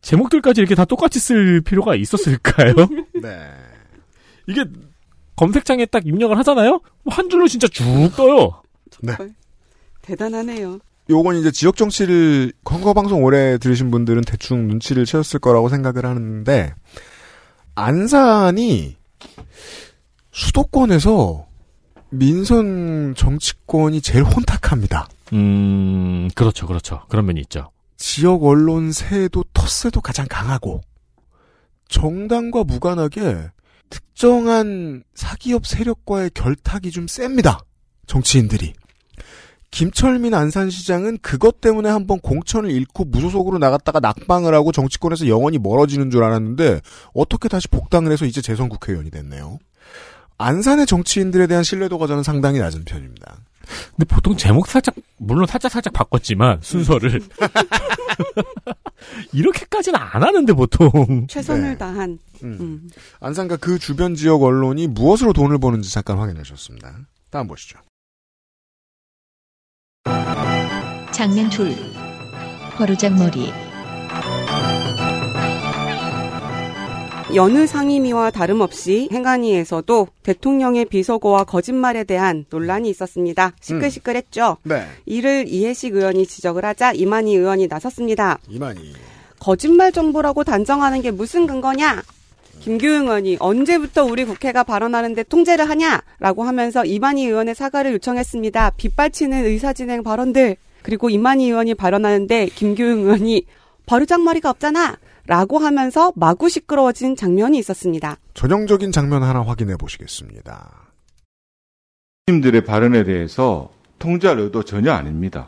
제목들까지 0.00 0.60
이렇게 0.60 0.74
다 0.74 0.84
똑같이 0.84 1.20
쓸 1.20 1.60
필요가 1.60 1.94
있었을까요? 1.94 2.74
네. 3.22 3.50
이게 4.46 4.64
검색창에 5.36 5.86
딱 5.86 6.06
입력을 6.06 6.36
하잖아요? 6.38 6.80
뭐한 7.04 7.28
줄로 7.30 7.48
진짜 7.48 7.66
쭉 7.68 8.10
떠요. 8.16 8.62
대단하네요. 10.02 10.78
요건 11.10 11.36
이제 11.36 11.50
지역 11.50 11.76
정치를 11.76 12.52
건거 12.64 12.94
방송 12.94 13.24
오래 13.24 13.58
들으신 13.58 13.90
분들은 13.90 14.22
대충 14.22 14.68
눈치를 14.68 15.04
채웠을 15.04 15.40
거라고 15.40 15.68
생각을 15.68 16.06
하는데 16.06 16.74
안산이 17.74 18.96
수도권에서 20.30 21.46
민선 22.10 23.14
정치권이 23.16 24.00
제일 24.00 24.24
혼탁합니다. 24.24 25.08
음, 25.32 26.28
그렇죠, 26.34 26.66
그렇죠. 26.66 27.02
그런 27.08 27.26
면이 27.26 27.40
있죠. 27.42 27.70
지역 27.96 28.44
언론 28.44 28.92
세도 28.92 29.44
텃세도 29.54 30.00
가장 30.00 30.26
강하고 30.28 30.82
정당과 31.88 32.64
무관하게 32.64 33.50
특정한 33.92 35.04
사기업 35.14 35.66
세력과의 35.66 36.30
결탁이 36.32 36.90
좀 36.90 37.06
셉니다. 37.06 37.60
정치인들이. 38.06 38.72
김철민 39.70 40.34
안산시장은 40.34 41.18
그것 41.22 41.60
때문에 41.60 41.88
한번 41.88 42.18
공천을 42.20 42.70
잃고 42.70 43.04
무소속으로 43.04 43.58
나갔다가 43.58 44.00
낙방을 44.00 44.54
하고 44.54 44.72
정치권에서 44.72 45.28
영원히 45.28 45.58
멀어지는 45.58 46.10
줄 46.10 46.24
알았는데 46.24 46.80
어떻게 47.14 47.48
다시 47.48 47.68
복당을 47.68 48.12
해서 48.12 48.24
이제 48.24 48.40
재선 48.40 48.68
국회의원이 48.68 49.10
됐네요. 49.10 49.58
안산의 50.38 50.86
정치인들에 50.86 51.46
대한 51.46 51.62
신뢰도가 51.62 52.06
저는 52.06 52.22
상당히 52.22 52.58
낮은 52.58 52.84
편입니다. 52.84 53.36
근데 53.90 54.04
보통 54.06 54.36
제목 54.36 54.66
살짝, 54.66 54.94
물론 55.18 55.46
살짝 55.46 55.70
살짝 55.70 55.92
바꿨지만, 55.92 56.60
순서를. 56.62 57.20
이렇게까지는 59.32 59.98
안 59.98 60.22
하는데, 60.22 60.52
보통. 60.52 61.26
최선을 61.28 61.70
네. 61.70 61.78
다한. 61.78 62.18
음. 62.44 62.56
음. 62.60 62.90
안산과 63.20 63.56
그 63.56 63.78
주변 63.78 64.14
지역 64.14 64.42
언론이 64.42 64.88
무엇으로 64.88 65.32
돈을 65.32 65.58
버는지 65.58 65.92
잠깐 65.92 66.18
확인해 66.18 66.42
주셨습니다. 66.42 66.98
다음 67.30 67.46
보시죠. 67.46 67.78
장면 71.12 71.48
둘 71.50 71.74
버르장머리 72.76 73.52
여느 77.34 77.66
상임위와 77.66 78.30
다름없이 78.30 79.08
행안위에서도 79.10 80.08
대통령의 80.22 80.84
비서고와 80.84 81.44
거짓말에 81.44 82.04
대한 82.04 82.44
논란이 82.50 82.90
있었습니다. 82.90 83.52
시끌시끌했죠. 83.58 84.58
네. 84.64 84.84
이를 85.06 85.46
이해식 85.48 85.96
의원이 85.96 86.26
지적을 86.26 86.64
하자 86.64 86.92
이만희 86.92 87.34
의원이 87.34 87.68
나섰습니다. 87.68 88.38
이만희. 88.48 88.92
거짓말 89.38 89.92
정보라고 89.92 90.44
단정하는 90.44 91.00
게 91.00 91.10
무슨 91.10 91.46
근거냐? 91.46 92.02
김규응 92.60 93.04
의원이 93.04 93.38
언제부터 93.40 94.04
우리 94.04 94.26
국회가 94.26 94.62
발언하는데 94.62 95.22
통제를 95.24 95.68
하냐라고 95.68 96.44
하면서 96.44 96.84
이만희 96.84 97.26
의원의 97.26 97.54
사과를 97.54 97.94
요청했습니다. 97.94 98.72
빗발치는 98.76 99.46
의사진행 99.46 100.02
발언들 100.02 100.56
그리고 100.82 101.08
이만희 101.08 101.46
의원이 101.46 101.74
발언하는데 101.74 102.46
김규응 102.54 103.00
의원이 103.00 103.46
버르장머리가 103.86 104.50
없잖아 104.50 104.96
라고 105.26 105.58
하면서 105.58 106.12
마구 106.16 106.48
시끄러워진 106.48 107.14
장면이 107.16 107.58
있었습니다. 107.58 108.16
전형적인 108.34 108.90
장면 108.92 109.22
하나 109.22 109.42
확인해 109.42 109.76
보시겠습니다. 109.76 110.70
님들의 112.28 112.64
발언에 112.64 113.04
대해서 113.04 113.70
통제할 113.98 114.38
의도 114.40 114.62
전혀 114.64 114.92
아닙니다. 114.92 115.46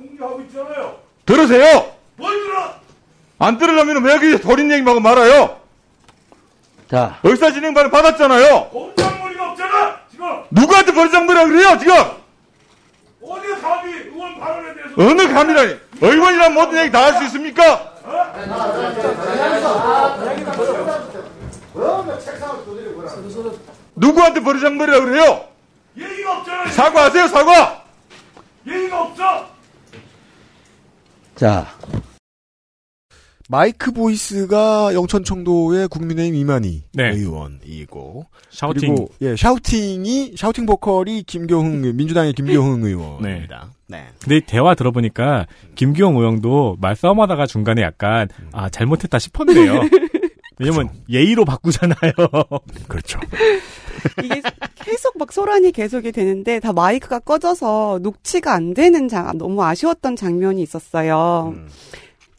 들으세요! 1.26 1.92
뭘 2.16 2.32
들어? 2.42 2.74
안 3.38 3.58
들으려면 3.58 4.02
왜 4.04 4.12
여기 4.12 4.36
버린 4.40 4.70
얘기하고 4.70 5.00
말아요? 5.00 5.60
자, 6.90 7.18
의사진행 7.24 7.72
발언 7.74 7.90
받았잖아요! 7.90 8.68
공장머리가 8.70 9.50
없잖아 9.52 9.96
지금 10.10 10.26
누구한테 10.50 10.92
버리장머리라 10.92 11.46
그래요, 11.46 11.78
지금! 11.78 11.94
어디가 13.22 13.60
감히 13.60 13.92
의원 13.94 14.38
발언에 14.38 14.74
대해서 14.74 14.94
어느 14.98 15.32
감이라니! 15.32 15.74
의원이란 16.02 16.54
모든 16.54 16.78
얘기 16.78 16.92
다 16.92 17.06
할 17.06 17.16
수 17.18 17.24
있습니까? 17.24 17.93
누구한테 23.94 24.40
버리장머리라 24.40 25.00
그래요? 25.00 25.48
예의가 25.96 26.38
없잖아 26.38 26.70
사과하세요, 26.70 27.28
사과! 27.28 27.84
예의가 28.66 29.02
없어 29.02 29.48
자, 31.36 31.66
마이크 33.48 33.92
보이스가 33.92 34.94
영천 34.94 35.24
청도의 35.24 35.88
국민의힘 35.88 36.34
이만희 36.34 36.84
네. 36.92 37.10
의원이고 37.10 38.26
샤우팅. 38.50 38.94
그리고 38.94 39.10
예 39.20 39.36
샤우팅이 39.36 40.34
샤우팅 40.36 40.64
보컬이 40.66 41.24
김교흥 41.24 41.96
민주당의 41.96 42.32
김교흥 42.32 42.84
의원입니다. 42.84 43.68
네. 43.86 44.06
근데 44.20 44.38
이 44.38 44.40
대화 44.40 44.74
들어보니까, 44.74 45.46
김기용 45.74 46.16
의원도 46.16 46.78
말싸움하다가 46.80 47.46
중간에 47.46 47.82
약간, 47.82 48.28
아, 48.52 48.68
잘못했다 48.68 49.18
싶었네요. 49.18 49.80
왜냐면, 50.58 50.88
예의로 51.08 51.44
바꾸잖아요. 51.44 52.12
그렇죠. 52.88 53.20
이게 54.22 54.40
계속 54.76 55.18
막 55.18 55.32
소란이 55.32 55.72
계속이 55.72 56.12
되는데 56.12 56.60
다 56.60 56.72
마이크가 56.72 57.18
꺼져서 57.20 58.00
녹취가 58.02 58.54
안 58.54 58.74
되는 58.74 59.08
장 59.08 59.36
너무 59.36 59.62
아쉬웠던 59.62 60.16
장면이 60.16 60.62
있었어요. 60.62 61.52
음. 61.56 61.68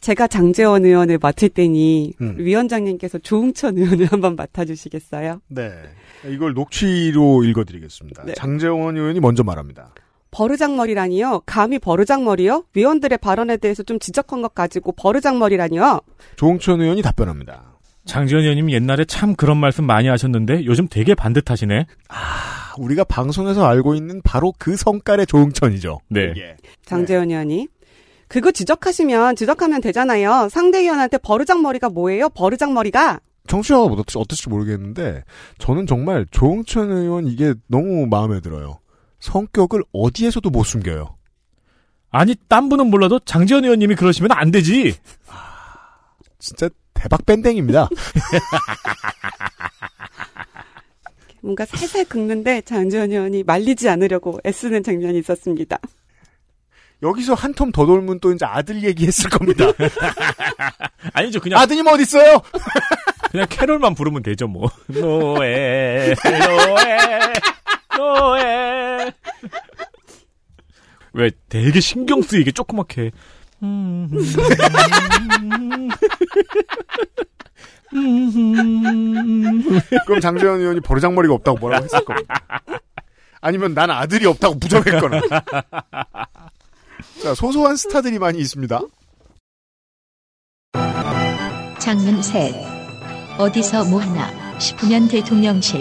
제가 0.00 0.26
장재원 0.26 0.84
의원을 0.84 1.18
맡을 1.20 1.48
때니 1.48 2.12
음. 2.20 2.36
위원장님께서 2.38 3.18
조웅천 3.18 3.78
의원을 3.78 4.06
한번 4.06 4.36
맡아주시겠어요? 4.36 5.40
네. 5.48 5.72
이걸 6.28 6.54
녹취로 6.54 7.44
읽어드리겠습니다. 7.44 8.24
네. 8.24 8.34
장재원 8.34 8.96
의원이 8.96 9.20
먼저 9.20 9.42
말합니다. 9.42 9.92
버르장머리라니요? 10.30 11.42
감히 11.46 11.78
버르장머리요? 11.78 12.64
위원들의 12.74 13.18
발언에 13.18 13.56
대해서 13.56 13.82
좀 13.82 13.98
지적한 13.98 14.42
것 14.42 14.54
가지고 14.54 14.92
버르장머리라니요? 14.92 16.00
조홍천 16.36 16.80
의원이 16.80 17.02
답변합니다. 17.02 17.76
장지현 18.06 18.42
의원님 18.42 18.70
옛날에 18.70 19.04
참 19.04 19.34
그런 19.34 19.56
말씀 19.58 19.84
많이 19.84 20.08
하셨는데 20.08 20.64
요즘 20.64 20.86
되게 20.88 21.14
반듯하시네. 21.14 21.86
아, 22.08 22.74
우리가 22.78 23.04
방송에서 23.04 23.66
알고 23.66 23.94
있는 23.94 24.22
바로 24.22 24.52
그 24.58 24.76
성깔의 24.76 25.26
조홍천이죠. 25.26 25.98
네. 26.08 26.32
예. 26.36 26.56
장재원 26.84 27.30
의원이. 27.30 27.68
그거 28.28 28.50
지적하시면 28.50 29.36
지적하면 29.36 29.80
되잖아요. 29.80 30.48
상대 30.50 30.80
의원한테 30.80 31.18
버르장머리가 31.18 31.90
뭐예요? 31.90 32.28
버르장머리가? 32.30 33.20
청취자가 33.46 33.82
어떨지, 33.84 34.18
어떨지 34.18 34.48
모르겠는데 34.48 35.22
저는 35.58 35.86
정말 35.86 36.26
조홍천 36.30 36.90
의원 36.90 37.26
이게 37.26 37.54
너무 37.68 38.06
마음에 38.06 38.40
들어요. 38.40 38.80
성격을 39.20 39.84
어디에서도 39.92 40.50
못 40.50 40.64
숨겨요. 40.64 41.16
아니 42.10 42.34
딴 42.48 42.68
분은 42.68 42.88
몰라도 42.88 43.18
장지현 43.20 43.64
의원님이 43.64 43.94
그러시면 43.94 44.32
안 44.32 44.50
되지. 44.50 44.94
진짜 46.38 46.68
대박 46.94 47.24
밴댕입니다. 47.26 47.88
뭔가 51.42 51.64
살살 51.64 52.06
긁는데 52.06 52.62
장재원 52.62 53.12
의원이 53.12 53.44
말리지 53.44 53.88
않으려고 53.88 54.40
애쓰는 54.44 54.82
장면이 54.82 55.18
있었습니다. 55.20 55.78
여기서 57.02 57.34
한 57.34 57.52
텀 57.52 57.72
더 57.72 57.84
돌면 57.86 58.20
또 58.20 58.32
이제 58.32 58.44
아들 58.46 58.82
얘기했을 58.82 59.28
겁니다. 59.30 59.66
아니죠 61.12 61.40
그냥 61.40 61.60
아드님 61.60 61.86
어디 61.86 62.02
있어요? 62.02 62.40
그냥 63.30 63.46
캐롤만 63.50 63.94
부르면 63.94 64.22
되죠 64.22 64.46
뭐. 64.48 64.70
노에 64.88 66.14
노에 66.24 67.32
노에. 67.96 69.12
왜 71.12 71.30
되게 71.48 71.80
신경 71.80 72.22
쓰이게 72.22 72.50
조그맣게. 72.52 73.10
음, 73.62 74.08
그럼 80.06 80.20
장재현 80.20 80.60
의원이 80.60 80.80
버르장머리가 80.80 81.34
없다고 81.34 81.58
뭐라고 81.58 81.84
했을 81.84 82.04
겁니다. 82.04 82.42
아니면 83.40 83.74
난 83.74 83.90
아들이 83.90 84.26
없다고 84.26 84.58
부정했거나. 84.58 85.20
자, 87.22 87.34
소소한 87.34 87.76
스타들이 87.76 88.18
많이 88.18 88.38
있습니다. 88.38 88.80
장문 91.78 92.22
셋. 92.22 92.54
어디서 93.38 93.84
뭐 93.90 94.00
하나 94.00 94.58
싶으면 94.58 95.08
대통령실. 95.08 95.80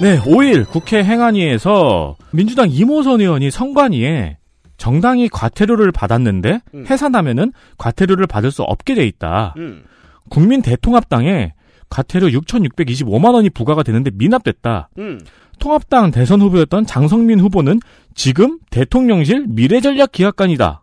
네, 0.00 0.18
5일 0.20 0.68
국회 0.68 1.04
행안위에서 1.04 2.16
민주당 2.32 2.70
이모선 2.70 3.20
의원이 3.20 3.50
선관위에 3.50 4.38
정당이 4.78 5.28
과태료를 5.28 5.92
받았는데 5.92 6.60
음. 6.74 6.86
해산하면은 6.88 7.52
과태료를 7.76 8.26
받을 8.26 8.50
수 8.50 8.62
없게 8.62 8.94
돼 8.94 9.04
있다. 9.06 9.54
음. 9.58 9.84
국민 10.30 10.62
대통합당에 10.62 11.52
과태료 11.90 12.28
6,625만 12.28 13.34
원이 13.34 13.50
부과가 13.50 13.82
되는데 13.82 14.10
미납됐다. 14.14 14.88
음. 14.98 15.20
통합당 15.60 16.10
대선 16.10 16.40
후보였던 16.40 16.86
장성민 16.86 17.38
후보는 17.38 17.80
지금 18.14 18.58
대통령실 18.70 19.46
미래전략기획관이다. 19.48 20.82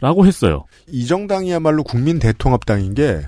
라고 0.00 0.26
했어요. 0.26 0.64
이 0.88 1.06
정당이야말로 1.06 1.82
국민 1.84 2.18
대통합당인 2.18 2.94
게 2.94 3.20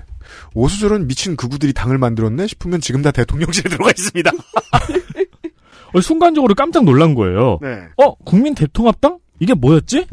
오수저런 0.53 1.07
미친 1.07 1.35
극우들이 1.35 1.73
당을 1.73 1.97
만들었네 1.97 2.47
싶으면 2.47 2.81
지금 2.81 3.01
다 3.01 3.11
대통령실에 3.11 3.69
들어가 3.69 3.89
있습니다. 3.91 4.31
어, 5.93 6.01
순간적으로 6.01 6.53
깜짝 6.55 6.83
놀란 6.83 7.15
거예요. 7.15 7.59
네. 7.61 7.87
어? 7.97 8.15
국민 8.25 8.53
대통합당? 8.53 9.19
이게 9.39 9.53
뭐였지? 9.53 10.07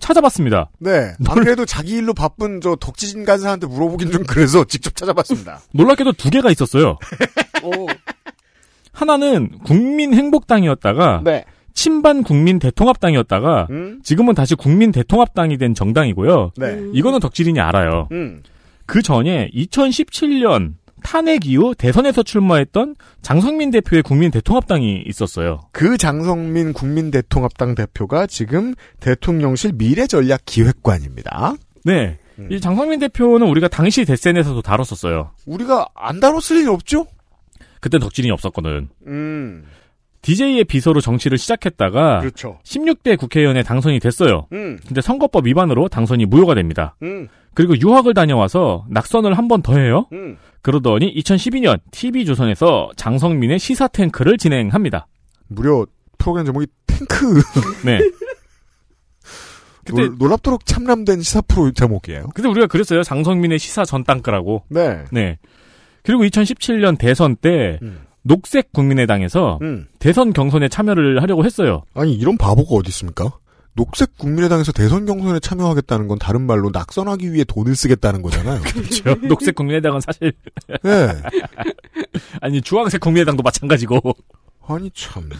찾아봤습니다. 0.00 0.70
네. 0.78 1.12
안 1.26 1.34
그래도 1.40 1.64
자기 1.64 1.92
일로 1.92 2.14
바쁜 2.14 2.60
저 2.60 2.76
덕지진 2.76 3.24
간사한테 3.24 3.66
물어보긴 3.66 4.10
좀 4.10 4.22
그래서 4.24 4.64
직접 4.64 4.94
찾아봤습니다. 4.94 5.60
놀랍게도 5.72 6.12
두 6.12 6.30
개가 6.30 6.50
있었어요. 6.50 6.98
오. 8.98 9.00
하나는 9.00 9.50
국민행복당이었다가 9.64 11.22
네. 11.24 11.44
친반 11.72 12.24
국민 12.24 12.58
대통합당이었다가 12.58 13.68
음? 13.70 14.00
지금은 14.02 14.34
다시 14.34 14.56
국민 14.56 14.90
대통합당이 14.90 15.58
된 15.58 15.74
정당이고요. 15.74 16.52
네. 16.56 16.82
이거는 16.92 17.20
덕질인이 17.20 17.60
알아요. 17.60 18.08
음. 18.10 18.42
그 18.86 19.00
전에 19.02 19.50
2017년 19.54 20.74
탄핵 21.04 21.46
이후 21.46 21.74
대선에서 21.76 22.24
출마했던 22.24 22.96
장성민 23.22 23.70
대표의 23.70 24.02
국민 24.02 24.32
대통합당이 24.32 25.04
있었어요. 25.06 25.60
그 25.70 25.96
장성민 25.96 26.72
국민 26.72 27.12
대통합당 27.12 27.76
대표가 27.76 28.26
지금 28.26 28.74
대통령실 28.98 29.72
미래전략기획관입니다. 29.74 31.54
네. 31.84 32.18
음. 32.40 32.48
이 32.50 32.60
장성민 32.60 32.98
대표는 32.98 33.46
우리가 33.46 33.68
당시 33.68 34.04
대센에서도 34.04 34.60
다뤘었어요. 34.62 35.30
우리가 35.46 35.86
안 35.94 36.18
다뤘을 36.18 36.62
일 36.62 36.70
없죠? 36.70 37.06
그땐 37.80 38.00
덕질인이 38.00 38.30
없었거든. 38.32 38.88
음. 39.06 39.64
DJ의 40.22 40.64
비서로 40.64 41.00
정치를 41.00 41.38
시작했다가 41.38 42.18
그렇죠. 42.20 42.58
16대 42.64 43.16
국회의원에 43.18 43.62
당선이 43.62 44.00
됐어요. 44.00 44.46
음. 44.52 44.78
근데 44.86 45.00
선거법 45.00 45.46
위반으로 45.46 45.88
당선이 45.88 46.26
무효가 46.26 46.54
됩니다. 46.54 46.96
음. 47.02 47.28
그리고 47.54 47.78
유학을 47.78 48.14
다녀와서 48.14 48.84
낙선을 48.90 49.36
한 49.38 49.48
번 49.48 49.62
더 49.62 49.76
해요. 49.78 50.06
음. 50.12 50.36
그러더니 50.62 51.14
2012년 51.14 51.78
TV조선에서 51.92 52.90
장성민의 52.96 53.58
시사 53.58 53.88
탱크를 53.88 54.38
진행합니다. 54.38 55.06
무려 55.48 55.86
프로그램 56.18 56.44
제목이 56.46 56.66
탱크. 56.86 57.40
네. 57.86 57.98
그때 59.84 60.02
놀, 60.02 60.16
놀랍도록 60.18 60.66
참람된 60.66 61.22
시사 61.22 61.40
프로 61.42 61.70
제목이에요. 61.70 62.28
근데 62.34 62.48
우리가 62.48 62.66
그랬어요. 62.66 63.02
장성민의 63.02 63.58
시사 63.58 63.84
전당크라고. 63.84 64.64
네. 64.68 65.04
네. 65.10 65.38
그리고 66.02 66.24
2017년 66.24 66.98
대선 66.98 67.36
때 67.36 67.78
음. 67.82 68.00
녹색 68.22 68.72
국민의당에서 68.72 69.58
음. 69.62 69.86
대선 69.98 70.32
경선에 70.32 70.68
참여를 70.68 71.22
하려고 71.22 71.44
했어요. 71.44 71.82
아니 71.94 72.14
이런 72.14 72.36
바보가 72.36 72.76
어디 72.76 72.88
있습니까? 72.88 73.32
녹색 73.74 74.18
국민의당에서 74.18 74.72
대선 74.72 75.06
경선에 75.06 75.38
참여하겠다는 75.38 76.08
건 76.08 76.18
다른 76.18 76.42
말로 76.42 76.70
낙선하기 76.72 77.32
위해 77.32 77.44
돈을 77.44 77.76
쓰겠다는 77.76 78.22
거잖아요. 78.22 78.60
그렇죠. 78.74 79.14
녹색 79.28 79.54
국민의당은 79.54 80.00
사실 80.00 80.32
네. 80.82 81.08
아니 82.42 82.60
주황색 82.60 83.00
국민의당도 83.00 83.42
마찬가지고 83.42 84.00
아니 84.66 84.90
참네. 84.90 85.36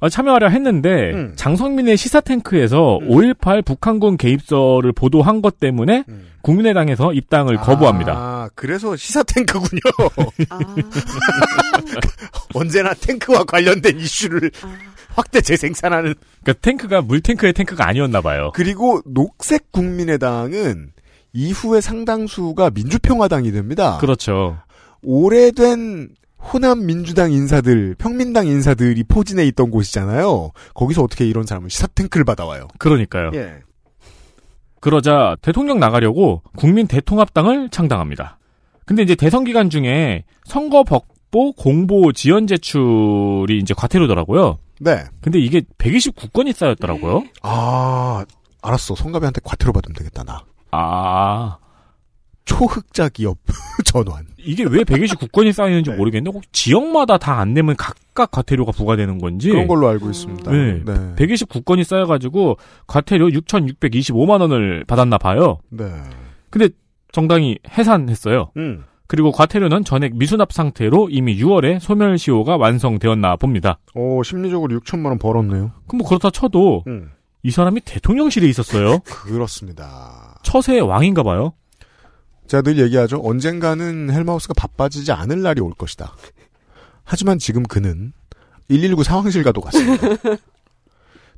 아, 0.00 0.08
참여하려 0.08 0.48
했는데 0.48 1.12
음. 1.12 1.32
장성민의 1.36 1.96
시사 1.96 2.20
탱크에서 2.20 2.98
음. 2.98 3.08
5.18 3.08 3.64
북한군 3.64 4.16
개입설을 4.16 4.92
보도한 4.92 5.42
것 5.42 5.60
때문에 5.60 6.04
음. 6.08 6.26
국민의당에서 6.42 7.12
입당을 7.12 7.58
거부합니다. 7.58 8.12
아, 8.12 8.50
그래서 8.54 8.96
시사 8.96 9.22
탱크군요. 9.22 9.80
아. 10.48 10.58
언제나 12.54 12.94
탱크와 12.94 13.44
관련된 13.44 13.98
이슈를 13.98 14.50
아. 14.62 14.74
확대 15.14 15.42
재생산하는. 15.42 16.14
그러니까 16.42 16.60
탱크가 16.62 17.02
물 17.02 17.20
탱크의 17.20 17.52
탱크가 17.52 17.86
아니었나 17.86 18.22
봐요. 18.22 18.52
그리고 18.54 19.02
녹색 19.04 19.70
국민의당은 19.70 20.92
이후에 21.34 21.80
상당수가 21.80 22.70
민주평화당이 22.70 23.52
됩니다. 23.52 23.98
그렇죠. 24.00 24.58
오래된 25.02 26.08
호남 26.40 26.86
민주당 26.86 27.32
인사들, 27.32 27.94
평민당 27.98 28.46
인사들이 28.46 29.04
포진해 29.04 29.44
있던 29.46 29.70
곳이잖아요. 29.70 30.50
거기서 30.74 31.02
어떻게 31.02 31.26
이런 31.26 31.46
사람을 31.46 31.70
시사 31.70 31.86
탱크를 31.88 32.24
받아와요? 32.24 32.68
그러니까요. 32.78 33.30
예. 33.34 33.60
그러자 34.80 35.36
대통령 35.42 35.78
나가려고 35.78 36.42
국민 36.56 36.86
대통합당을 36.86 37.68
창당합니다. 37.70 38.38
근데 38.86 39.02
이제 39.02 39.14
대선 39.14 39.44
기간 39.44 39.70
중에 39.70 40.24
선거 40.44 40.82
벽보 40.82 41.52
공보 41.52 42.12
지연 42.12 42.46
제출이 42.46 43.58
이제 43.58 43.74
과태료더라고요. 43.74 44.58
네. 44.80 45.04
근데 45.20 45.38
이게 45.38 45.60
129건이 45.78 46.52
쌓였더라고요. 46.54 47.24
아, 47.42 48.24
알았어. 48.62 48.94
성가비한테 48.94 49.42
과태료 49.44 49.72
받으면 49.72 49.94
되겠다, 49.94 50.24
나. 50.24 50.44
아, 50.70 51.58
초흑자 52.44 53.08
기업 53.10 53.38
전환. 53.84 54.26
이게 54.38 54.64
왜 54.64 54.82
129건이 54.84 55.52
쌓이는지 55.52 55.90
네. 55.90 55.96
모르겠는데 55.96 56.34
혹 56.36 56.42
지역마다 56.52 57.18
다 57.18 57.40
안 57.40 57.54
내면 57.54 57.76
각각 57.76 58.30
과태료가 58.32 58.72
부과되는 58.72 59.18
건지 59.18 59.50
그런 59.50 59.66
걸로 59.68 59.88
알고 59.88 60.10
있습니다. 60.10 60.50
네. 60.50 60.82
129건이 61.16 61.84
쌓여 61.84 62.06
가지고 62.06 62.56
과태료 62.86 63.28
6,625만 63.28 64.40
원을 64.40 64.84
받았나 64.86 65.16
봐요. 65.18 65.58
네. 65.70 65.84
근데 66.50 66.68
정당이 67.12 67.58
해산했어요. 67.68 68.50
음. 68.56 68.84
그리고 69.06 69.32
과태료는 69.32 69.84
전액 69.84 70.16
미수납 70.16 70.52
상태로 70.52 71.08
이미 71.10 71.36
6월에 71.42 71.80
소멸시효가 71.80 72.56
완성되었나 72.56 73.36
봅니다. 73.36 73.78
어, 73.94 74.20
심리적으로 74.24 74.78
6천만 74.80 75.06
원 75.06 75.18
벌었네요. 75.18 75.72
그럼 75.88 75.98
뭐 75.98 76.08
그렇다 76.08 76.30
쳐도 76.30 76.84
음. 76.86 77.10
이 77.42 77.50
사람이 77.50 77.80
대통령실에 77.80 78.46
있었어요. 78.48 78.98
그렇습니다. 79.06 80.38
처세의 80.44 80.82
왕인가 80.82 81.22
봐요. 81.22 81.54
제가 82.50 82.62
늘 82.62 82.78
얘기하죠. 82.78 83.20
언젠가는 83.22 84.10
헬마우스가 84.10 84.54
바빠지지 84.54 85.12
않을 85.12 85.40
날이 85.40 85.60
올 85.60 85.72
것이다. 85.72 86.16
하지만 87.04 87.38
지금 87.38 87.62
그는 87.62 88.12
119 88.66 89.04
상황실 89.04 89.44
가도 89.44 89.60
갔습니다. 89.60 90.08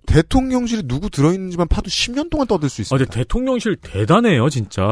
대통령실에 0.07 0.83
누구 0.87 1.11
들어있는지만 1.11 1.69
파도 1.69 1.91
10년 1.91 2.31
동안 2.31 2.47
떠들 2.47 2.71
수 2.71 2.81
아, 2.81 2.83
있습니다. 2.83 3.05
근데 3.05 3.19
대통령실 3.19 3.77
대단해요, 3.77 4.49
진짜. 4.49 4.83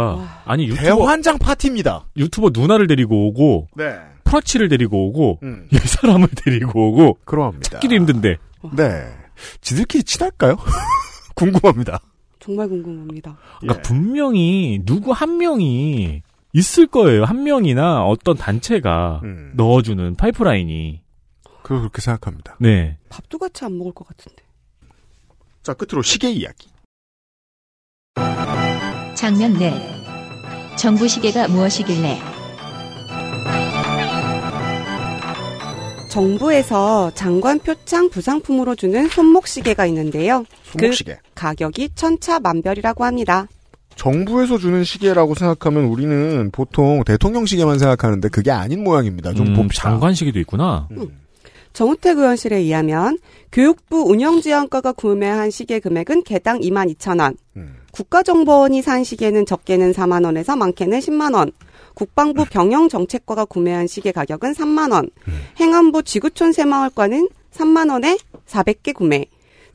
아니, 0.44 0.68
유튜버, 0.68 0.82
대환장 0.82 1.38
파티입니다. 1.38 2.04
유튜버 2.18 2.50
누나를 2.52 2.86
데리고 2.86 3.28
오고, 3.28 3.68
네. 3.76 3.98
프라치를 4.24 4.68
데리고 4.68 5.08
오고, 5.08 5.38
음. 5.42 5.68
이 5.72 5.78
사람을 5.78 6.28
데리고 6.36 6.90
오고, 6.90 7.18
그러합니다. 7.24 7.70
찾기도 7.70 7.94
힘든데. 7.94 8.36
네. 8.76 9.06
지들끼리 9.62 10.04
친할까요? 10.04 10.58
궁금합니다. 11.34 12.00
정말 12.40 12.68
궁금합니다. 12.68 13.36
그러니까 13.60 13.78
예. 13.78 13.82
분명히 13.82 14.80
누구 14.84 15.12
한 15.12 15.36
명이 15.36 16.22
있을 16.52 16.86
거예요. 16.86 17.24
한 17.24 17.44
명이나 17.44 18.04
어떤 18.04 18.36
단체가 18.36 19.20
음. 19.22 19.52
넣어주는 19.54 20.16
파이프라인이. 20.16 21.02
그렇게 21.62 22.00
생각합니다. 22.00 22.56
네. 22.58 22.98
밥도 23.10 23.38
같이 23.38 23.64
안 23.64 23.78
먹을 23.78 23.92
것 23.92 24.08
같은데. 24.08 24.42
자, 25.62 25.74
끝으로 25.74 26.02
시계 26.02 26.30
이야기. 26.32 26.68
장면 29.14 29.52
넷. 29.58 29.74
정부 30.76 31.06
시계가 31.06 31.48
무엇이길래? 31.48 32.39
정부에서 36.10 37.12
장관 37.14 37.58
표창 37.60 38.10
부상품으로 38.10 38.74
주는 38.74 39.08
손목시계가 39.08 39.86
있는데요. 39.86 40.44
손목시계. 40.64 41.14
그 41.14 41.20
가격이 41.34 41.90
천차만별이라고 41.94 43.04
합니다. 43.04 43.46
정부에서 43.94 44.58
주는 44.58 44.82
시계라고 44.82 45.34
생각하면 45.34 45.84
우리는 45.84 46.50
보통 46.50 47.04
대통령 47.04 47.46
시계만 47.46 47.78
생각하는데 47.78 48.28
그게 48.28 48.50
아닌 48.50 48.82
모양입니다. 48.82 49.32
좀 49.34 49.48
음, 49.48 49.54
봅시다. 49.54 49.90
장관 49.90 50.14
시계도 50.14 50.38
있구나. 50.40 50.88
정우택 51.72 52.18
의원실에 52.18 52.56
의하면 52.56 53.18
교육부 53.52 54.02
운영지원과가 54.02 54.92
구매한 54.92 55.50
시계 55.50 55.78
금액은 55.78 56.24
개당 56.24 56.60
2만 56.60 56.92
2천 56.94 57.20
원. 57.20 57.36
음. 57.56 57.76
국가정보원이 57.92 58.82
산 58.82 59.04
시계는 59.04 59.46
적게는 59.46 59.92
4만 59.92 60.24
원에서 60.24 60.56
많게는 60.56 60.98
10만 60.98 61.34
원. 61.34 61.52
국방부 62.00 62.46
병영정책과가 62.46 63.44
구매한 63.44 63.86
시계 63.86 64.10
가격은 64.10 64.54
3만 64.54 64.90
원. 64.90 65.10
행안부 65.60 66.02
지구촌 66.02 66.52
새마을과는 66.52 67.28
3만 67.52 67.90
원에 67.90 68.16
400개 68.46 68.94
구매. 68.94 69.26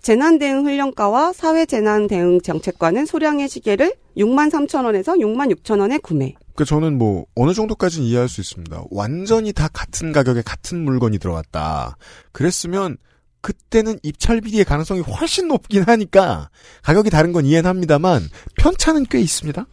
재난대응훈련과와 0.01 1.33
사회재난대응정책과는 1.33 3.05
소량의 3.05 3.47
시계를 3.47 3.93
6만 4.17 4.49
3천 4.49 4.85
원에서 4.85 5.13
6만 5.13 5.55
6천 5.55 5.81
원에 5.81 5.99
구매. 5.99 6.33
그 6.55 6.65
저는 6.65 6.97
뭐 6.97 7.27
어느 7.35 7.53
정도까지는 7.53 8.07
이해할 8.07 8.27
수 8.27 8.41
있습니다. 8.41 8.85
완전히 8.89 9.53
다 9.53 9.67
같은 9.71 10.11
가격에 10.11 10.41
같은 10.41 10.83
물건이 10.83 11.19
들어갔다. 11.19 11.95
그랬으면 12.31 12.97
그때는 13.41 13.99
입찰 14.01 14.41
비리의 14.41 14.65
가능성이 14.65 15.01
훨씬 15.01 15.47
높긴 15.47 15.83
하니까 15.83 16.49
가격이 16.81 17.11
다른 17.11 17.33
건 17.33 17.45
이해는 17.45 17.69
합니다만 17.69 18.27
편차는 18.57 19.05
꽤 19.11 19.19
있습니다. 19.19 19.67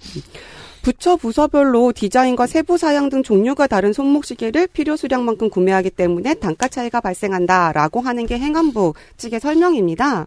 부처 0.83 1.17
부서별로 1.17 1.93
디자인과 1.93 2.47
세부 2.47 2.77
사양 2.77 3.09
등 3.09 3.23
종류가 3.23 3.69
다른 3.69 3.93
손목시계를 3.93 4.67
필요 4.67 4.97
수량만큼 4.97 5.49
구매하기 5.49 5.91
때문에 5.91 6.35
단가 6.35 6.69
차이가 6.69 7.01
발생한다라고 7.01 8.01
하는 8.01 8.27
게 8.27 8.39
행안부 8.39 8.95
측의 9.17 9.41
설명입니다. 9.41 10.27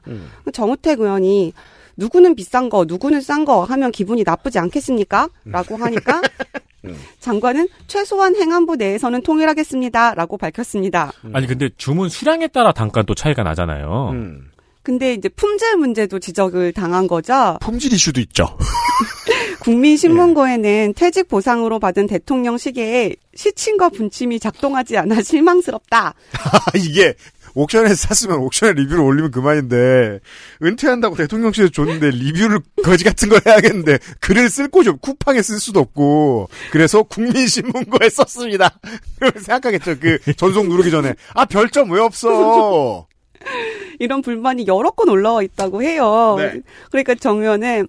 정우택 0.54 1.02
의원이 1.02 1.54
누구는 1.98 2.36
비싼 2.36 2.70
거, 2.70 2.86
누구는 2.86 3.22
싼 3.22 3.46
거 3.46 3.64
하면 3.64 3.92
기분이 3.92 4.24
나쁘지 4.26 4.60
않겠습니까? 4.60 5.30
라고 5.46 5.76
하니까 5.78 6.22
장관은 7.20 7.68
최소한 7.88 8.36
행안부 8.36 8.76
내에서는 8.76 9.22
통일하겠습니다. 9.22 10.14
라고 10.16 10.38
밝혔습니다. 10.38 11.12
아니, 11.34 11.48
근데 11.48 11.70
주문 11.78 12.10
수량에 12.10 12.48
따라 12.48 12.72
단가 12.72 13.04
또 13.04 13.16
차이가 13.16 13.44
나잖아요. 13.44 14.10
음. 14.14 14.52
근데 14.84 15.14
이제 15.16 15.30
품질 15.30 15.78
문제도 15.78 16.20
지적을 16.20 16.72
당한 16.74 17.08
거죠. 17.08 17.58
품질 17.60 17.92
이슈도 17.94 18.22
있죠. 18.22 18.56
국민신문고에는 19.66 20.94
퇴직 20.96 21.28
보상으로 21.28 21.80
받은 21.80 22.06
대통령 22.06 22.56
시계에 22.58 23.16
시침과 23.34 23.90
분침이 23.90 24.40
작동하지 24.40 24.96
않아 24.98 25.24
실망스럽다. 25.24 26.14
이게 26.78 27.16
옥션에서 27.56 27.96
샀으면 27.96 28.38
옥션에 28.42 28.74
리뷰를 28.74 29.02
올리면 29.04 29.32
그만인데 29.32 30.20
은퇴한다고 30.62 31.16
대통령실에 31.16 31.70
줬는데 31.70 32.12
리뷰를 32.12 32.60
거지 32.84 33.04
같은 33.04 33.28
걸 33.28 33.42
해야겠는데 33.46 33.98
글을 34.20 34.50
쓸 34.50 34.68
곳이 34.68 34.90
없고 34.90 35.00
쿠팡에 35.02 35.42
쓸 35.42 35.60
수도 35.60 35.80
없고 35.80 36.50
그래서 36.72 37.02
국민신문고에 37.02 38.10
썼습니다. 38.10 38.78
생각하겠죠. 39.36 39.96
그 40.00 40.20
전송 40.34 40.70
누르기 40.70 40.92
전에 40.92 41.16
아 41.34 41.46
별점 41.46 41.90
왜 41.90 42.02
없어? 42.02 43.08
이런 43.98 44.22
불만이 44.22 44.68
여러 44.68 44.92
건 44.92 45.10
올라와 45.10 45.42
있다고 45.42 45.82
해요. 45.82 46.36
네. 46.38 46.62
그러니까 46.92 47.16
정 47.16 47.42
의원은 47.42 47.88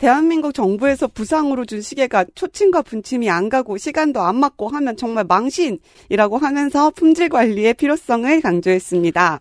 대한민국 0.00 0.54
정부에서 0.54 1.08
부상으로 1.08 1.66
준 1.66 1.82
시계가 1.82 2.24
초침과 2.34 2.80
분침이 2.80 3.28
안 3.28 3.50
가고 3.50 3.76
시간도 3.76 4.22
안 4.22 4.36
맞고 4.36 4.68
하면 4.68 4.96
정말 4.96 5.24
망신이라고 5.24 6.38
하면서 6.38 6.88
품질 6.88 7.28
관리의 7.28 7.74
필요성을 7.74 8.40
강조했습니다. 8.40 9.40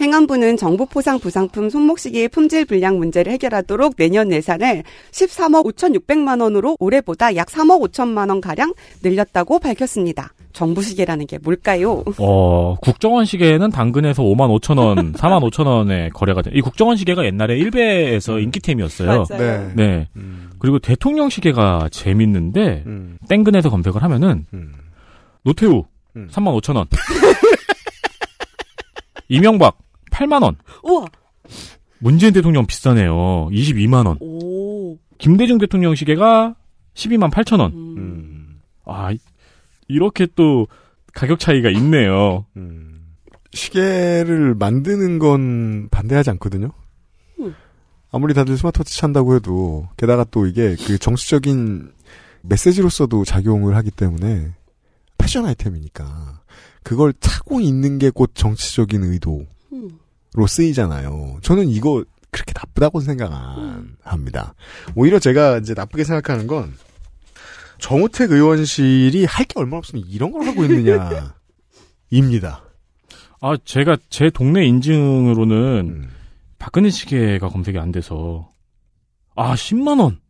행안부는 0.00 0.56
정부 0.56 0.86
포상 0.86 1.18
부상품 1.18 1.70
손목시계의 1.70 2.28
품질 2.28 2.64
불량 2.64 2.98
문제를 2.98 3.32
해결하도록 3.32 3.94
내년 3.96 4.32
예산을 4.32 4.82
13억 5.12 5.64
5,600만 5.74 6.40
원으로 6.42 6.76
올해보다 6.78 7.36
약 7.36 7.48
3억 7.48 7.90
5천만 7.90 8.28
원 8.28 8.40
가량 8.40 8.72
늘렸다고 9.02 9.58
밝혔습니다. 9.58 10.32
정부 10.52 10.82
시계라는 10.82 11.26
게 11.26 11.38
뭘까요? 11.38 12.02
어, 12.18 12.76
국정원 12.80 13.24
시계는 13.24 13.70
당근에서 13.70 14.22
5만 14.22 14.60
5천 14.60 14.78
원, 14.78 15.12
4만 15.14 15.48
5천 15.50 15.66
원에 15.66 16.08
거래가 16.10 16.42
돼. 16.42 16.50
이 16.54 16.60
국정원 16.60 16.96
시계가 16.96 17.24
옛날에 17.24 17.56
1배에서 17.58 18.42
인기템이었어요. 18.42 19.24
맞아요. 19.28 19.38
네. 19.38 19.72
네. 19.74 20.08
그리고 20.58 20.78
대통령 20.78 21.28
시계가 21.28 21.88
재밌는데 21.90 22.82
음. 22.86 23.18
땡근에서 23.28 23.70
검색을 23.70 24.02
하면은 24.02 24.46
음. 24.52 24.72
노태우 25.42 25.84
음. 26.16 26.28
3만 26.30 26.60
5천 26.60 26.76
원. 26.76 26.86
이명박 29.30 29.78
8만 30.10 30.42
원. 30.42 30.56
우와! 30.82 31.06
문재인 32.00 32.32
대통령 32.32 32.66
비싸네요. 32.66 33.48
22만 33.50 34.06
원. 34.06 34.16
오. 34.20 34.98
김대중 35.18 35.58
대통령 35.58 35.94
시계가 35.94 36.56
12만 36.94 37.30
8천 37.30 37.60
원. 37.60 37.72
음. 37.72 37.96
음. 37.96 38.60
아, 38.84 39.12
이- 39.12 39.18
이렇게 39.88 40.26
또 40.34 40.66
가격 41.14 41.38
차이가 41.38 41.70
있네요. 41.70 42.44
음. 42.56 43.14
시계를 43.52 44.54
만드는 44.54 45.18
건 45.18 45.88
반대하지 45.90 46.30
않거든요. 46.30 46.72
음. 47.38 47.54
아무리 48.12 48.34
다들 48.34 48.56
스마트워치 48.56 48.96
찬다고 48.98 49.36
해도 49.36 49.88
게다가 49.96 50.24
또 50.24 50.46
이게 50.46 50.74
그 50.86 50.98
정치적인 50.98 51.92
메시지로서도 52.42 53.24
작용을 53.24 53.76
하기 53.76 53.90
때문에 53.92 54.52
패션 55.18 55.44
아이템이니까 55.46 56.39
그걸 56.82 57.12
차고 57.20 57.60
있는 57.60 57.98
게 57.98 58.10
곧 58.10 58.30
정치적인 58.34 59.02
의도로 59.04 59.46
음. 59.72 59.98
쓰이잖아요. 60.48 61.38
저는 61.42 61.68
이거 61.68 62.04
그렇게 62.30 62.52
나쁘다고 62.54 63.00
생각 63.00 63.32
안 63.32 63.96
합니다. 64.02 64.54
오히려 64.94 65.18
제가 65.18 65.58
이제 65.58 65.74
나쁘게 65.74 66.04
생각하는 66.04 66.46
건 66.46 66.74
정우택 67.78 68.30
의원실이 68.30 69.24
할 69.24 69.46
게 69.46 69.54
얼마 69.58 69.76
없으면 69.78 70.04
이런 70.08 70.30
걸 70.32 70.46
하고 70.46 70.64
있느냐 70.64 71.34
입니다. 72.10 72.64
아, 73.40 73.56
제가 73.64 73.96
제 74.10 74.30
동네 74.30 74.66
인증으로는 74.66 75.56
음. 75.88 76.10
박근혜 76.58 76.90
시계가 76.90 77.48
검색이 77.48 77.78
안 77.78 77.90
돼서 77.90 78.50
아, 79.34 79.54
10만 79.54 80.00
원. 80.00 80.20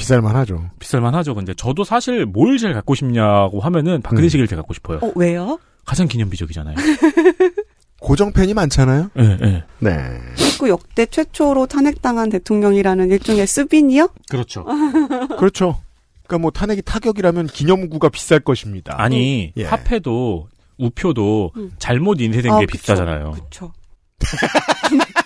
비쌀만 0.00 0.34
하죠. 0.36 0.70
비쌀만 0.78 1.14
하죠. 1.16 1.34
근데 1.34 1.52
저도 1.52 1.84
사실 1.84 2.24
뭘 2.24 2.56
제일 2.56 2.72
갖고 2.72 2.94
싶냐고 2.94 3.60
하면은 3.60 4.00
박근혜 4.00 4.26
음. 4.26 4.28
시계를 4.30 4.48
제일 4.48 4.56
갖고 4.56 4.72
싶어요. 4.72 4.98
어, 5.02 5.12
왜요? 5.14 5.58
가장 5.84 6.08
기념비적이잖아요. 6.08 6.74
고정팬이 8.00 8.54
많잖아요. 8.54 9.10
예, 9.18 9.38
예. 9.42 9.64
네. 9.78 10.20
그 10.58 10.70
역대 10.70 11.04
최초로 11.04 11.66
탄핵당한 11.66 12.30
대통령이라는 12.30 13.10
일종의 13.10 13.46
수빈이요? 13.46 14.08
그렇죠. 14.30 14.64
그렇죠. 15.38 15.82
그러니까 16.26 16.38
뭐 16.38 16.50
탄핵이 16.50 16.80
타격이라면 16.80 17.48
기념구가 17.48 18.08
비쌀 18.08 18.40
것입니다. 18.40 18.94
아니, 18.96 19.52
예. 19.58 19.64
화폐도 19.64 20.48
우표도 20.78 21.52
음. 21.56 21.72
잘못 21.78 22.22
인쇄된 22.22 22.50
아, 22.50 22.60
게 22.60 22.64
그쵸. 22.64 22.78
비싸잖아요. 22.78 23.32
그쵸. 23.32 23.72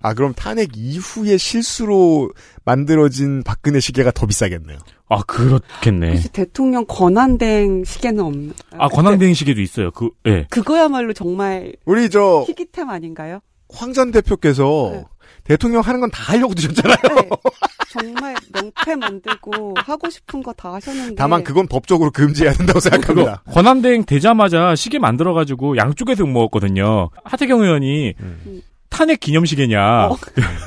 아 0.00 0.14
그럼 0.14 0.32
탄핵 0.34 0.70
이후에 0.76 1.36
실수로 1.36 2.30
만들어진 2.64 3.42
박근혜 3.42 3.80
시계가 3.80 4.12
더 4.12 4.26
비싸겠네요. 4.26 4.78
아, 5.10 5.22
그렇겠네. 5.22 6.10
혹시 6.12 6.28
대통령 6.28 6.84
권한대행 6.86 7.82
시계는 7.84 8.22
없나요? 8.22 8.52
아, 8.78 8.88
권한대행 8.88 9.32
시계도 9.34 9.60
있어요. 9.62 9.90
그, 9.90 10.10
예. 10.26 10.46
그거야말로 10.50 11.12
정말 11.14 11.72
우리 11.86 12.10
저 12.10 12.44
희귀템 12.46 12.90
아닌가요? 12.90 13.40
황 13.70 13.92
전 13.94 14.10
대표께서 14.12 14.90
네. 14.92 15.04
대통령 15.44 15.80
하는 15.80 16.00
건 16.00 16.10
다 16.10 16.22
하려고 16.32 16.54
드셨잖아요. 16.54 16.96
네. 17.02 17.28
정말 17.90 18.34
명패 18.52 18.96
만들고 18.96 19.74
하고 19.78 20.10
싶은 20.10 20.42
거 20.42 20.52
다 20.52 20.74
하셨는데. 20.74 21.14
다만 21.16 21.42
그건 21.42 21.66
법적으로 21.68 22.10
금지해야 22.10 22.52
된다고 22.52 22.78
생각합니다. 22.80 23.42
권한대행 23.50 24.04
되자마자 24.04 24.74
시계 24.76 24.98
만들어가지고 24.98 25.78
양쪽에서 25.78 26.20
욕먹었거든요. 26.22 27.08
하태경 27.24 27.62
의원이 27.62 28.14
음. 28.20 28.62
탄핵 28.88 29.20
기념시계냐. 29.20 30.08
어. 30.08 30.16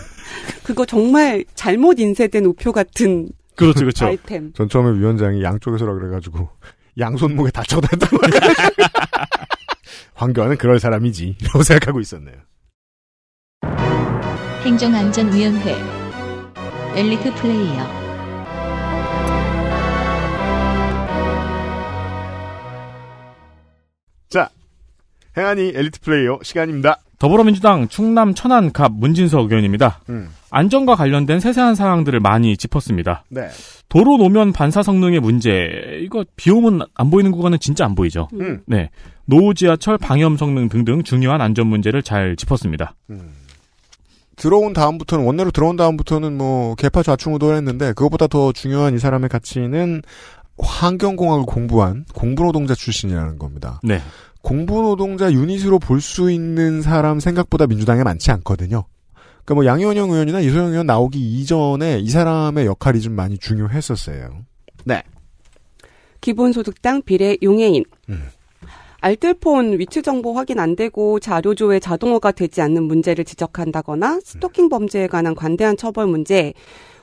그거 0.63 0.85
정말 0.85 1.43
잘못 1.55 1.99
인쇄된 1.99 2.45
우표 2.45 2.71
같은 2.71 3.29
그렇죠, 3.55 3.81
그렇죠. 3.81 4.05
아이템. 4.05 4.53
전 4.53 4.69
처음에 4.69 4.97
위원장이 4.97 5.43
양쪽에서라 5.43 5.93
그래가지고 5.93 6.49
양손목에 6.97 7.51
다 7.51 7.63
쳐다 7.63 7.87
했던 7.91 8.09
거예요. 8.19 8.53
황교안은 10.15 10.57
그럴 10.57 10.79
사람이지 10.79 11.37
라고 11.45 11.63
생각하고 11.63 11.99
있었네요. 11.99 12.35
행정안전위원회 14.63 15.75
엘리트 16.95 17.33
플레이어 17.35 18.01
자, 24.29 24.49
행안이 25.35 25.73
엘리트 25.75 25.99
플레이어 26.01 26.39
시간입니다. 26.43 26.99
더불어민주당 27.21 27.87
충남 27.87 28.33
천안 28.33 28.71
갑 28.71 28.91
문진석 28.93 29.51
의원입니다. 29.51 29.99
음. 30.09 30.29
안전과 30.49 30.95
관련된 30.95 31.39
세세한 31.39 31.75
사항들을 31.75 32.19
많이 32.19 32.57
짚었습니다. 32.57 33.25
네. 33.29 33.47
도로 33.89 34.17
노면 34.17 34.53
반사 34.53 34.81
성능의 34.81 35.19
문제, 35.19 35.99
이거 36.01 36.25
비 36.35 36.49
오면 36.49 36.81
안 36.95 37.11
보이는 37.11 37.29
구간은 37.31 37.59
진짜 37.59 37.85
안 37.85 37.93
보이죠. 37.93 38.27
음. 38.33 38.61
네. 38.65 38.89
노후 39.25 39.53
지하철 39.53 39.99
방염 39.99 40.35
성능 40.35 40.67
등등 40.67 41.03
중요한 41.03 41.41
안전 41.41 41.67
문제를 41.67 42.01
잘 42.01 42.35
짚었습니다. 42.35 42.95
들어온 44.35 44.73
다음부터는 44.73 45.23
원내로 45.23 45.51
들어온 45.51 45.75
다음부터는 45.75 46.35
뭐 46.35 46.73
개파 46.73 47.03
좌충우돌 47.03 47.55
했는데 47.55 47.93
그것보다 47.93 48.25
더 48.25 48.51
중요한 48.51 48.95
이 48.95 48.97
사람의 48.97 49.29
가치는 49.29 50.01
환경공학을 50.57 51.45
공부한 51.45 52.05
공부노동자 52.15 52.73
출신이라는 52.73 53.37
겁니다. 53.37 53.79
네. 53.83 54.01
공부 54.41 54.81
노동자 54.81 55.31
유닛으로 55.31 55.79
볼 55.79 56.01
수 56.01 56.31
있는 56.31 56.81
사람 56.81 57.19
생각보다 57.19 57.67
민주당에 57.67 58.03
많지 58.03 58.31
않거든요. 58.31 58.85
그러니까 59.45 59.55
뭐 59.55 59.65
양현영 59.65 60.09
의원이나 60.09 60.39
이소영 60.39 60.71
의원 60.71 60.85
나오기 60.85 61.19
이전에 61.19 61.99
이 61.99 62.09
사람의 62.09 62.65
역할이 62.65 63.01
좀 63.01 63.13
많이 63.13 63.37
중요했었어요. 63.37 64.45
네. 64.85 65.03
기본소득당 66.21 67.03
비례 67.03 67.37
용해인. 67.41 67.83
음. 68.09 68.23
알뜰폰 69.01 69.79
위치 69.79 70.03
정보 70.03 70.33
확인 70.33 70.59
안 70.59 70.75
되고 70.75 71.19
자료 71.19 71.55
조회 71.55 71.79
자동화가 71.79 72.31
되지 72.31 72.61
않는 72.61 72.83
문제를 72.83 73.25
지적한다거나 73.25 74.19
스토킹 74.23 74.69
범죄에 74.69 75.07
관한 75.07 75.33
관대한 75.33 75.75
처벌 75.75 76.05
문제, 76.05 76.53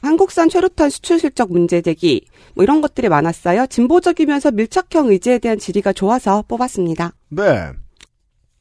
한국산 0.03 0.49
최루탄 0.49 0.91
수출 0.91 1.19
실적 1.19 1.53
문제 1.53 1.83
제기, 1.83 2.25
뭐 2.55 2.63
이런 2.63 2.81
것들이 2.81 3.09
많았어요. 3.09 3.67
진보적이면서 3.67 4.53
밀착형 4.53 5.09
의지에 5.09 5.39
대한 5.39 5.59
질의가 5.59 5.93
좋아서 5.93 6.43
뽑았습니다. 6.49 7.13
네. 7.31 7.71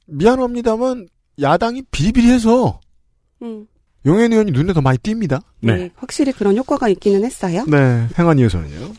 미안합니다만 0.07 1.07
야당이 1.41 1.83
비리비리해서 1.91 2.79
음, 3.43 3.67
용현 4.05 4.31
의원이 4.31 4.51
눈에 4.51 4.73
더 4.73 4.81
많이 4.81 4.97
띕니다. 4.97 5.41
네. 5.61 5.89
확실히 5.95 6.31
그런 6.31 6.55
효과가 6.57 6.87
있기는 6.89 7.23
했어요. 7.23 7.65
네. 7.67 8.07
행안위에서는요. 8.17 8.93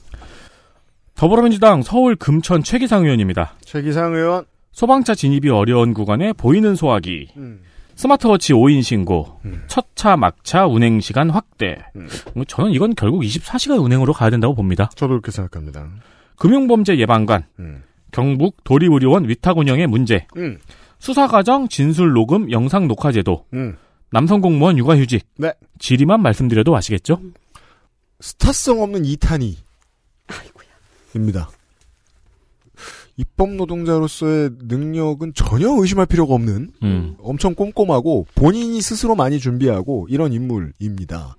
더불어민주당 1.14 1.82
서울 1.82 2.14
금천 2.14 2.62
최기상 2.62 3.05
의원입니다. 3.05 3.55
최기상 3.64 4.14
의원. 4.14 4.45
소방차 4.72 5.16
진입이 5.16 5.49
어려운 5.49 5.93
구간에 5.93 6.32
보이는 6.32 6.76
소화기, 6.76 7.30
음. 7.36 7.62
스마트워치 7.99 8.53
5인 8.53 8.85
신고, 8.85 9.41
음. 9.45 9.65
첫차 9.67 10.17
막차 10.17 10.67
운행 10.67 11.01
시간 11.01 11.31
확대. 11.31 11.79
음. 11.97 12.07
뭐 12.33 12.45
저는 12.45 12.71
이건 12.71 12.95
결국 12.95 13.23
24시간 13.23 13.83
운행으로 13.83 14.13
가야 14.13 14.31
된다고 14.31 14.55
봅니다. 14.55 14.89
저도 14.95 15.09
그렇게 15.15 15.33
생각합니다. 15.33 15.89
금융범죄 16.37 16.97
예방관, 16.97 17.47
음. 17.59 17.83
경북 18.13 18.63
도립의료원 18.63 19.29
위탁 19.29 19.59
운영의 19.59 19.89
문제, 19.89 20.29
음. 20.37 20.59
수사 21.01 21.27
과정 21.27 21.67
진술 21.67 22.13
녹음 22.13 22.53
영상 22.53 22.87
녹화 22.87 23.11
제도, 23.11 23.47
음. 23.53 23.77
남성 24.13 24.41
공무원 24.41 24.79
육아휴직. 24.79 25.27
네. 25.37 25.53
지리만 25.81 26.23
말씀드려도 26.23 26.77
아시겠죠? 26.77 27.21
스타성 28.21 28.81
없는 28.81 29.07
이탄이. 29.07 29.59
아이고야. 30.29 30.69
입니다. 31.17 31.51
입법 33.19 33.51
노동자로서의 33.51 34.51
능력은 34.62 35.33
전혀 35.35 35.69
의심할 35.77 36.07
필요가 36.07 36.35
없는 36.35 36.71
음. 36.85 37.16
엄청 37.21 37.55
꼼꼼하고 37.55 38.27
본인이 38.37 38.81
스스로 38.81 39.14
많이 39.16 39.41
준비하고 39.41 40.07
이런 40.09 40.33
인물입니다. 40.33 41.37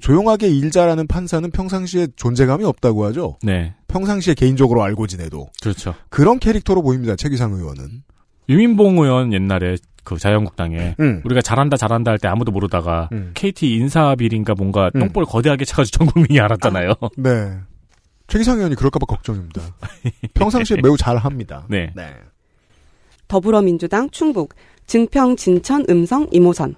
조용하게 0.00 0.48
일 0.48 0.70
잘하는 0.70 1.06
판사는 1.08 1.50
평상시에 1.50 2.08
존재감이 2.16 2.64
없다고 2.64 3.04
하죠. 3.06 3.38
네. 3.42 3.74
평상시에 3.88 4.34
개인적으로 4.34 4.82
알고 4.84 5.06
지내도 5.08 5.48
그렇죠. 5.62 5.94
그런 6.10 6.38
캐릭터로 6.38 6.82
보입니다. 6.82 7.16
최기상 7.16 7.52
의원은. 7.54 8.02
유민봉 8.48 8.98
의원 8.98 9.32
옛날에 9.32 9.76
그 10.04 10.18
자유한국당에 10.18 10.94
음. 11.00 11.22
우리가 11.24 11.40
잘한다 11.42 11.76
잘한다 11.76 12.12
할 12.12 12.18
때 12.18 12.28
아무도 12.28 12.52
모르다가 12.52 13.08
음. 13.10 13.32
KT 13.34 13.74
인사비리인가 13.74 14.54
뭔가 14.54 14.90
음. 14.94 15.00
똥볼 15.00 15.24
거대하게 15.24 15.64
차가지고 15.64 15.98
전 15.98 16.06
국민이 16.06 16.38
알았잖아요. 16.38 16.92
네. 17.16 17.56
최기상 18.26 18.58
의원이 18.58 18.74
그럴까봐 18.74 19.06
걱정입니다. 19.06 19.62
평상시에 20.34 20.78
매우 20.82 20.96
잘합니다. 20.96 21.66
네. 21.68 21.92
네. 21.94 22.14
더불어민주당 23.28 24.10
충북 24.10 24.54
증평 24.86 25.36
진천 25.36 25.86
음성 25.90 26.28
이모선 26.30 26.76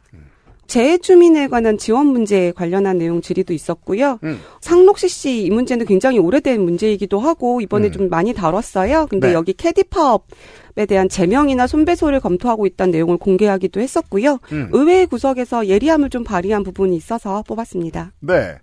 재주민에 0.68 1.48
관한 1.48 1.78
지원 1.78 2.08
문제에 2.08 2.52
관련한 2.52 2.98
내용 2.98 3.22
질의도 3.22 3.54
있었고요. 3.54 4.18
음. 4.22 4.38
상록 4.60 4.98
CC 4.98 5.44
이 5.44 5.50
문제는 5.50 5.86
굉장히 5.86 6.18
오래된 6.18 6.60
문제이기도 6.60 7.18
하고 7.18 7.62
이번에 7.62 7.86
음. 7.88 7.92
좀 7.92 8.08
많이 8.10 8.34
다뤘어요. 8.34 9.06
근데 9.08 9.28
네. 9.28 9.34
여기 9.34 9.54
캐디 9.54 9.84
파업에 9.84 10.84
대한 10.86 11.08
제명이나 11.08 11.66
손배소를 11.66 12.20
검토하고 12.20 12.66
있다는 12.66 12.92
내용을 12.92 13.16
공개하기도 13.16 13.80
했었고요. 13.80 14.38
음. 14.52 14.68
의회 14.72 15.06
구석에서 15.06 15.68
예리함을 15.68 16.10
좀 16.10 16.22
발휘한 16.22 16.64
부분이 16.64 16.94
있어서 16.96 17.42
뽑았습니다. 17.46 18.12
네. 18.20 18.58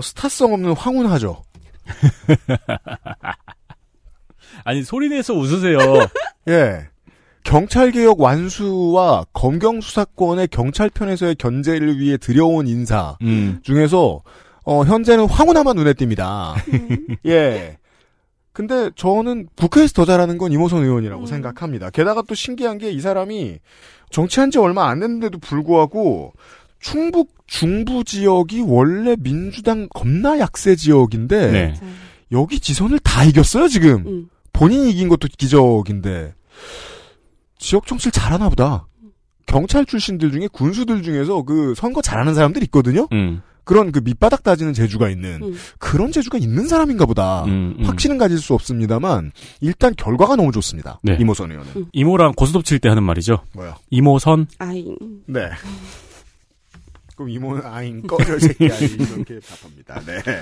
스타성 0.00 0.54
없는 0.54 0.72
황운하죠. 0.74 1.42
아니 4.64 4.82
소리 4.82 5.08
내서 5.08 5.34
웃으세요. 5.34 5.78
예. 6.48 6.88
경찰개혁 7.44 8.20
완수와 8.20 9.24
검경수사권의 9.32 10.48
경찰편에서의 10.48 11.36
견제를 11.36 11.98
위해 11.98 12.16
들여온 12.18 12.68
인사 12.68 13.16
음. 13.22 13.60
중에서 13.62 14.22
어, 14.64 14.84
현재는 14.84 15.26
황운하만 15.26 15.76
눈에 15.76 15.94
띕니다. 15.94 16.54
예. 17.26 17.78
근데 18.52 18.90
저는 18.94 19.48
국회에서 19.56 19.94
더 19.94 20.04
잘하는 20.04 20.36
건 20.36 20.52
이모선 20.52 20.84
의원이라고 20.84 21.22
음. 21.22 21.26
생각합니다. 21.26 21.88
게다가 21.90 22.22
또 22.22 22.34
신기한 22.34 22.78
게 22.78 22.90
이 22.90 23.00
사람이 23.00 23.58
정치한 24.10 24.50
지 24.50 24.58
얼마 24.58 24.88
안 24.88 25.00
됐는데도 25.00 25.38
불구하고 25.38 26.34
충북 26.80 27.34
중부 27.46 28.04
지역이 28.04 28.62
원래 28.62 29.16
민주당 29.18 29.88
겁나 29.94 30.38
약세 30.38 30.74
지역인데 30.76 31.50
네. 31.50 31.74
여기 32.32 32.58
지선을 32.58 32.98
다 33.00 33.24
이겼어요 33.24 33.68
지금. 33.68 34.04
음. 34.06 34.28
본인이 34.52 34.90
이긴 34.90 35.08
것도 35.08 35.28
기적인데 35.38 36.34
지역 37.58 37.86
정치를 37.86 38.12
잘하나 38.12 38.48
보다. 38.48 38.86
경찰 39.46 39.84
출신들 39.84 40.30
중에 40.32 40.48
군수들 40.52 41.02
중에서 41.02 41.42
그 41.42 41.74
선거 41.76 42.00
잘하는 42.02 42.34
사람들 42.34 42.62
있거든요. 42.64 43.08
음. 43.12 43.42
그런 43.64 43.92
그 43.92 44.00
밑바닥 44.02 44.42
따지는 44.42 44.72
재주가 44.72 45.08
있는 45.10 45.40
음. 45.42 45.54
그런 45.78 46.10
재주가 46.12 46.38
있는 46.38 46.66
사람인가 46.66 47.06
보다. 47.06 47.44
음, 47.44 47.76
음. 47.78 47.84
확신은 47.84 48.18
가질 48.18 48.38
수 48.38 48.54
없습니다만 48.54 49.32
일단 49.60 49.94
결과가 49.96 50.34
너무 50.36 50.50
좋습니다. 50.50 50.98
네. 51.02 51.16
이모선 51.20 51.52
의원은 51.52 51.72
음. 51.76 51.86
이모랑 51.92 52.32
고스톱 52.36 52.64
칠 52.64 52.80
때 52.80 52.88
하는 52.88 53.02
말이죠. 53.02 53.38
뭐야? 53.54 53.76
이모선 53.90 54.46
아이 54.58 54.86
네. 55.26 55.40
그럼 57.20 57.28
이모는 57.28 57.66
아잉 57.66 58.00
꺼져 58.06 58.36
이 58.36 58.40
새끼야 58.40 58.74
이렇게 58.80 59.40
답합니다. 59.40 60.00
네. 60.06 60.40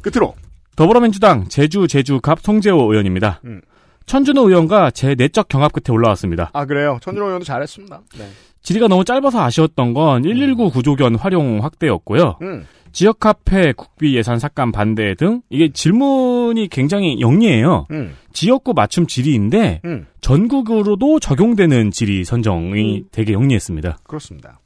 끝으로 0.00 0.36
더불어민주당 0.76 1.48
제주 1.48 1.88
제주 1.88 2.20
갑 2.20 2.40
송재호 2.40 2.92
의원입니다. 2.92 3.40
음. 3.46 3.60
천준호 4.06 4.48
의원과 4.48 4.92
제 4.92 5.16
내적 5.16 5.48
경합 5.48 5.72
끝에 5.72 5.92
올라왔습니다. 5.92 6.50
아 6.52 6.66
그래요. 6.66 6.98
천준호 7.02 7.26
의원도 7.26 7.44
잘했습니다. 7.44 8.00
네. 8.16 8.28
질의가 8.62 8.86
너무 8.86 9.04
짧아서 9.04 9.42
아쉬웠던 9.42 9.92
건 9.92 10.22
119 10.22 10.70
구조견 10.70 11.16
활용 11.16 11.64
확대였고요. 11.64 12.38
음. 12.42 12.64
지역 12.92 13.18
카페 13.18 13.72
국비 13.72 14.16
예산 14.16 14.38
삭감 14.38 14.70
반대 14.70 15.16
등 15.16 15.42
이게 15.50 15.72
질문이 15.72 16.68
굉장히 16.68 17.20
영리해요. 17.20 17.88
음. 17.90 18.14
지역구 18.32 18.72
맞춤 18.72 19.08
질의인데 19.08 19.80
음. 19.84 20.06
전국으로도 20.20 21.18
적용되는 21.18 21.90
질의 21.90 22.24
선정이 22.24 22.98
음. 22.98 23.04
되게 23.10 23.32
영리했습니다. 23.32 23.98
그렇습니다. 24.04 24.60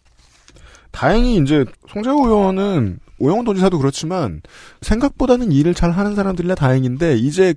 다행히 0.95 1.37
이제 1.39 1.65
송재호 1.89 2.29
의원은 2.29 3.01
오영훈 3.19 3.45
도지사도 3.45 3.79
그렇지만 3.79 4.41
생각보다는 4.81 5.51
일을 5.51 5.75
잘 5.75 5.91
하는 5.91 6.15
사람들이라 6.15 6.55
다행인데 6.55 7.17
이제 7.17 7.53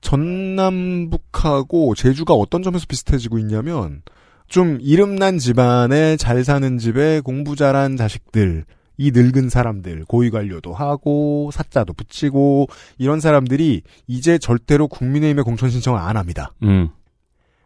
전남북하고 0.00 1.96
제주가 1.96 2.34
어떤 2.34 2.62
점에서 2.62 2.86
비슷해지고 2.88 3.40
있냐면 3.40 4.02
좀 4.46 4.78
이름난 4.80 5.38
집안에 5.38 6.16
잘 6.16 6.44
사는 6.44 6.78
집에 6.78 7.20
공부 7.20 7.56
잘한 7.56 7.96
자식들, 7.96 8.64
이 8.98 9.10
늙은 9.10 9.48
사람들, 9.48 10.04
고위 10.06 10.30
관료도 10.30 10.72
하고, 10.72 11.50
사자도 11.52 11.92
붙이고, 11.92 12.68
이런 12.98 13.18
사람들이 13.18 13.82
이제 14.06 14.38
절대로 14.38 14.86
국민의힘에 14.86 15.42
공천 15.42 15.70
신청을 15.70 15.98
안 15.98 16.16
합니다. 16.16 16.52
음. 16.62 16.90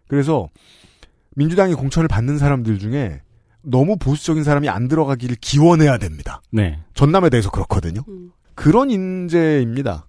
그래서 0.09 0.49
민주당이 1.37 1.75
공천을 1.75 2.09
받는 2.09 2.39
사람들 2.39 2.79
중에 2.79 3.21
너무 3.63 3.97
보수적인 3.97 4.45
사람이 4.45 4.69
안 4.69 4.89
들어가기를 4.89 5.37
기원해야 5.41 5.99
됩니다. 5.99 6.41
네. 6.51 6.81
전남에 6.95 7.31
대해서 7.31 7.51
그렇거든요. 7.51 8.03
음. 8.09 8.33
그런 8.55 8.91
인재입니다. 8.91 10.07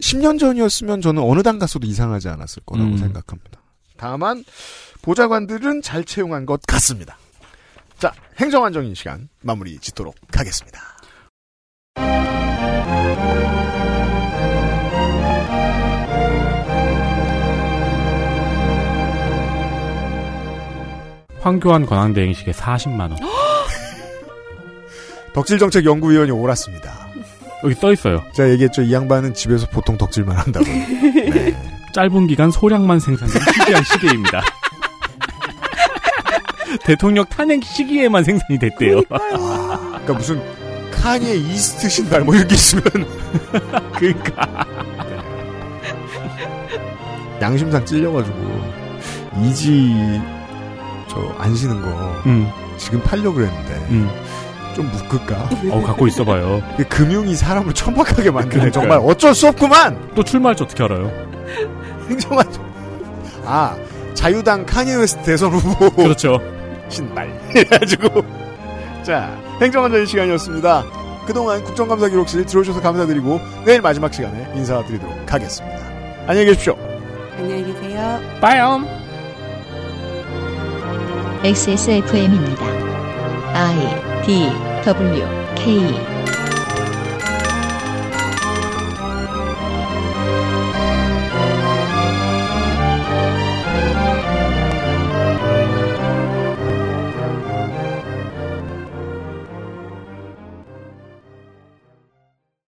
10년 0.00 0.38
전이었으면 0.38 1.00
저는 1.00 1.22
어느 1.22 1.42
당 1.42 1.58
갔어도 1.58 1.86
이상하지 1.86 2.28
않았을 2.28 2.62
거라고 2.64 2.90
음. 2.90 2.96
생각합니다. 2.96 3.60
다만 3.96 4.44
보좌관들은 5.02 5.82
잘 5.82 6.04
채용한 6.04 6.46
것 6.46 6.62
같습니다. 6.66 7.18
자, 7.98 8.14
행정안정인 8.38 8.94
시간 8.94 9.28
마무리 9.42 9.78
짓도록 9.78 10.14
하겠습니다. 10.32 10.80
황교안 21.40 21.86
권한대행식에 21.86 22.52
40만 22.52 23.00
원. 23.00 23.16
덕질정책 25.32 25.84
연구위원이 25.84 26.30
옳았습니다. 26.30 27.08
여기 27.64 27.74
써 27.74 27.92
있어요. 27.92 28.22
제가 28.32 28.50
얘기했죠. 28.50 28.82
이 28.82 28.92
양반은 28.92 29.34
집에서 29.34 29.66
보통 29.66 29.96
덕질만 29.96 30.36
한다고. 30.36 30.64
네. 30.66 31.56
짧은 31.94 32.26
기간 32.26 32.50
소량만 32.50 33.00
생산된 33.00 33.42
희귀한 33.42 33.84
시계입니다. 33.84 34.42
대통령 36.84 37.24
탄핵 37.26 37.64
시기에만 37.64 38.24
생산이 38.24 38.58
됐대요. 38.58 39.02
그러니까 39.02 40.12
무슨 40.12 40.40
카니에 40.92 41.34
이스트 41.34 41.88
신발 41.88 42.22
뭐 42.22 42.34
이런 42.34 42.46
게 42.46 42.54
있으면 42.54 42.84
그러니까 43.96 44.66
양심상 47.40 47.84
찔려가지고 47.84 48.36
이지 49.42 50.20
저 51.10 51.34
안 51.38 51.54
쉬는 51.54 51.82
거 51.82 51.88
음, 52.26 52.50
지금 52.76 53.00
팔려 53.02 53.32
그랬는데 53.32 53.74
음. 53.90 54.10
좀 54.74 54.88
묶을까? 54.92 55.48
어 55.70 55.82
갖고 55.82 56.06
있어봐요. 56.06 56.62
금융이 56.88 57.34
사람을 57.34 57.74
천박하게 57.74 58.30
만드네. 58.30 58.70
정말 58.70 59.00
어쩔 59.02 59.34
수 59.34 59.48
없구만. 59.48 60.10
또 60.14 60.22
출마할지 60.22 60.62
어떻게 60.62 60.84
알아요? 60.84 61.10
행정안 62.08 62.46
아 63.44 63.76
자유당 64.14 64.64
카니에 64.64 64.94
웨스트 64.96 65.22
대선 65.24 65.52
후보 65.52 65.90
그렇죠. 65.90 66.38
신발 66.88 67.28
해가지고 67.54 68.24
자 69.02 69.36
행정안전 69.60 70.06
시간이었습니다. 70.06 70.84
그동안 71.26 71.62
국정감사 71.64 72.08
기록실 72.08 72.44
들어주셔서 72.46 72.80
감사드리고 72.80 73.40
내일 73.64 73.80
마지막 73.80 74.12
시간에 74.14 74.50
인사드리도록 74.54 75.32
하겠습니다. 75.32 75.78
안녕히 76.26 76.46
계십시오. 76.46 76.76
안녕히 77.38 77.64
계세요. 77.64 78.20
빠염. 78.40 78.99
XSFM입니다. 81.42 82.66
I 83.54 84.22
D 84.26 84.46
W 84.84 85.26
K 85.56 86.19